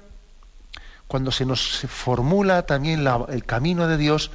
cuando 1.07 1.31
se 1.31 1.45
nos 1.45 1.81
formula 1.89 2.65
también 2.65 3.05
el 3.29 3.45
camino 3.45 3.87
de 3.87 3.97
Dios 3.97 4.31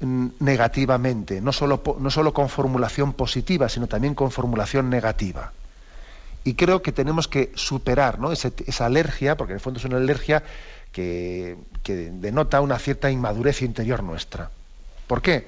mm, 0.00 0.26
negativamente, 0.40 1.40
no 1.40 1.54
solo, 1.54 1.82
no 1.98 2.10
solo 2.10 2.34
con 2.34 2.50
formulación 2.50 3.14
positiva, 3.14 3.70
sino 3.70 3.86
también 3.86 4.14
con 4.14 4.30
formulación 4.30 4.90
negativa. 4.90 5.52
Y 6.44 6.54
creo 6.54 6.82
que 6.82 6.92
tenemos 6.92 7.28
que 7.28 7.52
superar 7.54 8.18
esa 8.32 8.86
alergia, 8.86 9.36
porque 9.36 9.52
en 9.52 9.56
el 9.56 9.60
fondo 9.60 9.78
es 9.78 9.84
una 9.84 9.98
alergia 9.98 10.42
que, 10.92 11.56
denota 11.84 12.60
una 12.60 12.78
cierta 12.78 13.10
inmadurez 13.10 13.62
interior 13.62 14.02
nuestra. 14.02 14.50
¿Por 15.06 15.22
qué? 15.22 15.46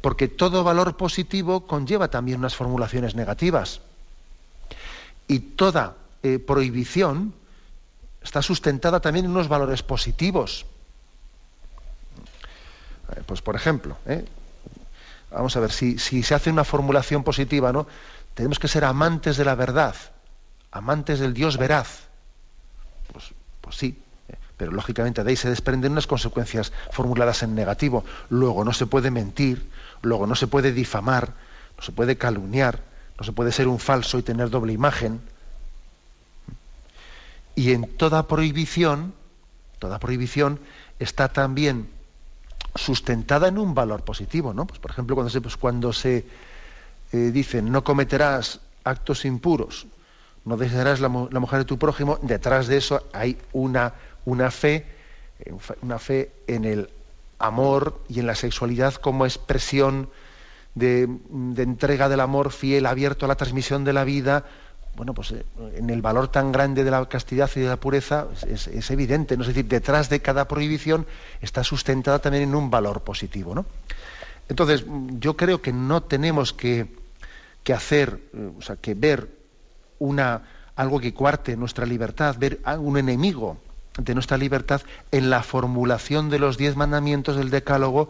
Porque 0.00 0.28
todo 0.28 0.64
valor 0.64 0.96
positivo 0.96 1.66
conlleva 1.66 2.08
también 2.08 2.38
unas 2.38 2.54
formulaciones 2.54 3.14
negativas. 3.14 3.80
Y 5.28 5.38
toda 5.40 5.96
eh, 6.22 6.38
prohibición 6.38 7.34
está 8.22 8.42
sustentada 8.42 9.00
también 9.00 9.26
en 9.26 9.30
unos 9.30 9.48
valores 9.48 9.82
positivos. 9.82 10.66
Pues 13.26 13.42
por 13.42 13.56
ejemplo, 13.56 13.96
¿eh? 14.06 14.24
vamos 15.30 15.56
a 15.56 15.60
ver, 15.60 15.70
si, 15.70 15.98
si 15.98 16.22
se 16.22 16.34
hace 16.34 16.50
una 16.50 16.64
formulación 16.64 17.24
positiva, 17.24 17.72
¿no? 17.72 17.86
Tenemos 18.34 18.58
que 18.58 18.68
ser 18.68 18.84
amantes 18.84 19.36
de 19.36 19.44
la 19.44 19.54
verdad, 19.54 19.94
amantes 20.72 21.20
del 21.20 21.34
Dios 21.34 21.58
veraz. 21.58 22.08
Pues, 23.12 23.32
pues 23.60 23.76
sí, 23.76 24.02
eh, 24.28 24.34
pero 24.56 24.72
lógicamente 24.72 25.22
de 25.22 25.30
ahí 25.30 25.36
se 25.36 25.50
desprenden 25.50 25.92
unas 25.92 26.06
consecuencias 26.06 26.72
formuladas 26.90 27.42
en 27.42 27.54
negativo. 27.54 28.04
Luego 28.30 28.64
no 28.64 28.72
se 28.72 28.86
puede 28.86 29.10
mentir, 29.10 29.70
luego 30.00 30.26
no 30.26 30.34
se 30.34 30.46
puede 30.46 30.72
difamar, 30.72 31.34
no 31.76 31.82
se 31.82 31.92
puede 31.92 32.16
calumniar, 32.16 32.80
no 33.18 33.24
se 33.24 33.32
puede 33.32 33.52
ser 33.52 33.68
un 33.68 33.78
falso 33.78 34.18
y 34.18 34.22
tener 34.22 34.50
doble 34.50 34.72
imagen. 34.72 35.20
Y 37.54 37.72
en 37.72 37.96
toda 37.96 38.26
prohibición, 38.26 39.14
toda 39.78 39.98
prohibición 39.98 40.58
está 40.98 41.28
también 41.28 41.90
sustentada 42.74 43.48
en 43.48 43.58
un 43.58 43.74
valor 43.74 44.02
positivo, 44.02 44.54
¿no? 44.54 44.66
Pues 44.66 44.80
por 44.80 44.90
ejemplo, 44.90 45.14
cuando 45.14 45.30
se, 45.30 45.40
pues 45.42 45.58
cuando 45.58 45.92
se 45.92 46.24
eh, 47.12 47.16
dicen 47.30 47.70
no 47.70 47.84
cometerás 47.84 48.60
actos 48.84 49.26
impuros, 49.26 49.86
no 50.44 50.56
desearás 50.56 51.00
la, 51.00 51.08
mujer 51.08 51.60
de 51.60 51.64
tu 51.64 51.78
prójimo, 51.78 52.18
detrás 52.22 52.66
de 52.66 52.76
eso 52.76 53.06
hay 53.12 53.38
una, 53.52 53.94
una 54.24 54.50
fe, 54.50 54.86
eh, 55.40 55.52
una 55.82 55.98
fe 55.98 56.32
en 56.46 56.64
el 56.64 56.90
amor 57.38 58.00
y 58.08 58.20
en 58.20 58.26
la 58.26 58.34
sexualidad 58.34 58.94
como 58.94 59.24
expresión 59.24 60.10
de, 60.74 61.08
entrega 61.58 62.08
del 62.08 62.20
amor 62.20 62.50
fiel, 62.50 62.86
abierto 62.86 63.26
a 63.26 63.28
la 63.28 63.36
transmisión 63.36 63.84
de 63.84 63.92
la 63.92 64.04
vida, 64.04 64.44
bueno, 64.96 65.14
pues 65.14 65.32
eh, 65.32 65.44
en 65.76 65.90
el 65.90 66.02
valor 66.02 66.28
tan 66.28 66.50
grande 66.50 66.84
de 66.84 66.90
la 66.90 67.06
castidad 67.08 67.50
y 67.54 67.60
de 67.60 67.68
la 67.68 67.76
pureza 67.76 68.26
es, 68.46 68.90
evidente, 68.90 69.36
¿no? 69.36 69.42
es 69.42 69.48
decir, 69.48 69.66
detrás 69.66 70.08
de 70.08 70.20
cada 70.20 70.48
prohibición 70.48 71.06
está 71.40 71.62
sustentada 71.62 72.18
también 72.18 72.44
en 72.44 72.54
un 72.54 72.70
valor 72.70 73.02
positivo, 73.02 73.54
¿no? 73.54 73.64
Entonces, 74.48 74.84
yo 75.18 75.36
creo 75.36 75.62
que 75.62 75.72
no 75.72 76.02
tenemos 76.02 76.52
que, 76.52 76.88
que 77.62 77.72
hacer, 77.72 78.18
eh, 78.34 78.50
o 78.58 78.60
sea, 78.60 78.76
que 78.76 78.94
ver 78.94 79.41
una, 79.98 80.42
algo 80.76 81.00
que 81.00 81.14
cuarte 81.14 81.56
nuestra 81.56 81.86
libertad, 81.86 82.36
ver 82.38 82.60
a 82.64 82.78
un 82.78 82.98
enemigo 82.98 83.58
de 83.98 84.14
nuestra 84.14 84.38
libertad 84.38 84.82
en 85.10 85.30
la 85.30 85.42
formulación 85.42 86.30
de 86.30 86.38
los 86.38 86.56
diez 86.56 86.76
mandamientos 86.76 87.36
del 87.36 87.50
Decálogo, 87.50 88.08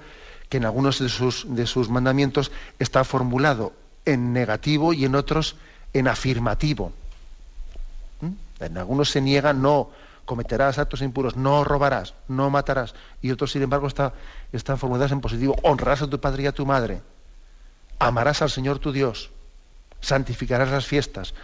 que 0.49 0.59
en 0.59 0.65
algunos 0.65 0.99
de 0.99 1.09
sus, 1.09 1.47
de 1.49 1.67
sus 1.67 1.89
mandamientos 1.89 2.53
está 2.79 3.05
formulado 3.05 3.73
en 4.05 4.33
negativo 4.33 4.93
y 4.93 5.05
en 5.05 5.15
otros 5.15 5.57
en 5.93 6.09
afirmativo. 6.09 6.93
¿Mm? 8.21 8.33
En 8.61 8.79
algunos 8.79 9.11
se 9.11 9.21
niega 9.21 9.53
no 9.53 9.91
cometerás 10.25 10.79
actos 10.79 11.03
impuros, 11.03 11.37
no 11.37 11.65
robarás, 11.65 12.15
no 12.29 12.49
matarás, 12.51 12.95
y 13.21 13.31
otros, 13.31 13.53
sin 13.53 13.63
embargo, 13.63 13.87
está, 13.87 14.13
están 14.53 14.79
formuladas 14.79 15.13
en 15.13 15.21
positivo, 15.21 15.57
honrarás 15.63 16.03
a 16.03 16.09
tu 16.09 16.21
padre 16.21 16.45
y 16.45 16.47
a 16.47 16.53
tu 16.53 16.65
madre, 16.65 17.03
amarás 17.99 18.43
al 18.43 18.51
Señor 18.51 18.79
tu 18.79 18.93
Dios, 18.93 19.31
santificarás 20.01 20.71
las 20.71 20.87
fiestas. 20.87 21.35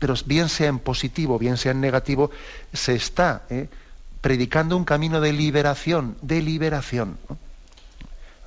Pero 0.00 0.14
bien 0.26 0.48
sea 0.48 0.66
en 0.66 0.80
positivo, 0.80 1.38
bien 1.38 1.56
sea 1.56 1.70
en 1.70 1.80
negativo, 1.80 2.32
se 2.72 2.96
está 2.96 3.44
¿eh? 3.50 3.68
predicando 4.20 4.76
un 4.76 4.84
camino 4.84 5.20
de 5.20 5.32
liberación, 5.32 6.16
de 6.22 6.42
liberación. 6.42 7.18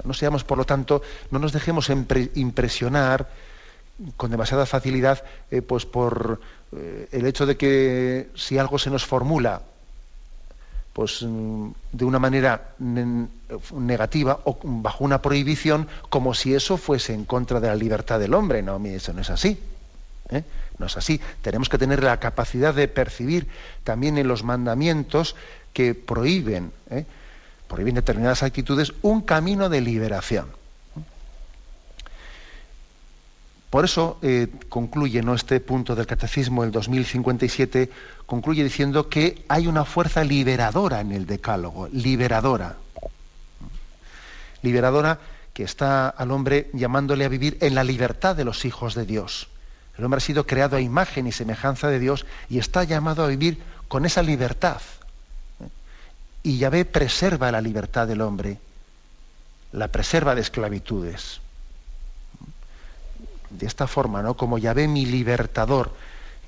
¿no? 0.04 0.14
seamos, 0.14 0.44
por 0.44 0.58
lo 0.58 0.66
tanto, 0.66 1.02
no 1.32 1.40
nos 1.40 1.54
dejemos 1.54 1.90
impresionar 1.90 3.30
con 4.18 4.32
demasiada 4.32 4.66
facilidad 4.66 5.24
eh, 5.52 5.62
pues 5.62 5.86
por 5.86 6.42
eh, 6.76 7.08
el 7.12 7.26
hecho 7.26 7.46
de 7.46 7.56
que 7.56 8.30
si 8.36 8.58
algo 8.58 8.80
se 8.80 8.90
nos 8.90 9.06
formula 9.06 9.62
pues 10.94 11.22
mm, 11.22 11.70
de 11.92 12.06
una 12.06 12.20
manera 12.20 12.74
negativa 12.80 14.40
o 14.46 14.58
bajo 14.64 15.04
una 15.04 15.22
prohibición 15.22 15.88
como 16.10 16.34
si 16.34 16.54
eso 16.54 16.78
fuese 16.78 17.14
en 17.14 17.26
contra 17.26 17.60
de 17.60 17.68
la 17.68 17.76
libertad 17.76 18.20
del 18.20 18.34
hombre 18.34 18.62
no 18.64 18.84
eso 18.84 19.14
no 19.14 19.22
es 19.22 19.30
así. 19.30 19.60
No 20.78 20.86
es 20.86 20.98
así 20.98 21.22
tenemos 21.42 21.70
que 21.70 21.78
tener 21.78 22.04
la 22.04 22.20
capacidad 22.20 22.74
de 22.74 22.88
percibir 22.88 23.48
también 23.84 24.18
en 24.18 24.28
los 24.28 24.44
mandamientos 24.44 25.36
que 25.74 25.96
prohíben 25.96 26.72
prohíben 27.68 27.96
determinadas 27.96 28.44
actitudes 28.44 28.94
un 29.02 29.22
camino 29.22 29.70
de 29.70 29.82
liberación 29.82 30.64
Por 33.74 33.86
eso 33.86 34.20
eh, 34.22 34.50
concluye 34.70 35.24
¿no? 35.24 35.34
este 35.34 35.60
punto 35.60 35.96
del 35.96 36.06
Catecismo, 36.06 36.64
el 36.64 36.70
2057, 36.70 37.90
concluye 38.28 38.64
diciendo 38.64 39.10
que 39.10 39.44
hay 39.48 39.66
una 39.66 39.84
fuerza 39.84 40.24
liberadora 40.24 41.02
en 41.02 41.12
el 41.12 41.26
Decálogo, 41.26 41.88
liberadora. 41.88 42.76
Liberadora 44.62 45.18
que 45.54 45.64
está 45.64 46.08
al 46.08 46.30
hombre 46.30 46.70
llamándole 46.74 47.26
a 47.26 47.30
vivir 47.30 47.58
en 47.62 47.74
la 47.74 47.84
libertad 47.84 48.36
de 48.36 48.46
los 48.46 48.64
hijos 48.66 48.94
de 48.94 49.08
Dios. 49.08 49.50
El 49.98 50.06
hombre 50.06 50.18
ha 50.18 50.22
sido 50.22 50.46
creado 50.46 50.76
a 50.76 50.82
imagen 50.82 51.28
y 51.28 51.32
semejanza 51.32 51.88
de 51.90 52.00
Dios 52.00 52.26
y 52.50 52.60
está 52.60 52.84
llamado 52.84 53.24
a 53.24 53.28
vivir 53.28 53.62
con 53.88 54.06
esa 54.06 54.24
libertad. 54.24 54.82
Y 56.42 56.58
Yahvé 56.58 56.86
preserva 56.86 57.52
la 57.52 57.62
libertad 57.62 58.08
del 58.08 58.22
hombre, 58.22 58.60
la 59.72 59.88
preserva 59.88 60.36
de 60.36 60.42
esclavitudes 60.42 61.42
de 63.60 63.66
esta 63.66 63.88
forma, 63.88 64.22
¿no? 64.22 64.36
Como 64.36 64.58
ve 64.58 64.88
mi 64.88 65.06
libertador, 65.06 65.94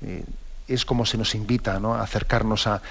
eh, 0.02 0.24
es 0.68 0.84
como 0.84 1.06
se 1.06 1.16
nos 1.16 1.34
invita 1.34 1.78
¿no? 1.78 1.94
a 1.94 2.02
acercarnos 2.02 2.66
a, 2.66 2.82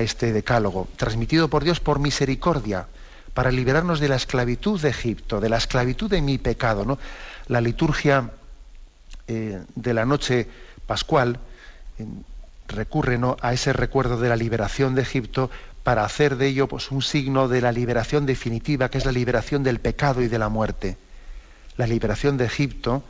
este 0.00 0.32
decálogo, 0.32 0.88
transmitido 0.96 1.48
por 1.48 1.64
Dios 1.64 1.80
por 1.80 1.98
misericordia, 1.98 2.86
para 3.34 3.50
liberarnos 3.50 4.00
de 4.00 4.08
la 4.08 4.16
esclavitud 4.16 4.80
de 4.80 4.90
Egipto, 4.90 5.40
de 5.40 5.48
la 5.48 5.56
esclavitud 5.58 6.10
de 6.10 6.22
mi 6.22 6.38
pecado. 6.38 6.84
¿no? 6.84 6.98
La 7.48 7.60
liturgia 7.60 8.30
eh, 9.28 9.62
de 9.74 9.94
la 9.94 10.04
noche 10.04 10.48
pascual 10.86 11.38
eh, 11.98 12.06
recurre 12.68 13.18
a 13.40 13.52
ese 13.52 13.72
recuerdo 13.72 14.18
de 14.18 14.28
la 14.28 14.36
liberación 14.36 14.94
de 14.94 15.02
Egipto 15.02 15.50
para 15.82 16.04
hacer 16.04 16.36
de 16.36 16.48
ello 16.48 16.68
pues, 16.68 16.90
un 16.90 17.02
signo 17.02 17.48
de 17.48 17.60
la 17.60 17.72
liberación 17.72 18.26
definitiva, 18.26 18.88
que 18.88 18.98
es 18.98 19.04
la 19.04 19.12
liberación 19.12 19.62
del 19.62 19.80
pecado 19.80 20.22
y 20.22 20.28
de 20.28 20.38
la 20.38 20.48
muerte. 20.48 20.96
La 21.76 21.86
liberación 21.86 22.36
de 22.36 22.46
Egipto 22.46 23.02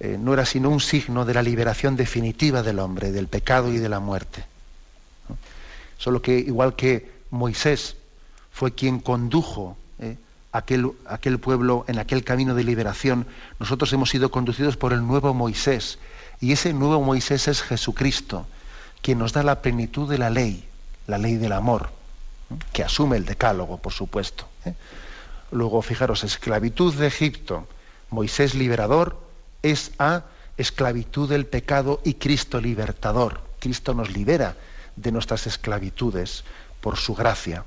eh, 0.00 0.16
no 0.18 0.32
era 0.34 0.44
sino 0.44 0.70
un 0.70 0.80
signo 0.80 1.24
de 1.24 1.34
la 1.34 1.42
liberación 1.42 1.96
definitiva 1.96 2.62
del 2.62 2.78
hombre, 2.78 3.12
del 3.12 3.28
pecado 3.28 3.72
y 3.72 3.78
de 3.78 3.88
la 3.88 4.00
muerte. 4.00 4.44
Solo 5.98 6.20
que 6.20 6.38
igual 6.38 6.74
que 6.74 7.12
Moisés 7.30 7.96
fue 8.50 8.72
quien 8.72 9.00
condujo 9.00 9.76
aquel, 10.54 10.92
aquel 11.04 11.40
pueblo 11.40 11.84
en 11.88 11.98
aquel 11.98 12.22
camino 12.22 12.54
de 12.54 12.62
liberación, 12.62 13.26
nosotros 13.58 13.92
hemos 13.92 14.10
sido 14.10 14.30
conducidos 14.30 14.76
por 14.76 14.92
el 14.92 15.04
nuevo 15.04 15.34
Moisés. 15.34 15.98
Y 16.40 16.52
ese 16.52 16.72
nuevo 16.72 17.02
Moisés 17.02 17.48
es 17.48 17.60
Jesucristo, 17.60 18.46
quien 19.02 19.18
nos 19.18 19.32
da 19.32 19.42
la 19.42 19.62
plenitud 19.62 20.08
de 20.08 20.16
la 20.16 20.30
ley, 20.30 20.64
la 21.08 21.18
ley 21.18 21.34
del 21.34 21.52
amor, 21.52 21.90
que 22.72 22.84
asume 22.84 23.16
el 23.16 23.24
decálogo, 23.24 23.78
por 23.78 23.92
supuesto. 23.92 24.48
¿eh? 24.64 24.74
Luego, 25.50 25.82
fijaros, 25.82 26.22
esclavitud 26.22 26.94
de 26.94 27.08
Egipto, 27.08 27.66
Moisés 28.10 28.54
liberador, 28.54 29.18
es 29.62 29.90
a 29.98 30.22
esclavitud 30.56 31.28
del 31.28 31.46
pecado 31.46 32.00
y 32.04 32.14
Cristo 32.14 32.60
libertador. 32.60 33.40
Cristo 33.58 33.92
nos 33.92 34.12
libera 34.12 34.56
de 34.94 35.10
nuestras 35.10 35.48
esclavitudes 35.48 36.44
por 36.80 36.96
su 36.96 37.16
gracia. 37.16 37.64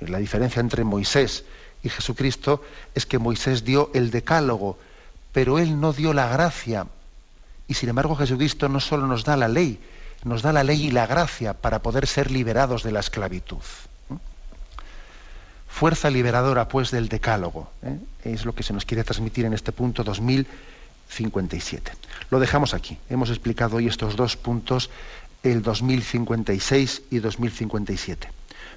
La 0.00 0.18
diferencia 0.18 0.60
entre 0.60 0.84
Moisés 0.84 1.44
y 1.82 1.88
Jesucristo 1.88 2.62
es 2.94 3.06
que 3.06 3.18
Moisés 3.18 3.64
dio 3.64 3.90
el 3.94 4.10
decálogo, 4.10 4.78
pero 5.32 5.58
él 5.58 5.80
no 5.80 5.92
dio 5.92 6.12
la 6.12 6.28
gracia. 6.28 6.86
Y 7.68 7.74
sin 7.74 7.88
embargo 7.88 8.16
Jesucristo 8.16 8.68
no 8.68 8.80
solo 8.80 9.06
nos 9.06 9.24
da 9.24 9.36
la 9.36 9.48
ley, 9.48 9.80
nos 10.24 10.42
da 10.42 10.52
la 10.52 10.64
ley 10.64 10.86
y 10.86 10.90
la 10.90 11.06
gracia 11.06 11.54
para 11.54 11.80
poder 11.80 12.06
ser 12.06 12.30
liberados 12.30 12.82
de 12.82 12.92
la 12.92 13.00
esclavitud. 13.00 13.62
Fuerza 15.68 16.08
liberadora, 16.10 16.68
pues, 16.68 16.90
del 16.90 17.08
decálogo. 17.10 17.70
¿eh? 17.82 17.98
Es 18.24 18.46
lo 18.46 18.54
que 18.54 18.62
se 18.62 18.72
nos 18.72 18.86
quiere 18.86 19.04
transmitir 19.04 19.44
en 19.44 19.52
este 19.52 19.72
punto 19.72 20.02
2057. 20.04 21.92
Lo 22.30 22.40
dejamos 22.40 22.72
aquí. 22.72 22.96
Hemos 23.10 23.28
explicado 23.28 23.76
hoy 23.76 23.86
estos 23.86 24.16
dos 24.16 24.38
puntos, 24.38 24.88
el 25.42 25.60
2056 25.62 27.02
y 27.10 27.18
2057. 27.18 28.30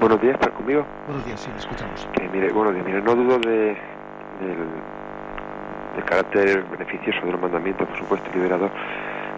Buenos 0.00 0.20
días, 0.20 0.34
¿estás 0.34 0.52
conmigo? 0.52 0.86
Buenos 1.08 1.26
días, 1.26 1.40
sí, 1.40 1.50
le 1.50 1.58
escuchamos. 1.58 2.08
Que 2.12 2.28
mire, 2.28 2.52
bueno, 2.52 2.70
mire, 2.70 3.02
no 3.02 3.16
dudo 3.16 3.36
de, 3.40 3.76
del, 4.38 4.56
del, 5.96 6.04
carácter 6.04 6.62
beneficioso 6.70 7.26
de 7.26 7.32
los 7.32 7.40
mandamientos, 7.40 7.88
por 7.88 7.98
supuesto, 7.98 8.30
liberador. 8.32 8.70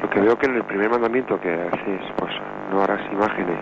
Lo 0.03 0.11
que 0.11 0.21
veo 0.21 0.39
que 0.39 0.47
en 0.47 0.57
el 0.57 0.65
primer 0.65 0.91
mandamiento 0.91 1.41
que 1.41 1.51
haces, 1.51 2.03
pues 2.15 2.35
no 2.71 2.83
harás 2.83 3.01
imágenes 3.11 3.57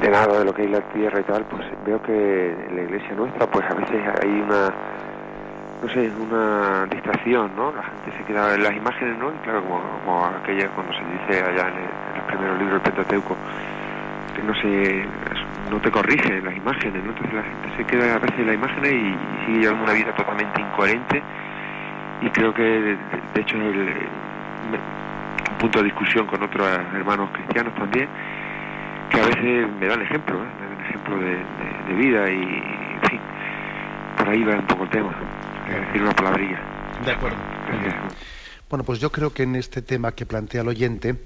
de, 0.00 0.06
de, 0.06 0.10
nada 0.10 0.38
de 0.38 0.44
lo 0.46 0.54
que 0.54 0.62
hay 0.62 0.68
en 0.68 0.72
la 0.72 0.80
tierra 0.80 1.20
y 1.20 1.24
tal, 1.24 1.44
pues 1.50 1.66
veo 1.84 2.00
que 2.02 2.52
en 2.52 2.74
la 2.74 2.82
iglesia 2.82 3.14
nuestra, 3.14 3.46
pues 3.46 3.66
a 3.70 3.74
veces 3.74 4.00
hay 4.22 4.40
una, 4.40 4.72
no 5.82 5.88
sé, 5.90 6.10
una 6.18 6.86
distracción, 6.86 7.50
¿no? 7.54 7.72
La 7.72 7.82
gente 7.82 8.16
se 8.16 8.24
queda 8.24 8.54
en 8.54 8.62
las 8.62 8.72
imágenes, 8.72 9.18
¿no? 9.18 9.28
Y 9.28 9.36
claro, 9.44 9.62
como, 9.64 9.82
como 10.02 10.24
aquella 10.24 10.66
cuando 10.70 10.94
se 10.94 11.04
dice 11.04 11.44
allá 11.44 11.68
en, 11.68 11.74
el, 11.74 11.84
en 11.84 12.16
los 12.16 12.24
primeros 12.26 12.58
libros 12.58 12.82
del 12.82 12.90
Pentateuco, 12.90 13.36
que 14.34 14.42
no 14.42 14.54
se 14.54 15.06
no 15.70 15.80
te 15.80 15.90
corrige 15.90 16.40
las 16.42 16.56
imágenes, 16.56 17.02
¿no? 17.04 17.10
Entonces 17.10 17.34
la 17.34 17.42
gente 17.42 17.76
se 17.76 17.84
queda 17.84 18.14
a 18.14 18.18
veces 18.18 18.38
en 18.38 18.46
las 18.46 18.54
imágenes 18.54 18.92
y, 18.92 18.96
y 18.96 19.46
sigue 19.46 19.60
llevando 19.60 19.84
una 19.84 19.92
vida 19.92 20.14
totalmente 20.14 20.60
incoherente 20.60 21.22
y 22.22 22.30
creo 22.30 22.54
que 22.54 22.62
de, 22.62 22.96
de 22.96 23.40
hecho 23.40 23.56
el, 23.56 23.88
un 25.50 25.58
punto 25.58 25.78
de 25.78 25.84
discusión 25.86 26.26
con 26.26 26.42
otros 26.42 26.68
hermanos 26.94 27.30
cristianos 27.32 27.74
también 27.74 28.08
que 29.10 29.20
a 29.20 29.26
veces 29.26 29.68
me 29.80 29.86
dan 29.86 30.02
ejemplo, 30.02 30.42
¿eh? 30.42 30.48
me 30.60 30.74
dan 30.74 30.86
ejemplo 30.86 31.18
de, 31.18 31.30
de, 31.30 31.88
de, 31.88 31.94
vida 31.94 32.30
y 32.30 32.42
en 32.42 33.10
fin, 33.10 33.20
por 34.16 34.28
ahí 34.28 34.42
va 34.42 34.56
un 34.56 34.66
poco 34.66 34.84
el 34.84 34.90
tema, 34.90 35.14
decir 35.86 36.02
una 36.02 36.12
palabrilla. 36.12 36.60
De 37.04 37.12
acuerdo. 37.12 37.36
Bueno, 38.68 38.84
pues 38.84 38.98
yo 38.98 39.10
creo 39.10 39.32
que 39.32 39.44
en 39.44 39.56
este 39.56 39.82
tema 39.82 40.12
que 40.12 40.26
plantea 40.26 40.62
el 40.62 40.68
oyente, 40.68 41.16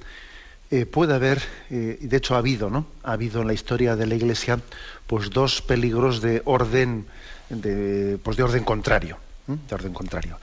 eh, 0.70 0.86
puede 0.86 1.14
haber, 1.14 1.42
eh, 1.70 1.98
de 2.00 2.16
hecho 2.16 2.34
ha 2.34 2.38
habido, 2.38 2.68
¿no? 2.70 2.86
Ha 3.02 3.12
habido 3.12 3.40
en 3.40 3.46
la 3.46 3.54
historia 3.54 3.96
de 3.96 4.06
la 4.06 4.14
Iglesia, 4.14 4.60
pues 5.06 5.30
dos 5.30 5.62
peligros 5.62 6.20
de 6.20 6.42
orden, 6.44 7.06
de, 7.48 8.18
pues 8.22 8.36
de 8.36 8.42
orden 8.42 8.64
contrario, 8.64 9.18
de 9.46 9.74
orden 9.74 9.92
contrario. 9.92 10.38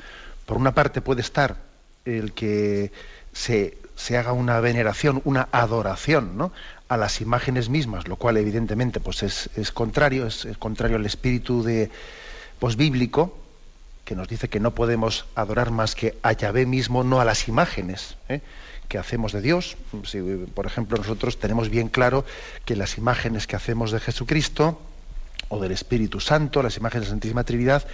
Por 0.46 0.58
una 0.58 0.74
parte 0.74 1.02
puede 1.02 1.22
estar 1.22 1.58
el 2.06 2.34
que 2.34 2.92
se, 3.34 3.78
se 3.96 4.18
haga 4.18 4.34
una 4.34 4.60
veneración, 4.60 5.22
una 5.26 5.48
adoración, 5.52 6.38
¿no? 6.38 6.52
a 6.88 6.98
las 6.98 7.22
imágenes 7.22 7.70
mismas, 7.70 8.08
lo 8.08 8.16
cual 8.16 8.38
evidentemente 8.38 9.00
pues 9.00 9.24
es, 9.24 9.50
es 9.56 9.72
contrario, 9.72 10.28
es, 10.28 10.46
es, 10.46 10.58
contrario 10.58 10.98
al 10.98 11.06
espíritu 11.06 11.64
de 11.64 11.90
pues, 12.60 12.76
bíblico, 12.76 13.38
que 14.06 14.16
nos 14.16 14.28
dice 14.28 14.50
que 14.50 14.60
no 14.60 14.76
podemos 14.76 15.26
adorar 15.34 15.72
más 15.72 15.96
que 15.96 16.18
a 16.22 16.32
Yahvé 16.32 16.66
mismo, 16.66 17.04
no 17.04 17.20
a 17.20 17.26
las 17.26 17.48
imágenes. 17.48 18.18
¿eh? 18.30 18.42
Que 18.88 18.98
hacemos 18.98 19.32
de 19.32 19.42
Dios. 19.42 19.78
Si, 20.04 20.22
por 20.54 20.66
ejemplo, 20.66 20.98
nosotros 20.98 21.40
tenemos 21.40 21.70
bien 21.70 21.90
claro 21.90 22.26
que 22.66 22.76
las 22.76 22.98
imágenes 22.98 23.48
que 23.48 23.56
hacemos 23.56 23.92
de 23.92 24.00
Jesucristo 24.00 24.80
o 25.50 25.60
del 25.60 25.72
Espíritu 25.72 26.20
Santo, 26.20 26.64
las 26.64 26.78
imágenes 26.78 27.04
de 27.04 27.10
la 27.10 27.14
Santísima 27.14 27.44
Trinidad, 27.44 27.86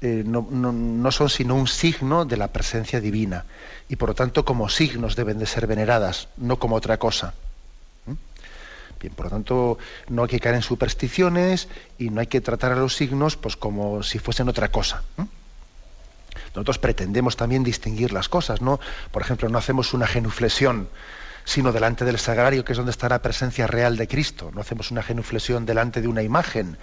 eh, 0.00 0.22
no, 0.24 1.10
son 1.10 1.28
sino 1.28 1.54
un 1.54 1.66
signo 1.66 2.24
de 2.24 2.36
la 2.36 2.48
presencia 2.48 3.00
divina 3.00 3.44
y 3.88 3.96
por 3.96 4.10
lo 4.10 4.14
tanto 4.14 4.44
como 4.44 4.68
signos 4.68 5.16
deben 5.16 5.38
de 5.38 5.46
ser 5.46 5.66
veneradas, 5.66 6.28
no 6.36 6.58
como 6.58 6.76
otra 6.76 6.98
cosa. 6.98 7.34
¿Mm? 8.06 8.12
Bien, 9.00 9.14
por 9.14 9.26
lo 9.26 9.30
tanto, 9.30 9.78
no 10.08 10.22
hay 10.22 10.28
que 10.28 10.40
caer 10.40 10.56
en 10.56 10.62
supersticiones 10.62 11.68
y 11.98 12.10
no 12.10 12.20
hay 12.20 12.26
que 12.26 12.40
tratar 12.40 12.72
a 12.72 12.76
los 12.76 12.94
signos 12.94 13.36
pues 13.36 13.56
como 13.56 14.02
si 14.02 14.18
fuesen 14.18 14.48
otra 14.48 14.68
cosa. 14.68 15.02
¿Mm? 15.16 15.39
Nosotros 16.54 16.78
pretendemos 16.78 17.36
también 17.36 17.62
distinguir 17.62 18.12
las 18.12 18.28
cosas, 18.28 18.60
¿no? 18.60 18.80
Por 19.12 19.22
ejemplo, 19.22 19.48
no 19.48 19.58
hacemos 19.58 19.94
una 19.94 20.06
genuflexión, 20.06 20.88
sino 21.44 21.72
delante 21.72 22.04
del 22.04 22.18
sagrario, 22.18 22.64
que 22.64 22.72
es 22.72 22.76
donde 22.76 22.90
está 22.90 23.08
la 23.08 23.22
presencia 23.22 23.66
real 23.66 23.96
de 23.96 24.08
Cristo. 24.08 24.50
No 24.54 24.60
hacemos 24.60 24.90
una 24.90 25.02
genuflexión 25.02 25.64
delante 25.66 26.00
de 26.00 26.08
una 26.08 26.22
imagen. 26.22 26.76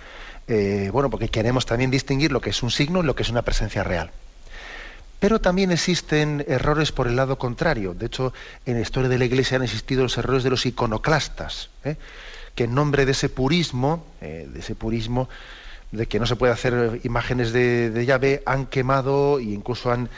Eh, 0.47 0.89
bueno, 0.91 1.09
porque 1.09 1.29
queremos 1.29 1.65
también 1.65 1.91
distinguir 1.91 2.31
lo 2.31 2.41
que 2.41 2.51
es 2.51 2.63
un 2.63 2.71
signo 2.71 3.01
y 3.01 3.05
lo 3.05 3.15
que 3.15 3.23
es 3.23 3.29
una 3.29 3.41
presencia 3.41 3.83
real. 3.83 4.11
Pero 5.19 5.41
también 5.41 5.71
existen 5.71 6.45
errores 6.47 6.91
por 6.91 7.07
el 7.07 7.15
lado 7.15 7.37
contrario. 7.37 7.93
De 7.93 8.05
hecho, 8.05 8.33
en 8.65 8.75
la 8.75 8.81
historia 8.81 9.09
de 9.09 9.17
la 9.17 9.25
Iglesia 9.25 9.57
han 9.57 9.63
existido 9.63 10.03
los 10.03 10.17
errores 10.17 10.43
de 10.43 10.51
los 10.51 10.65
iconoclastas, 10.65 11.69
¿eh? 11.83 11.97
que 12.53 12.65
en 12.65 12.75
nombre 12.75 13.05
de 13.05 13.11
ese 13.11 13.29
purismo, 13.29 14.05
eh, 14.21 14.47
de 14.47 14.59
ese 14.59 14.75
purismo, 14.75 15.27
de 15.91 16.07
que 16.07 16.19
no 16.19 16.25
se 16.25 16.35
puede 16.35 16.53
hacer 16.53 16.99
imágenes 17.03 17.53
de, 17.53 17.89
de 17.89 18.05
llave, 18.05 18.43
han 18.45 18.65
quemado 18.65 19.39
e 19.39 19.43
incluso 19.43 19.91
han, 19.91 20.09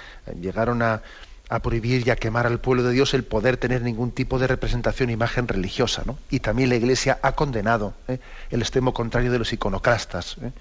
llegaron 0.42 0.82
a, 0.82 1.04
a, 1.50 1.60
prohibir 1.60 2.08
y 2.08 2.10
a 2.10 2.16
quemar 2.16 2.48
al 2.48 2.60
pueblo 2.60 2.84
de 2.84 2.92
Dios 2.92 3.14
el 3.14 3.24
poder 3.24 3.58
tener 3.58 3.82
ningún 3.82 4.12
tipo 4.12 4.40
de 4.40 4.48
representación, 4.48 5.10
imagen 5.10 5.48
religiosa. 5.48 6.04
¿no? 6.06 6.18
Y 6.30 6.40
también 6.40 6.70
la 6.70 6.76
Iglesia 6.76 7.20
ha 7.22 7.34
condenado 7.34 7.94
¿eh? 8.08 8.20
el 8.50 8.62
extremo 8.62 8.94
contrario 8.94 9.32
de 9.32 9.40
los 9.40 9.54
iconoclastas. 9.54 10.38
¿eh? 10.42 10.52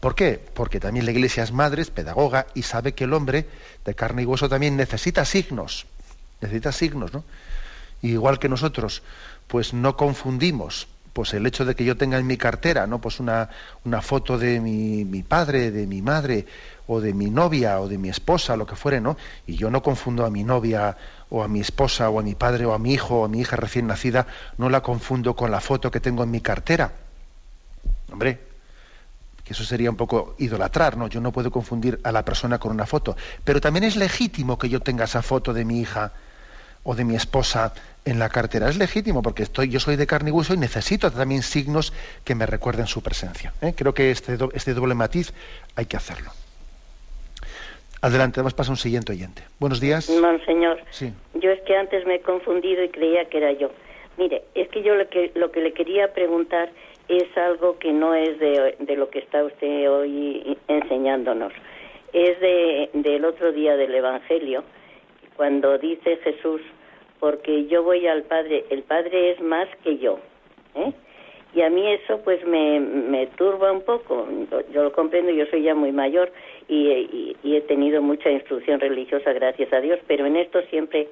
¿Por 0.00 0.14
qué? 0.14 0.40
Porque 0.54 0.80
también 0.80 1.06
la 1.06 1.12
Iglesia 1.12 1.42
es 1.42 1.52
madre, 1.52 1.82
es 1.82 1.90
pedagoga 1.90 2.46
y 2.54 2.62
sabe 2.62 2.92
que 2.92 3.04
el 3.04 3.14
hombre 3.14 3.48
de 3.84 3.94
carne 3.94 4.22
y 4.22 4.26
hueso 4.26 4.48
también 4.48 4.76
necesita 4.76 5.24
signos. 5.24 5.86
Necesita 6.40 6.72
signos, 6.72 7.12
¿no? 7.12 7.24
Igual 8.00 8.38
que 8.38 8.48
nosotros, 8.48 9.02
pues 9.48 9.74
no 9.74 9.96
confundimos 9.96 10.86
pues 11.18 11.34
el 11.34 11.44
hecho 11.48 11.64
de 11.64 11.74
que 11.74 11.84
yo 11.84 11.96
tenga 11.96 12.16
en 12.16 12.28
mi 12.28 12.36
cartera 12.36 12.86
no 12.86 13.00
pues 13.00 13.18
una, 13.18 13.50
una 13.84 14.00
foto 14.02 14.38
de 14.38 14.60
mi, 14.60 15.04
mi, 15.04 15.24
padre 15.24 15.72
de 15.72 15.84
mi 15.84 16.00
madre 16.00 16.46
o 16.86 17.00
de 17.00 17.12
mi 17.12 17.28
novia 17.28 17.80
o 17.80 17.88
de 17.88 17.98
mi 17.98 18.08
esposa 18.08 18.56
lo 18.56 18.66
que 18.66 18.76
fuere 18.76 19.00
no 19.00 19.16
y 19.44 19.56
yo 19.56 19.68
no 19.68 19.82
confundo 19.82 20.24
a 20.24 20.30
mi 20.30 20.44
novia 20.44 20.96
o 21.28 21.42
a 21.42 21.48
mi 21.48 21.58
esposa 21.58 22.08
o 22.08 22.20
a 22.20 22.22
mi 22.22 22.36
padre 22.36 22.66
o 22.66 22.72
a 22.72 22.78
mi 22.78 22.92
hijo 22.92 23.22
o 23.22 23.24
a 23.24 23.28
mi 23.28 23.40
hija 23.40 23.56
recién 23.56 23.88
nacida 23.88 24.28
no 24.58 24.70
la 24.70 24.80
confundo 24.80 25.34
con 25.34 25.50
la 25.50 25.60
foto 25.60 25.90
que 25.90 25.98
tengo 25.98 26.22
en 26.22 26.30
mi 26.30 26.40
cartera. 26.40 26.92
Hombre 28.12 28.38
que 29.42 29.54
eso 29.54 29.64
sería 29.64 29.90
un 29.90 29.96
poco 29.96 30.36
idolatrar 30.38 30.96
no 30.96 31.08
yo 31.08 31.20
no 31.20 31.32
puedo 31.32 31.50
confundir 31.50 31.98
a 32.04 32.12
la 32.12 32.24
persona 32.24 32.60
con 32.60 32.70
una 32.70 32.86
foto. 32.86 33.16
Pero 33.42 33.60
también 33.60 33.82
es 33.82 33.96
legítimo 33.96 34.56
que 34.56 34.68
yo 34.68 34.78
tenga 34.78 35.06
esa 35.06 35.22
foto 35.22 35.52
de 35.52 35.64
mi 35.64 35.80
hija 35.80 36.12
o 36.82 36.94
de 36.94 37.04
mi 37.04 37.14
esposa 37.16 37.74
en 38.04 38.18
la 38.18 38.28
cartera. 38.28 38.68
Es 38.68 38.78
legítimo 38.78 39.22
porque 39.22 39.42
estoy, 39.42 39.68
yo 39.68 39.80
soy 39.80 39.96
de 39.96 40.06
carne 40.06 40.30
y 40.30 40.32
hueso 40.32 40.54
y 40.54 40.56
necesito 40.56 41.10
también 41.10 41.42
signos 41.42 41.92
que 42.24 42.34
me 42.34 42.46
recuerden 42.46 42.86
su 42.86 43.02
presencia. 43.02 43.52
¿eh? 43.60 43.74
Creo 43.76 43.94
que 43.94 44.10
este, 44.10 44.36
do, 44.36 44.50
este 44.54 44.74
doble 44.74 44.94
matiz 44.94 45.32
hay 45.76 45.86
que 45.86 45.96
hacerlo. 45.96 46.30
Adelante, 48.00 48.40
vamos 48.40 48.54
a 48.54 48.56
pasar 48.56 48.70
a 48.70 48.74
un 48.74 48.78
siguiente 48.78 49.12
oyente. 49.12 49.42
Buenos 49.58 49.80
días. 49.80 50.08
Monseñor, 50.08 50.80
sí. 50.90 51.12
yo 51.34 51.50
es 51.50 51.60
que 51.62 51.76
antes 51.76 52.06
me 52.06 52.16
he 52.16 52.20
confundido 52.20 52.84
y 52.84 52.88
creía 52.90 53.24
que 53.28 53.38
era 53.38 53.52
yo. 53.52 53.70
Mire, 54.16 54.42
es 54.54 54.68
que 54.68 54.82
yo 54.82 54.94
lo 54.94 55.08
que, 55.08 55.32
lo 55.34 55.50
que 55.50 55.60
le 55.60 55.72
quería 55.72 56.12
preguntar 56.12 56.70
es 57.08 57.36
algo 57.36 57.78
que 57.78 57.92
no 57.92 58.14
es 58.14 58.38
de, 58.38 58.76
de 58.78 58.96
lo 58.96 59.10
que 59.10 59.18
está 59.18 59.42
usted 59.42 59.90
hoy 59.90 60.56
enseñándonos. 60.68 61.52
Es 62.12 62.40
de, 62.40 62.90
del 62.92 63.24
otro 63.24 63.52
día 63.52 63.76
del 63.76 63.94
Evangelio, 63.94 64.62
cuando 65.38 65.78
dice 65.78 66.16
Jesús, 66.16 66.60
porque 67.20 67.66
yo 67.66 67.84
voy 67.84 68.06
al 68.08 68.24
Padre, 68.24 68.66
el 68.70 68.82
Padre 68.82 69.30
es 69.30 69.40
más 69.40 69.68
que 69.84 69.96
yo. 69.98 70.18
¿eh? 70.74 70.92
Y 71.54 71.62
a 71.62 71.70
mí 71.70 71.86
eso 71.92 72.20
pues 72.24 72.44
me, 72.44 72.80
me 72.80 73.28
turba 73.28 73.70
un 73.70 73.82
poco. 73.82 74.28
Yo 74.72 74.82
lo 74.82 74.92
comprendo, 74.92 75.30
yo 75.30 75.46
soy 75.46 75.62
ya 75.62 75.76
muy 75.76 75.92
mayor 75.92 76.32
y, 76.66 76.88
y, 76.88 77.36
y, 77.44 77.56
he 77.56 77.60
tenido 77.62 78.02
mucha 78.02 78.30
instrucción 78.30 78.80
religiosa, 78.80 79.32
gracias 79.32 79.72
a 79.72 79.80
Dios, 79.80 80.00
pero 80.08 80.26
en 80.26 80.36
esto 80.36 80.60
siempre, 80.70 81.08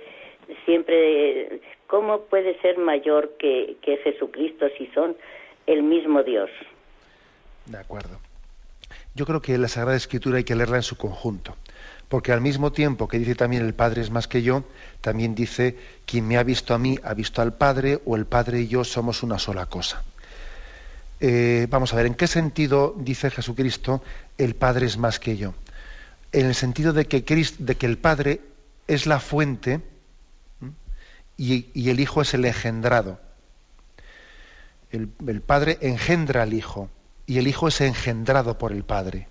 siempre, 0.65 1.61
¿cómo 1.87 2.23
puede 2.23 2.61
ser 2.61 2.79
mayor 2.79 3.37
que, 3.39 3.77
que 3.81 3.97
Jesucristo 3.99 4.67
si 4.77 4.89
son 4.89 5.17
el 5.69 5.85
mismo 5.85 6.25
Dios? 6.25 6.51
De 7.67 7.79
acuerdo. 7.79 8.19
Yo 9.15 9.25
creo 9.25 9.41
que 9.41 9.57
la 9.57 9.69
Sagrada 9.69 9.97
Escritura 9.97 10.39
hay 10.39 10.45
que 10.45 10.57
leerla 10.57 10.77
en 10.77 10.83
su 10.83 10.97
conjunto, 10.97 11.55
porque 12.09 12.33
al 12.33 12.41
mismo 12.41 12.73
tiempo 12.73 13.09
que 13.09 13.19
dice 13.19 13.35
también 13.35 13.65
el 13.65 13.75
Padre 13.75 14.03
es 14.03 14.11
más 14.11 14.29
que 14.29 14.43
yo, 14.43 14.65
también 15.01 15.35
dice 15.35 15.77
quien 16.05 16.27
me 16.29 16.39
ha 16.39 16.43
visto 16.43 16.75
a 16.75 16.79
mí 16.79 16.99
ha 17.03 17.15
visto 17.15 17.43
al 17.43 17.55
Padre 17.55 18.01
o 18.05 18.17
el 18.17 18.27
Padre 18.27 18.61
y 18.61 18.69
yo 18.69 18.85
somos 18.85 19.23
una 19.23 19.39
sola 19.39 19.67
cosa. 19.67 20.03
Eh, 21.19 21.67
vamos 21.71 21.93
a 21.93 21.97
ver, 21.97 22.07
¿en 22.07 22.15
qué 22.15 22.27
sentido 22.27 22.95
dice 22.99 23.31
Jesucristo 23.31 24.03
el 24.37 24.55
Padre 24.55 24.87
es 24.87 24.99
más 24.99 25.19
que 25.19 25.37
yo? 25.37 25.55
En 26.33 26.47
el 26.47 26.55
sentido 26.55 26.93
de 26.93 27.07
que, 27.07 27.23
de 27.59 27.75
que 27.77 27.87
el 27.87 27.99
Padre 27.99 28.41
es 28.87 29.07
la 29.07 29.19
fuente 29.19 29.81
y, 31.37 31.89
el 31.91 32.01
Hijo 32.01 32.23
es 32.23 32.35
el 32.35 32.45
engendrado. 32.45 33.21
El, 34.91 35.11
el, 35.27 35.41
Padre 35.41 35.79
engendra 35.81 36.43
al 36.43 36.55
Hijo 36.55 36.91
y 37.27 37.39
el 37.39 37.49
Hijo 37.49 37.69
es 37.69 37.81
engendrado 37.81 38.59
por 38.59 38.73
el 38.73 38.85
Padre. 38.85 39.29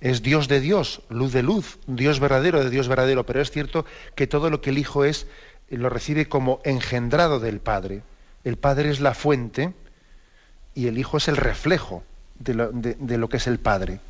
Es 0.00 0.22
Dios 0.22 0.48
de 0.48 0.60
Dios, 0.60 1.00
luz 1.08 1.32
de 1.32 1.42
luz, 1.42 1.78
Dios 1.86 2.20
verdadero 2.20 2.62
de 2.62 2.70
Dios 2.70 2.88
verdadero, 2.88 3.24
pero 3.24 3.40
es 3.40 3.50
cierto 3.50 3.86
que 4.14 4.26
todo 4.26 4.50
lo 4.50 4.60
que 4.60 4.70
el 4.70 4.78
Hijo 4.78 5.04
es 5.04 5.26
lo 5.70 5.88
recibe 5.88 6.28
como 6.28 6.60
engendrado 6.64 7.40
del 7.40 7.60
Padre. 7.60 8.02
El 8.44 8.56
Padre 8.56 8.90
es 8.90 9.00
la 9.00 9.14
fuente 9.14 9.74
y 10.74 10.86
el 10.86 10.98
Hijo 10.98 11.16
es 11.16 11.28
el 11.28 11.36
reflejo 11.36 12.04
de 12.38 12.54
lo, 12.54 13.28
que 13.28 13.38
es 13.38 13.46
el 13.46 13.58
Padre. 13.58 14.00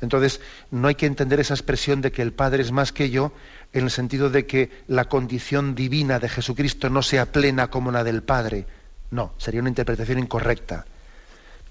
Entonces, 0.00 0.40
no 0.70 0.86
hay 0.86 0.94
que 0.94 1.06
entender 1.06 1.40
esa 1.40 1.54
expresión 1.54 2.00
de 2.00 2.12
que 2.12 2.22
el 2.22 2.32
Padre 2.32 2.62
es 2.62 2.70
más 2.70 2.92
que 2.92 3.10
yo 3.10 3.32
en 3.72 3.84
el 3.84 3.90
sentido 3.90 4.30
de 4.30 4.46
que 4.46 4.70
la 4.86 5.06
condición 5.06 5.74
divina 5.74 6.20
de 6.20 6.28
Jesucristo 6.28 6.88
no 6.90 7.02
sea 7.02 7.32
plena 7.32 7.68
como 7.68 7.90
la 7.90 8.04
del 8.04 8.22
Padre. 8.22 8.66
No, 9.10 9.32
sería 9.38 9.60
una 9.60 9.68
interpretación 9.68 10.20
incorrecta. 10.20 10.86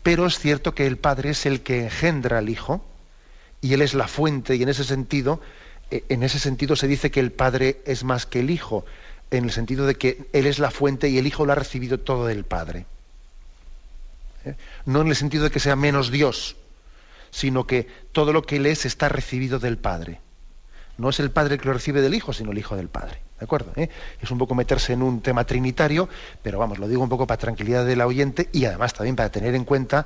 Pero 0.03 0.25
es 0.25 0.37
cierto 0.37 0.75
que 0.75 0.85
el 0.85 0.97
Padre 0.97 1.29
es 1.29 1.45
el 1.45 1.61
que 1.61 1.85
engendra 1.85 2.39
al 2.39 2.49
Hijo 2.49 2.85
y 3.61 3.73
Él 3.73 3.81
es 3.81 3.93
la 3.93 4.07
fuente 4.07 4.55
y 4.55 4.63
en 4.63 4.69
ese 4.69 4.83
sentido, 4.83 5.39
e, 5.89 6.03
en 6.09 6.23
ese 6.23 6.39
sentido 6.39 6.75
se 6.75 6.87
dice 6.87 7.11
que 7.11 7.19
el 7.19 7.31
Padre 7.31 7.81
es 7.85 8.03
más 8.03 8.25
que 8.25 8.39
el 8.39 8.49
Hijo, 8.49 8.85
en 9.29 9.45
el 9.45 9.51
sentido 9.51 9.85
de 9.85 9.95
que 9.95 10.25
Él 10.33 10.45
es 10.45 10.59
la 10.59 10.71
fuente 10.71 11.09
y 11.09 11.17
el 11.17 11.27
Hijo 11.27 11.45
lo 11.45 11.53
ha 11.53 11.55
recibido 11.55 11.99
todo 11.99 12.25
del 12.25 12.43
Padre. 12.43 12.85
¿eh? 14.45 14.55
No 14.85 15.01
en 15.01 15.07
el 15.07 15.15
sentido 15.15 15.45
de 15.45 15.51
que 15.51 15.59
sea 15.59 15.75
menos 15.75 16.11
Dios, 16.11 16.57
sino 17.29 17.65
que 17.65 17.87
todo 18.11 18.33
lo 18.33 18.43
que 18.43 18.57
Él 18.57 18.65
es 18.65 18.85
está 18.85 19.09
recibido 19.09 19.59
del 19.59 19.77
Padre. 19.77 20.19
No 20.97 21.09
es 21.09 21.19
el 21.19 21.31
Padre 21.31 21.57
que 21.57 21.65
lo 21.65 21.73
recibe 21.73 22.01
del 22.01 22.13
Hijo, 22.13 22.33
sino 22.33 22.51
el 22.51 22.57
Hijo 22.57 22.75
del 22.75 22.89
Padre. 22.89 23.21
¿De 23.39 23.45
acuerdo? 23.45 23.71
¿Eh? 23.75 23.89
Es 24.21 24.29
un 24.29 24.37
poco 24.37 24.53
meterse 24.53 24.93
en 24.93 25.01
un 25.01 25.21
tema 25.21 25.45
trinitario, 25.45 26.07
pero 26.43 26.59
vamos, 26.59 26.77
lo 26.77 26.87
digo 26.87 27.01
un 27.01 27.09
poco 27.09 27.25
para 27.25 27.39
tranquilidad 27.39 27.85
del 27.85 28.01
oyente 28.01 28.49
y 28.51 28.65
además 28.65 28.93
también 28.93 29.15
para 29.15 29.31
tener 29.31 29.55
en 29.55 29.63
cuenta 29.63 30.05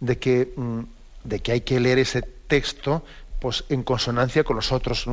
de 0.00 0.18
que, 0.18 0.52
mm, 0.56 0.80
de 1.24 1.40
que 1.40 1.52
hay 1.52 1.60
que 1.60 1.80
leer 1.80 1.98
ese 1.98 2.22
texto 2.22 3.04
pues, 3.40 3.64
en 3.68 3.82
consonancia 3.82 4.44
con 4.44 4.56
los 4.56 4.72
otros, 4.72 5.06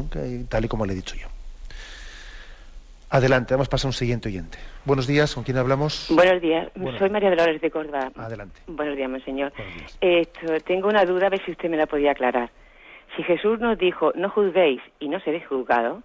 tal 0.50 0.66
y 0.66 0.68
como 0.68 0.86
le 0.86 0.94
he 0.94 0.96
dicho 0.96 1.16
yo. 1.16 1.28
Adelante, 3.10 3.54
vamos 3.54 3.68
a 3.68 3.70
pasar 3.70 3.88
a 3.88 3.90
un 3.90 3.94
siguiente 3.94 4.28
oyente. 4.28 4.58
Buenos 4.84 5.08
días, 5.08 5.34
¿con 5.34 5.46
quién 5.46 5.58
hablamos? 5.58 6.08
Buenos 6.10 6.42
días, 6.42 6.70
soy 7.00 7.10
María 7.10 7.30
Dolores 7.30 7.62
de 7.62 7.72
Córdoba. 7.72 8.12
Adelante. 8.18 8.60
Buenos 8.68 8.98
días, 8.98 9.10
monseñor. 9.10 9.54
Esto, 10.02 10.60
tengo 10.66 10.90
una 10.90 11.06
duda, 11.06 11.28
a 11.28 11.30
ver 11.30 11.44
si 11.46 11.52
usted 11.52 11.70
me 11.70 11.78
la 11.78 11.86
podía 11.86 12.12
aclarar. 12.12 12.52
Si 13.16 13.24
Jesús 13.24 13.60
nos 13.62 13.78
dijo, 13.78 14.12
no 14.16 14.30
juzguéis 14.30 14.82
y 15.00 15.08
no 15.08 15.22
seréis 15.22 15.48
juzgados, 15.48 16.04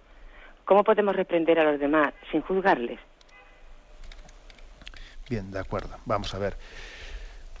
¿cómo 0.63 0.85
podemos 0.85 1.13
reprender 1.13 1.59
a 1.59 1.69
los 1.69 1.79
demás 1.79 2.13
sin 2.31 2.41
juzgarles? 2.41 2.99
Bien, 5.29 5.51
de 5.51 5.59
acuerdo. 5.59 5.97
Vamos 6.05 6.33
a 6.33 6.39
ver. 6.39 6.55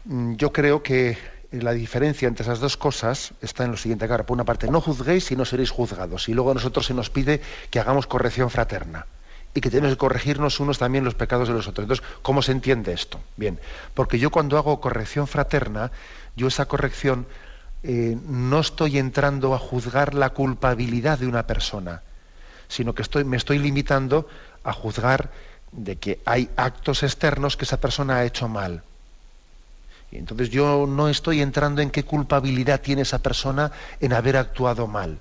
Mm, 0.05 0.35
yo 0.35 0.53
creo 0.53 0.81
que 0.81 1.17
la 1.61 1.73
diferencia 1.73 2.27
entre 2.27 2.43
esas 2.43 2.59
dos 2.59 2.77
cosas 2.77 3.33
está 3.41 3.63
en 3.63 3.71
lo 3.71 3.77
siguiente. 3.77 4.07
Claro, 4.07 4.25
por 4.25 4.35
una 4.35 4.43
parte, 4.43 4.69
no 4.69 4.81
juzguéis 4.81 5.31
y 5.31 5.35
no 5.35 5.45
seréis 5.45 5.69
juzgados. 5.69 6.27
Y 6.29 6.33
luego 6.33 6.51
a 6.51 6.53
nosotros 6.53 6.85
se 6.85 6.93
nos 6.93 7.09
pide 7.09 7.41
que 7.69 7.79
hagamos 7.79 8.07
corrección 8.07 8.49
fraterna 8.49 9.05
y 9.53 9.61
que 9.61 9.69
tenemos 9.69 9.91
que 9.91 9.97
corregirnos 9.97 10.59
unos 10.59 10.79
también 10.79 11.03
los 11.03 11.13
pecados 11.13 11.47
de 11.47 11.53
los 11.53 11.67
otros. 11.67 11.85
Entonces, 11.85 12.05
¿cómo 12.21 12.41
se 12.41 12.51
entiende 12.51 12.93
esto? 12.93 13.19
Bien, 13.37 13.59
porque 13.93 14.17
yo 14.17 14.31
cuando 14.31 14.57
hago 14.57 14.81
corrección 14.81 15.27
fraterna, 15.27 15.91
yo 16.35 16.47
esa 16.47 16.65
corrección 16.65 17.27
eh, 17.83 18.17
no 18.27 18.59
estoy 18.59 18.97
entrando 18.97 19.53
a 19.53 19.59
juzgar 19.59 20.15
la 20.15 20.31
culpabilidad 20.31 21.19
de 21.19 21.27
una 21.27 21.45
persona, 21.45 22.01
sino 22.67 22.95
que 22.95 23.03
me 23.25 23.37
estoy 23.37 23.59
limitando 23.59 24.27
a 24.63 24.73
juzgar 24.73 25.29
de 25.71 25.97
que 25.97 26.19
hay 26.25 26.49
actos 26.55 27.03
externos 27.03 27.57
que 27.57 27.65
esa 27.65 27.79
persona 27.79 28.17
ha 28.17 28.25
hecho 28.25 28.47
mal. 28.47 28.83
Entonces 30.17 30.49
yo 30.49 30.85
no 30.87 31.09
estoy 31.09 31.41
entrando 31.41 31.81
en 31.81 31.89
qué 31.89 32.03
culpabilidad 32.03 32.81
tiene 32.81 33.01
esa 33.03 33.19
persona 33.19 33.71
en 33.99 34.13
haber 34.13 34.37
actuado 34.37 34.87
mal. 34.87 35.19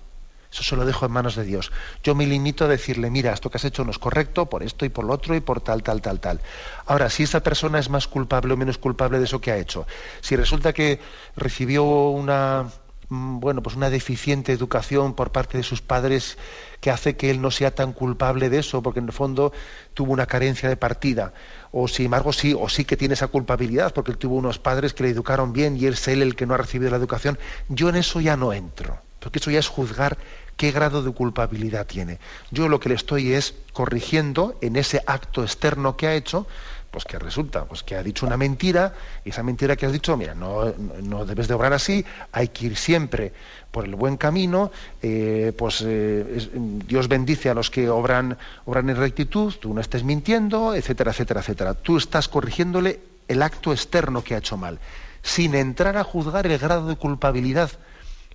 Eso 0.53 0.63
se 0.63 0.77
lo 0.77 0.85
dejo 0.85 1.07
en 1.07 1.13
manos 1.13 1.35
de 1.35 1.45
Dios. 1.45 1.73
Yo 2.05 2.15
me 2.15 2.27
limito 2.27 2.67
a 2.67 2.69
decirle, 2.69 3.09
mira, 3.09 3.33
esto 3.33 3.49
que 3.49 3.57
has 3.57 3.65
hecho 3.65 3.85
no 3.85 3.91
es 3.91 3.99
correcto 3.99 4.47
por 4.47 4.63
esto 4.63 4.85
y 4.85 4.91
por 4.91 5.07
lo 5.07 5.15
otro 5.15 5.35
y 5.35 5.41
por 5.41 5.63
tal, 5.63 5.83
tal, 5.83 6.03
tal, 6.03 6.21
tal. 6.21 6.41
Ahora, 6.85 7.09
si 7.09 7.23
esa 7.23 7.41
persona 7.41 7.79
es 7.79 7.89
más 7.89 8.07
culpable 8.07 8.53
o 8.53 8.57
menos 8.59 8.77
culpable 8.77 9.19
de 9.19 9.25
eso 9.25 9.41
que 9.41 9.51
ha 9.51 9.57
hecho, 9.57 9.87
si 10.21 10.37
resulta 10.37 10.75
que 10.75 11.01
recibió 11.37 11.85
una, 11.85 12.67
mm, 13.09 13.41
bueno, 13.41 13.63
pues 13.63 13.77
una 13.77 13.89
deficiente 13.89 14.53
educación 14.53 15.15
por 15.15 15.33
parte 15.33 15.57
de 15.57 15.65
sus 15.65 15.81
padres 15.81 16.37
que 16.83 16.91
hace 16.91 17.17
que 17.17 17.31
él 17.31 17.41
no 17.41 17.51
sea 17.51 17.75
tan 17.75 17.95
culpable 17.95 18.51
de 18.51 18.59
eso, 18.59 18.83
porque 18.83 18.99
en 18.99 19.07
el 19.07 19.13
fondo 19.13 19.55
tuvo 19.95 20.13
una 20.13 20.27
carencia 20.27 20.69
de 20.69 20.77
partida, 20.77 21.33
o 21.73 21.89
sin 21.89 22.05
embargo 22.05 22.33
sí, 22.33 22.55
o 22.57 22.69
sí 22.69 22.85
que 22.85 22.97
tiene 22.97 23.15
esa 23.15 23.29
culpabilidad, 23.29 23.93
porque 23.93 24.13
él 24.13 24.19
tuvo 24.19 24.37
unos 24.37 24.59
padres 24.59 24.93
que 24.93 25.03
le 25.03 25.09
educaron 25.09 25.53
bien 25.53 25.77
y 25.77 25.87
es 25.87 26.07
él 26.07 26.23
el 26.23 26.37
que 26.37 26.47
no 26.47 26.55
ha 26.55 26.59
recibido 26.59 26.91
la 26.91 26.99
educación, 26.99 27.39
yo 27.69 27.89
en 27.89 27.97
eso 27.97 28.21
ya 28.21 28.37
no 28.37 28.53
entro, 28.53 28.99
porque 29.19 29.39
eso 29.39 29.51
ya 29.51 29.59
es 29.59 29.69
juzgar 29.69 30.19
qué 30.57 30.71
grado 30.71 31.03
de 31.03 31.11
culpabilidad 31.13 31.87
tiene. 31.87 32.19
Yo 32.51 32.69
lo 32.69 32.79
que 32.79 32.91
le 32.91 32.95
estoy 32.95 33.33
es 33.33 33.55
corrigiendo 33.73 34.57
en 34.61 34.77
ese 34.77 35.03
acto 35.07 35.43
externo 35.43 35.97
que 35.97 36.07
ha 36.07 36.15
hecho, 36.15 36.47
pues 36.93 37.07
que 37.07 37.19
resulta, 37.19 37.65
pues 37.65 37.83
que 37.83 37.97
ha 37.97 38.03
dicho 38.03 38.27
una 38.27 38.37
mentira, 38.37 38.93
y 39.25 39.31
esa 39.31 39.43
mentira 39.43 39.77
que 39.77 39.87
has 39.87 39.93
dicho, 39.93 40.15
mira, 40.15 40.35
no, 40.35 40.75
no 41.03 41.25
debes 41.25 41.49
de 41.49 41.55
obrar 41.55 41.73
así, 41.73 42.05
hay 42.31 42.49
que 42.49 42.67
ir 42.67 42.77
siempre 42.77 43.33
por 43.71 43.87
el 43.87 43.95
buen 43.95 44.19
camino, 44.19 44.71
eh, 45.01 45.55
pues 45.57 45.83
eh, 45.87 46.51
Dios 46.87 47.09
bendice 47.09 47.49
a 47.49 47.55
los 47.55 47.71
que 47.71 47.89
obran, 47.89 48.37
obran 48.67 48.91
en 48.91 48.97
rectitud, 48.97 49.55
tú 49.59 49.73
no 49.73 49.81
estés 49.81 50.05
mintiendo, 50.05 50.75
etcétera, 50.75 51.13
etcétera, 51.13 51.41
etcétera. 51.41 51.75
Tú 51.75 51.97
estás 51.97 52.29
corrigiéndole 52.29 53.01
el 53.27 53.41
acto 53.41 53.73
externo 53.73 54.23
que 54.23 54.35
ha 54.35 54.39
hecho 54.39 54.59
mal, 54.59 54.79
sin 55.23 55.55
entrar 55.55 55.97
a 55.97 56.05
juzgar 56.05 56.47
el 56.47 56.59
grado 56.59 56.89
de 56.89 56.97
culpabilidad 56.97 57.71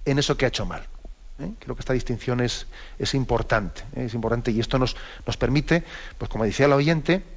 en 0.03 0.18
eso 0.18 0.36
que 0.36 0.45
ha 0.45 0.47
hecho 0.47 0.66
mal. 0.66 0.82
¿eh? 1.38 1.51
Creo 1.60 1.76
que 1.76 1.82
esta 1.82 1.93
distinción 1.93 2.41
es, 2.41 2.66
es 2.97 3.14
importante, 3.14 3.84
es 3.95 4.16
importante 4.16 4.49
y 4.49 4.60
esto 4.60 4.80
nos, 4.80 4.95
nos 5.28 5.38
permite, 5.38 5.84
pues 6.18 6.28
como 6.32 6.43
decía 6.43 6.66
el 6.66 6.74
oyente, 6.74 7.36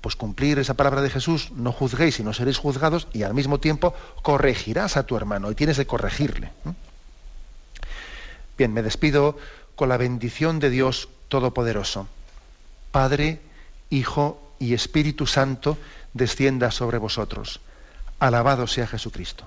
pues 0.00 0.16
cumplir 0.16 0.58
esa 0.58 0.74
palabra 0.74 1.02
de 1.02 1.10
Jesús, 1.10 1.52
no 1.52 1.72
juzguéis 1.72 2.20
y 2.20 2.22
no 2.24 2.32
seréis 2.32 2.58
juzgados, 2.58 3.08
y 3.12 3.22
al 3.22 3.34
mismo 3.34 3.60
tiempo 3.60 3.94
corregirás 4.22 4.96
a 4.96 5.04
tu 5.04 5.16
hermano 5.16 5.50
y 5.50 5.54
tienes 5.54 5.76
que 5.76 5.86
corregirle. 5.86 6.52
Bien, 8.56 8.72
me 8.72 8.82
despido 8.82 9.38
con 9.76 9.88
la 9.88 9.96
bendición 9.96 10.58
de 10.58 10.70
Dios 10.70 11.08
Todopoderoso. 11.28 12.08
Padre, 12.92 13.40
Hijo 13.88 14.40
y 14.58 14.74
Espíritu 14.74 15.26
Santo, 15.26 15.78
descienda 16.12 16.70
sobre 16.70 16.98
vosotros. 16.98 17.60
Alabado 18.18 18.66
sea 18.66 18.86
Jesucristo. 18.86 19.46